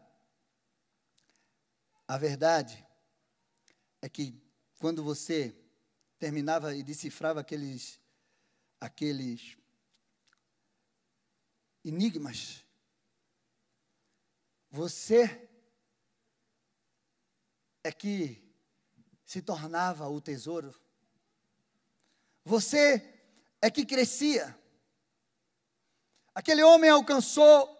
a 2.07 2.19
verdade 2.19 2.87
é 4.03 4.11
que 4.11 4.39
quando 4.77 5.03
você 5.03 5.57
terminava 6.19 6.75
e 6.75 6.83
decifrava 6.83 7.41
aqueles 7.41 7.99
aqueles 8.79 9.57
enigmas. 11.85 12.65
Você 14.71 15.49
é 17.85 17.93
que 17.93 18.43
se 19.25 19.43
tornava 19.43 20.09
o 20.09 20.21
tesouro. 20.21 20.75
Você 22.45 23.21
é 23.61 23.71
que 23.71 23.85
crescia. 23.85 24.57
Aquele 26.35 26.63
homem 26.63 26.91
alcançou 26.91 27.79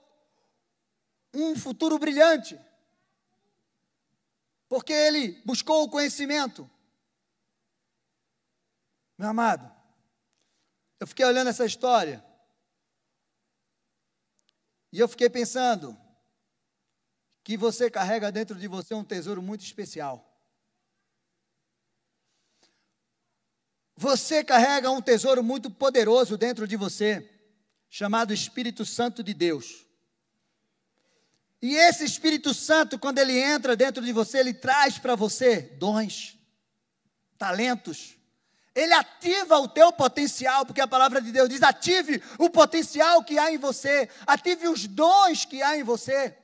um 1.35 1.57
futuro 1.57 1.99
brilhante, 1.99 2.61
porque 4.69 4.93
ele 4.93 5.41
buscou 5.45 5.83
o 5.83 5.89
conhecimento. 5.89 6.71
Meu 9.17 9.31
amado, 9.31 9.71
eu 11.01 11.07
fiquei 11.07 11.25
olhando 11.25 11.49
essa 11.49 11.65
história. 11.65 12.32
E 14.93 14.99
eu 14.99 15.09
fiquei 15.09 15.31
pensando 15.31 15.99
que 17.43 17.57
você 17.57 17.91
carrega 17.91 18.31
dentro 18.31 18.57
de 18.57 18.69
você 18.69 18.95
um 18.95 19.03
tesouro 19.03 19.43
muito 19.43 19.65
especial. 19.65 20.29
Você 23.97 24.45
carrega 24.45 24.91
um 24.91 25.01
tesouro 25.01 25.43
muito 25.43 25.71
poderoso 25.71 26.37
dentro 26.37 26.67
de 26.67 26.77
você, 26.77 27.29
chamado 27.89 28.35
Espírito 28.35 28.85
Santo 28.85 29.23
de 29.23 29.33
Deus. 29.33 29.87
E 31.61 31.77
esse 31.77 32.05
Espírito 32.05 32.53
Santo, 32.53 32.99
quando 32.99 33.19
ele 33.19 33.39
entra 33.39 33.77
dentro 33.77 34.05
de 34.05 34.13
você, 34.13 34.39
ele 34.39 34.53
traz 34.53 34.99
para 34.99 35.15
você 35.15 35.61
dons, 35.63 36.37
talentos, 37.39 38.17
ele 38.75 38.93
ativa 38.95 39.59
o 39.59 39.69
teu 39.69 39.93
potencial, 39.93 40.65
porque 40.65 40.81
a 40.81 40.89
palavra 40.89 41.21
de 41.21 41.31
Deus 41.31 41.49
diz: 41.49 41.63
ative 41.63 42.23
o 42.39 42.49
potencial 42.49 43.23
que 43.23 43.39
há 43.39 43.53
em 43.53 43.59
você, 43.59 44.09
ative 44.27 44.69
os 44.69 44.87
dons 44.87 45.45
que 45.45 45.63
há 45.63 45.77
em 45.77 45.83
você. 45.83 46.37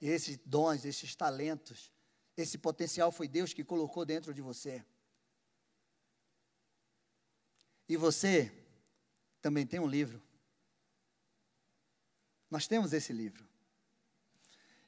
E 0.00 0.08
esses 0.08 0.36
dons, 0.44 0.84
esses 0.84 1.14
talentos, 1.14 1.90
esse 2.36 2.58
potencial 2.58 3.10
foi 3.10 3.28
Deus 3.28 3.54
que 3.54 3.64
colocou 3.64 4.04
dentro 4.04 4.34
de 4.34 4.42
você. 4.42 4.84
E 7.88 7.96
você 7.96 8.52
também 9.40 9.66
tem 9.66 9.80
um 9.80 9.86
livro. 9.86 10.22
Nós 12.50 12.66
temos 12.66 12.92
esse 12.92 13.12
livro. 13.12 13.48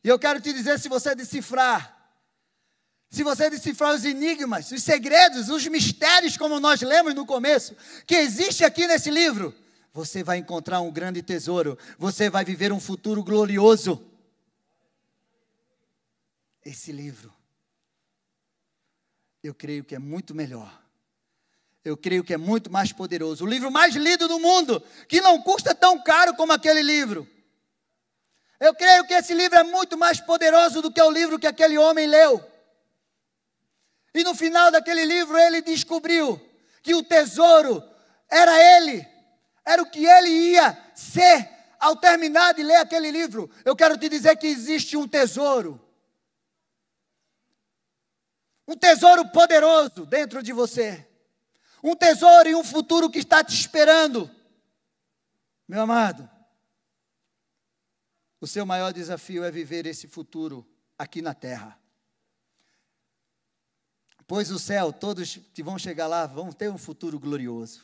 E 0.02 0.08
eu 0.08 0.18
quero 0.18 0.40
te 0.40 0.52
dizer: 0.52 0.78
se 0.78 0.88
você 0.88 1.14
decifrar 1.14 1.93
se 3.14 3.22
você 3.22 3.48
decifrar 3.48 3.94
os 3.94 4.04
enigmas, 4.04 4.72
os 4.72 4.82
segredos, 4.82 5.48
os 5.48 5.64
mistérios, 5.68 6.36
como 6.36 6.58
nós 6.58 6.82
lemos 6.82 7.14
no 7.14 7.24
começo, 7.24 7.76
que 8.06 8.16
existe 8.16 8.64
aqui 8.64 8.88
nesse 8.88 9.08
livro, 9.08 9.54
você 9.92 10.24
vai 10.24 10.38
encontrar 10.38 10.80
um 10.80 10.90
grande 10.90 11.22
tesouro, 11.22 11.78
você 11.96 12.28
vai 12.28 12.44
viver 12.44 12.72
um 12.72 12.80
futuro 12.80 13.22
glorioso. 13.22 14.04
Esse 16.64 16.90
livro, 16.90 17.32
eu 19.44 19.54
creio 19.54 19.84
que 19.84 19.94
é 19.94 19.98
muito 19.98 20.34
melhor. 20.34 20.82
Eu 21.84 21.96
creio 21.96 22.24
que 22.24 22.34
é 22.34 22.38
muito 22.38 22.72
mais 22.72 22.92
poderoso. 22.92 23.44
O 23.44 23.48
livro 23.48 23.70
mais 23.70 23.94
lido 23.94 24.26
do 24.26 24.40
mundo, 24.40 24.82
que 25.06 25.20
não 25.20 25.40
custa 25.40 25.72
tão 25.72 26.02
caro 26.02 26.34
como 26.34 26.52
aquele 26.52 26.82
livro. 26.82 27.28
Eu 28.58 28.74
creio 28.74 29.06
que 29.06 29.14
esse 29.14 29.34
livro 29.34 29.56
é 29.58 29.62
muito 29.62 29.96
mais 29.96 30.20
poderoso 30.20 30.82
do 30.82 30.90
que 30.90 31.00
o 31.00 31.10
livro 31.10 31.38
que 31.38 31.46
aquele 31.46 31.78
homem 31.78 32.06
leu. 32.08 32.53
E 34.14 34.22
no 34.22 34.34
final 34.34 34.70
daquele 34.70 35.04
livro 35.04 35.36
ele 35.36 35.60
descobriu 35.60 36.40
que 36.82 36.94
o 36.94 37.02
tesouro 37.02 37.82
era 38.28 38.52
ele, 38.76 39.06
era 39.64 39.82
o 39.82 39.90
que 39.90 40.06
ele 40.06 40.28
ia 40.28 40.92
ser 40.94 41.50
ao 41.80 41.96
terminar 41.96 42.54
de 42.54 42.62
ler 42.62 42.76
aquele 42.76 43.10
livro. 43.10 43.50
Eu 43.64 43.74
quero 43.74 43.98
te 43.98 44.08
dizer 44.08 44.36
que 44.36 44.46
existe 44.46 44.96
um 44.96 45.08
tesouro. 45.08 45.80
Um 48.66 48.76
tesouro 48.76 49.28
poderoso 49.28 50.06
dentro 50.06 50.42
de 50.42 50.52
você. 50.52 51.06
Um 51.82 51.94
tesouro 51.94 52.48
e 52.48 52.54
um 52.54 52.64
futuro 52.64 53.10
que 53.10 53.18
está 53.18 53.44
te 53.44 53.54
esperando. 53.54 54.30
Meu 55.68 55.82
amado, 55.82 56.30
o 58.40 58.46
seu 58.46 58.64
maior 58.64 58.92
desafio 58.92 59.44
é 59.44 59.50
viver 59.50 59.86
esse 59.86 60.06
futuro 60.06 60.66
aqui 60.98 61.20
na 61.20 61.34
terra. 61.34 61.78
Pois 64.26 64.50
o 64.50 64.58
céu, 64.58 64.92
todos 64.92 65.38
que 65.52 65.62
vão 65.62 65.78
chegar 65.78 66.06
lá 66.06 66.26
vão 66.26 66.50
ter 66.50 66.70
um 66.70 66.78
futuro 66.78 67.18
glorioso. 67.18 67.82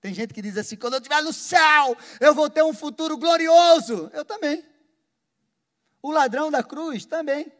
Tem 0.00 0.12
gente 0.12 0.34
que 0.34 0.42
diz 0.42 0.56
assim: 0.56 0.76
quando 0.76 0.94
eu 0.94 0.98
estiver 0.98 1.22
no 1.22 1.32
céu, 1.32 1.96
eu 2.20 2.34
vou 2.34 2.50
ter 2.50 2.62
um 2.62 2.74
futuro 2.74 3.16
glorioso. 3.16 4.10
Eu 4.12 4.24
também. 4.24 4.64
O 6.02 6.10
ladrão 6.10 6.50
da 6.50 6.62
cruz 6.62 7.06
também. 7.06 7.50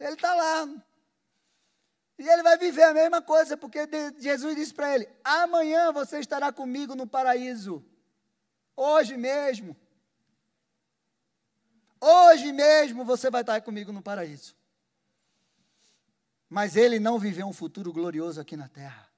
Ele 0.00 0.14
está 0.14 0.34
lá. 0.34 0.68
E 2.18 2.28
ele 2.28 2.42
vai 2.42 2.58
viver 2.58 2.82
a 2.82 2.94
mesma 2.94 3.22
coisa, 3.22 3.56
porque 3.56 3.86
Jesus 4.18 4.56
disse 4.56 4.74
para 4.74 4.94
ele: 4.94 5.08
amanhã 5.22 5.92
você 5.92 6.18
estará 6.18 6.50
comigo 6.52 6.96
no 6.96 7.06
paraíso. 7.06 7.84
Hoje 8.74 9.16
mesmo. 9.16 9.76
Hoje 12.00 12.52
mesmo 12.52 13.04
você 13.04 13.30
vai 13.30 13.40
estar 13.40 13.60
comigo 13.60 13.92
no 13.92 14.02
paraíso. 14.02 14.54
Mas 16.48 16.76
ele 16.76 16.98
não 16.98 17.18
viveu 17.18 17.46
um 17.46 17.52
futuro 17.52 17.92
glorioso 17.92 18.40
aqui 18.40 18.56
na 18.56 18.68
terra. 18.68 19.08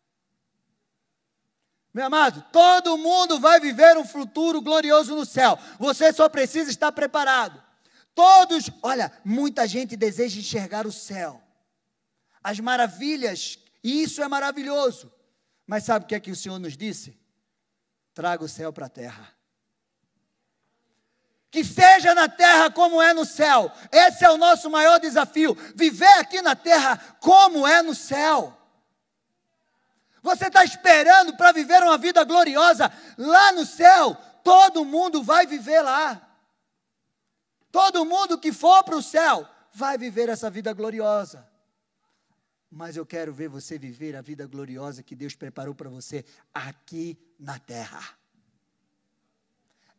Meu 1.93 2.07
amado, 2.07 2.45
todo 2.53 2.97
mundo 2.97 3.39
vai 3.39 3.61
viver 3.61 3.97
um 3.97 4.05
futuro 4.05 4.61
glorioso 4.61 5.15
no 5.15 5.27
céu. 5.27 5.59
Você 5.79 6.13
só 6.13 6.29
precisa 6.29 6.71
estar 6.71 6.93
preparado. 6.93 7.63
Todos, 8.15 8.71
olha, 8.83 9.13
muita 9.25 9.67
gente 9.67 9.97
deseja 9.97 10.39
enxergar 10.39 10.87
o 10.87 10.93
céu, 10.93 11.41
as 12.43 12.59
maravilhas, 12.61 13.59
e 13.83 14.03
isso 14.03 14.23
é 14.23 14.29
maravilhoso. 14.29 15.13
Mas 15.67 15.85
sabe 15.85 16.05
o 16.05 16.09
que 16.09 16.15
é 16.15 16.21
que 16.21 16.31
o 16.31 16.37
Senhor 16.37 16.59
nos 16.59 16.77
disse? 16.77 17.19
Traga 18.15 18.45
o 18.45 18.49
céu 18.49 18.73
para 18.73 18.87
a 18.87 18.91
terra 18.91 19.40
que 21.51 21.65
seja 21.65 22.15
na 22.15 22.29
terra 22.29 22.71
como 22.71 23.03
é 23.03 23.13
no 23.13 23.25
céu. 23.25 23.73
Esse 23.91 24.25
é 24.25 24.31
o 24.31 24.39
nosso 24.39 24.71
maior 24.71 25.01
desafio: 25.01 25.57
viver 25.75 26.19
aqui 26.19 26.41
na 26.41 26.55
terra 26.55 26.97
como 27.21 27.67
é 27.67 27.83
no 27.83 27.95
céu. 27.95 28.57
Você 30.23 30.47
está 30.47 30.65
esperando 30.65 31.37
para 31.37 31.53
viver 31.53 31.83
uma 31.83 31.97
vida 31.97 32.23
gloriosa 32.25 32.93
lá 33.17 33.53
no 33.53 33.65
céu? 33.65 34.15
Todo 34.45 34.85
mundo 34.85 35.23
vai 35.23 35.47
viver 35.47 35.81
lá. 35.81 36.21
Todo 37.73 38.05
mundo 38.05 38.39
que 38.39 38.53
for 38.53 38.83
para 38.85 38.97
o 38.97 39.03
céu 39.03 39.49
vai 39.73 39.97
viver 39.97 40.29
essa 40.29 40.51
vida 40.51 40.73
gloriosa. 40.73 41.49
Mas 42.71 42.97
eu 42.97 43.05
quero 43.05 43.33
ver 43.33 43.49
você 43.49 43.79
viver 43.79 44.15
a 44.15 44.21
vida 44.21 44.47
gloriosa 44.47 45.03
que 45.03 45.17
Deus 45.17 45.35
preparou 45.35 45.75
para 45.75 45.89
você 45.89 46.25
aqui 46.53 47.19
na 47.39 47.59
terra. 47.59 48.20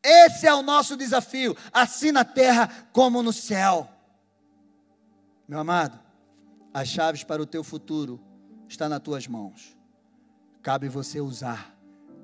Esse 0.04 0.48
é 0.48 0.54
o 0.54 0.64
nosso 0.64 0.98
desafio, 0.98 1.56
assim 1.72 2.12
na 2.12 2.26
terra 2.26 2.88
como 2.92 3.22
no 3.22 3.32
céu. 3.32 3.88
Meu 5.48 5.60
amado, 5.60 6.00
as 6.74 6.88
chaves 6.88 7.24
para 7.24 7.42
o 7.42 7.46
teu 7.46 7.64
futuro 7.64 8.20
estão 8.68 8.90
nas 8.90 9.02
tuas 9.02 9.28
mãos. 9.28 9.78
Cabe 10.64 10.88
você 10.88 11.20
usar 11.22 11.76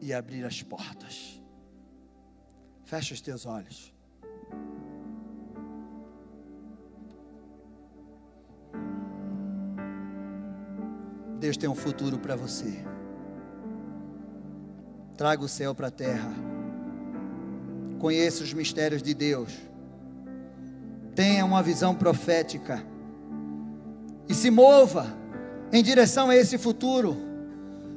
e 0.02 0.14
abrir 0.14 0.44
as 0.46 0.64
portas. 0.64 1.42
Fecha 2.84 3.14
os 3.14 3.22
teus 3.22 3.46
olhos. 3.46 3.94
Deus 11.40 11.58
tem 11.58 11.70
um 11.70 11.76
futuro 11.76 12.18
para 12.18 12.36
você. 12.36 12.84
Traga 15.16 15.44
o 15.44 15.48
céu 15.48 15.76
para 15.76 15.88
a 15.88 15.92
terra. 15.92 16.57
Conheça 18.00 18.44
os 18.44 18.54
mistérios 18.54 19.02
de 19.02 19.14
Deus. 19.14 19.52
Tenha 21.16 21.44
uma 21.44 21.64
visão 21.64 21.96
profética. 21.96 22.84
E 24.30 24.34
se 24.34 24.52
mova 24.52 25.08
em 25.72 25.82
direção 25.82 26.30
a 26.30 26.36
esse 26.36 26.58
futuro. 26.58 27.18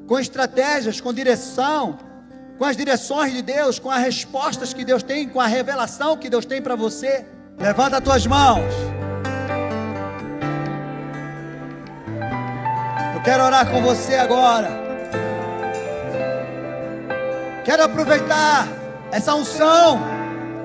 Com 0.07 0.19
estratégias, 0.19 1.01
com 1.01 1.13
direção, 1.13 1.99
com 2.57 2.65
as 2.65 2.77
direções 2.77 3.33
de 3.33 3.43
Deus, 3.43 3.79
com 3.79 3.91
as 3.91 4.03
respostas 4.03 4.73
que 4.73 4.85
Deus 4.85 5.03
tem, 5.03 5.29
com 5.29 5.41
a 5.41 5.47
revelação 5.47 6.17
que 6.17 6.31
Deus 6.31 6.45
tem 6.47 6.63
para 6.63 6.75
você. 6.75 7.27
Levanta 7.59 7.99
as 7.99 8.05
tuas 8.05 8.27
mãos. 8.27 8.73
Eu 13.15 13.23
quero 13.23 13.45
orar 13.45 13.71
com 13.71 13.83
você 13.83 14.15
agora. 14.15 14.71
Quero 17.65 17.85
aproveitar 17.85 18.80
essa 19.11 19.35
unção. 19.35 20.01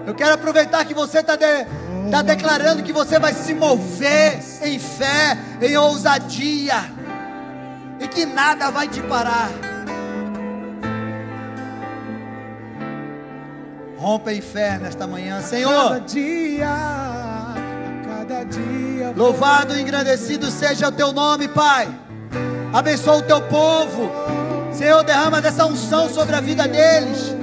Eu 0.06 0.14
quero 0.14 0.34
aproveitar 0.34 0.86
que 0.86 0.94
você 0.94 1.20
está 1.20 1.36
de, 1.36 1.66
tá 2.12 2.22
declarando 2.22 2.84
que 2.84 2.94
você 2.94 3.18
vai 3.18 3.34
se 3.34 3.54
mover 3.54 4.40
em 4.62 4.78
fé, 4.78 5.38
em 5.62 5.76
ousadia, 5.78 6.76
e 8.00 8.08
que 8.08 8.26
nada 8.26 8.70
vai 8.70 8.88
te 8.88 9.02
parar. 9.02 9.50
Rompa 13.98 14.32
em 14.32 14.42
fé 14.42 14.78
nesta 14.78 15.08
manhã, 15.08 15.42
Senhor. 15.42 15.72
Cada 15.72 16.00
dia, 16.02 16.68
cada 18.06 18.44
dia. 18.44 19.14
Louvado 19.16 19.76
e 19.76 19.82
engrandecido 19.82 20.52
seja 20.52 20.90
o 20.90 20.92
teu 20.92 21.12
nome, 21.12 21.48
Pai. 21.48 21.88
Abençoa 22.72 23.18
o 23.18 23.22
teu 23.24 23.42
povo. 23.42 24.12
Senhor, 24.72 25.04
derrama 25.04 25.42
dessa 25.42 25.66
unção 25.66 26.08
sobre 26.10 26.36
a 26.36 26.42
vida 26.42 26.68
deles. 26.68 27.34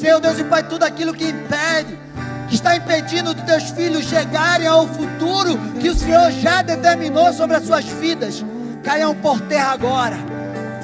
Senhor 0.00 0.18
Deus 0.18 0.38
e 0.38 0.44
Pai, 0.44 0.62
tudo 0.62 0.82
aquilo 0.82 1.12
que 1.12 1.28
impede, 1.28 1.98
que 2.48 2.54
está 2.54 2.74
impedindo 2.74 3.34
dos 3.34 3.44
teus 3.44 3.64
filhos 3.64 4.06
chegarem 4.06 4.66
ao 4.66 4.88
futuro 4.88 5.58
que 5.78 5.90
o 5.90 5.94
Senhor 5.94 6.30
já 6.30 6.62
determinou 6.62 7.30
sobre 7.34 7.56
as 7.56 7.66
suas 7.66 7.84
vidas, 7.84 8.42
caiam 8.82 9.14
por 9.14 9.38
terra 9.42 9.72
agora. 9.72 10.16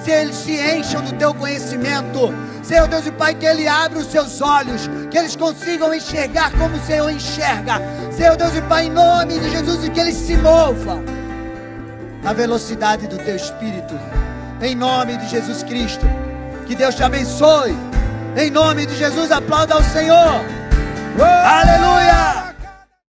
Se 0.05 0.11
eles 0.11 0.37
se 0.37 0.53
encham 0.53 1.01
do 1.01 1.15
teu 1.15 1.33
conhecimento, 1.33 2.31
Senhor 2.63 2.87
Deus 2.89 3.07
e 3.07 3.11
Pai, 3.11 3.35
que 3.35 3.47
Ele 3.47 3.67
abra 3.67 3.99
os 3.99 4.07
seus 4.09 4.43
olhos, 4.43 4.83
que 5.11 5.17
eles 5.17 5.35
consigam 5.35 5.95
enxergar 5.95 6.53
como 6.53 6.77
o 6.77 6.85
Senhor 6.85 7.11
enxerga. 7.11 7.81
Senhor 8.13 8.37
Deus 8.37 8.55
e 8.55 8.61
Pai, 8.63 8.85
em 8.85 8.91
nome 8.91 9.39
de 9.39 9.51
Jesus, 9.51 9.83
e 9.83 9.91
que 9.91 9.99
eles 9.99 10.15
se 10.15 10.37
movam 10.37 11.03
na 12.23 12.35
velocidade 12.35 13.07
do 13.07 13.17
teu 13.17 13.35
espírito. 13.35 13.99
Em 14.61 14.75
nome 14.75 15.17
de 15.17 15.27
Jesus 15.29 15.63
Cristo. 15.63 16.05
Que 16.67 16.75
Deus 16.75 16.95
te 16.95 17.03
abençoe. 17.03 17.96
Em 18.37 18.51
nome 18.51 18.85
de 18.85 18.95
Jesus, 18.95 19.33
aplauda 19.33 19.75
ao 19.75 19.83
Senhor. 19.83 20.45
Aleluia! 21.19 22.46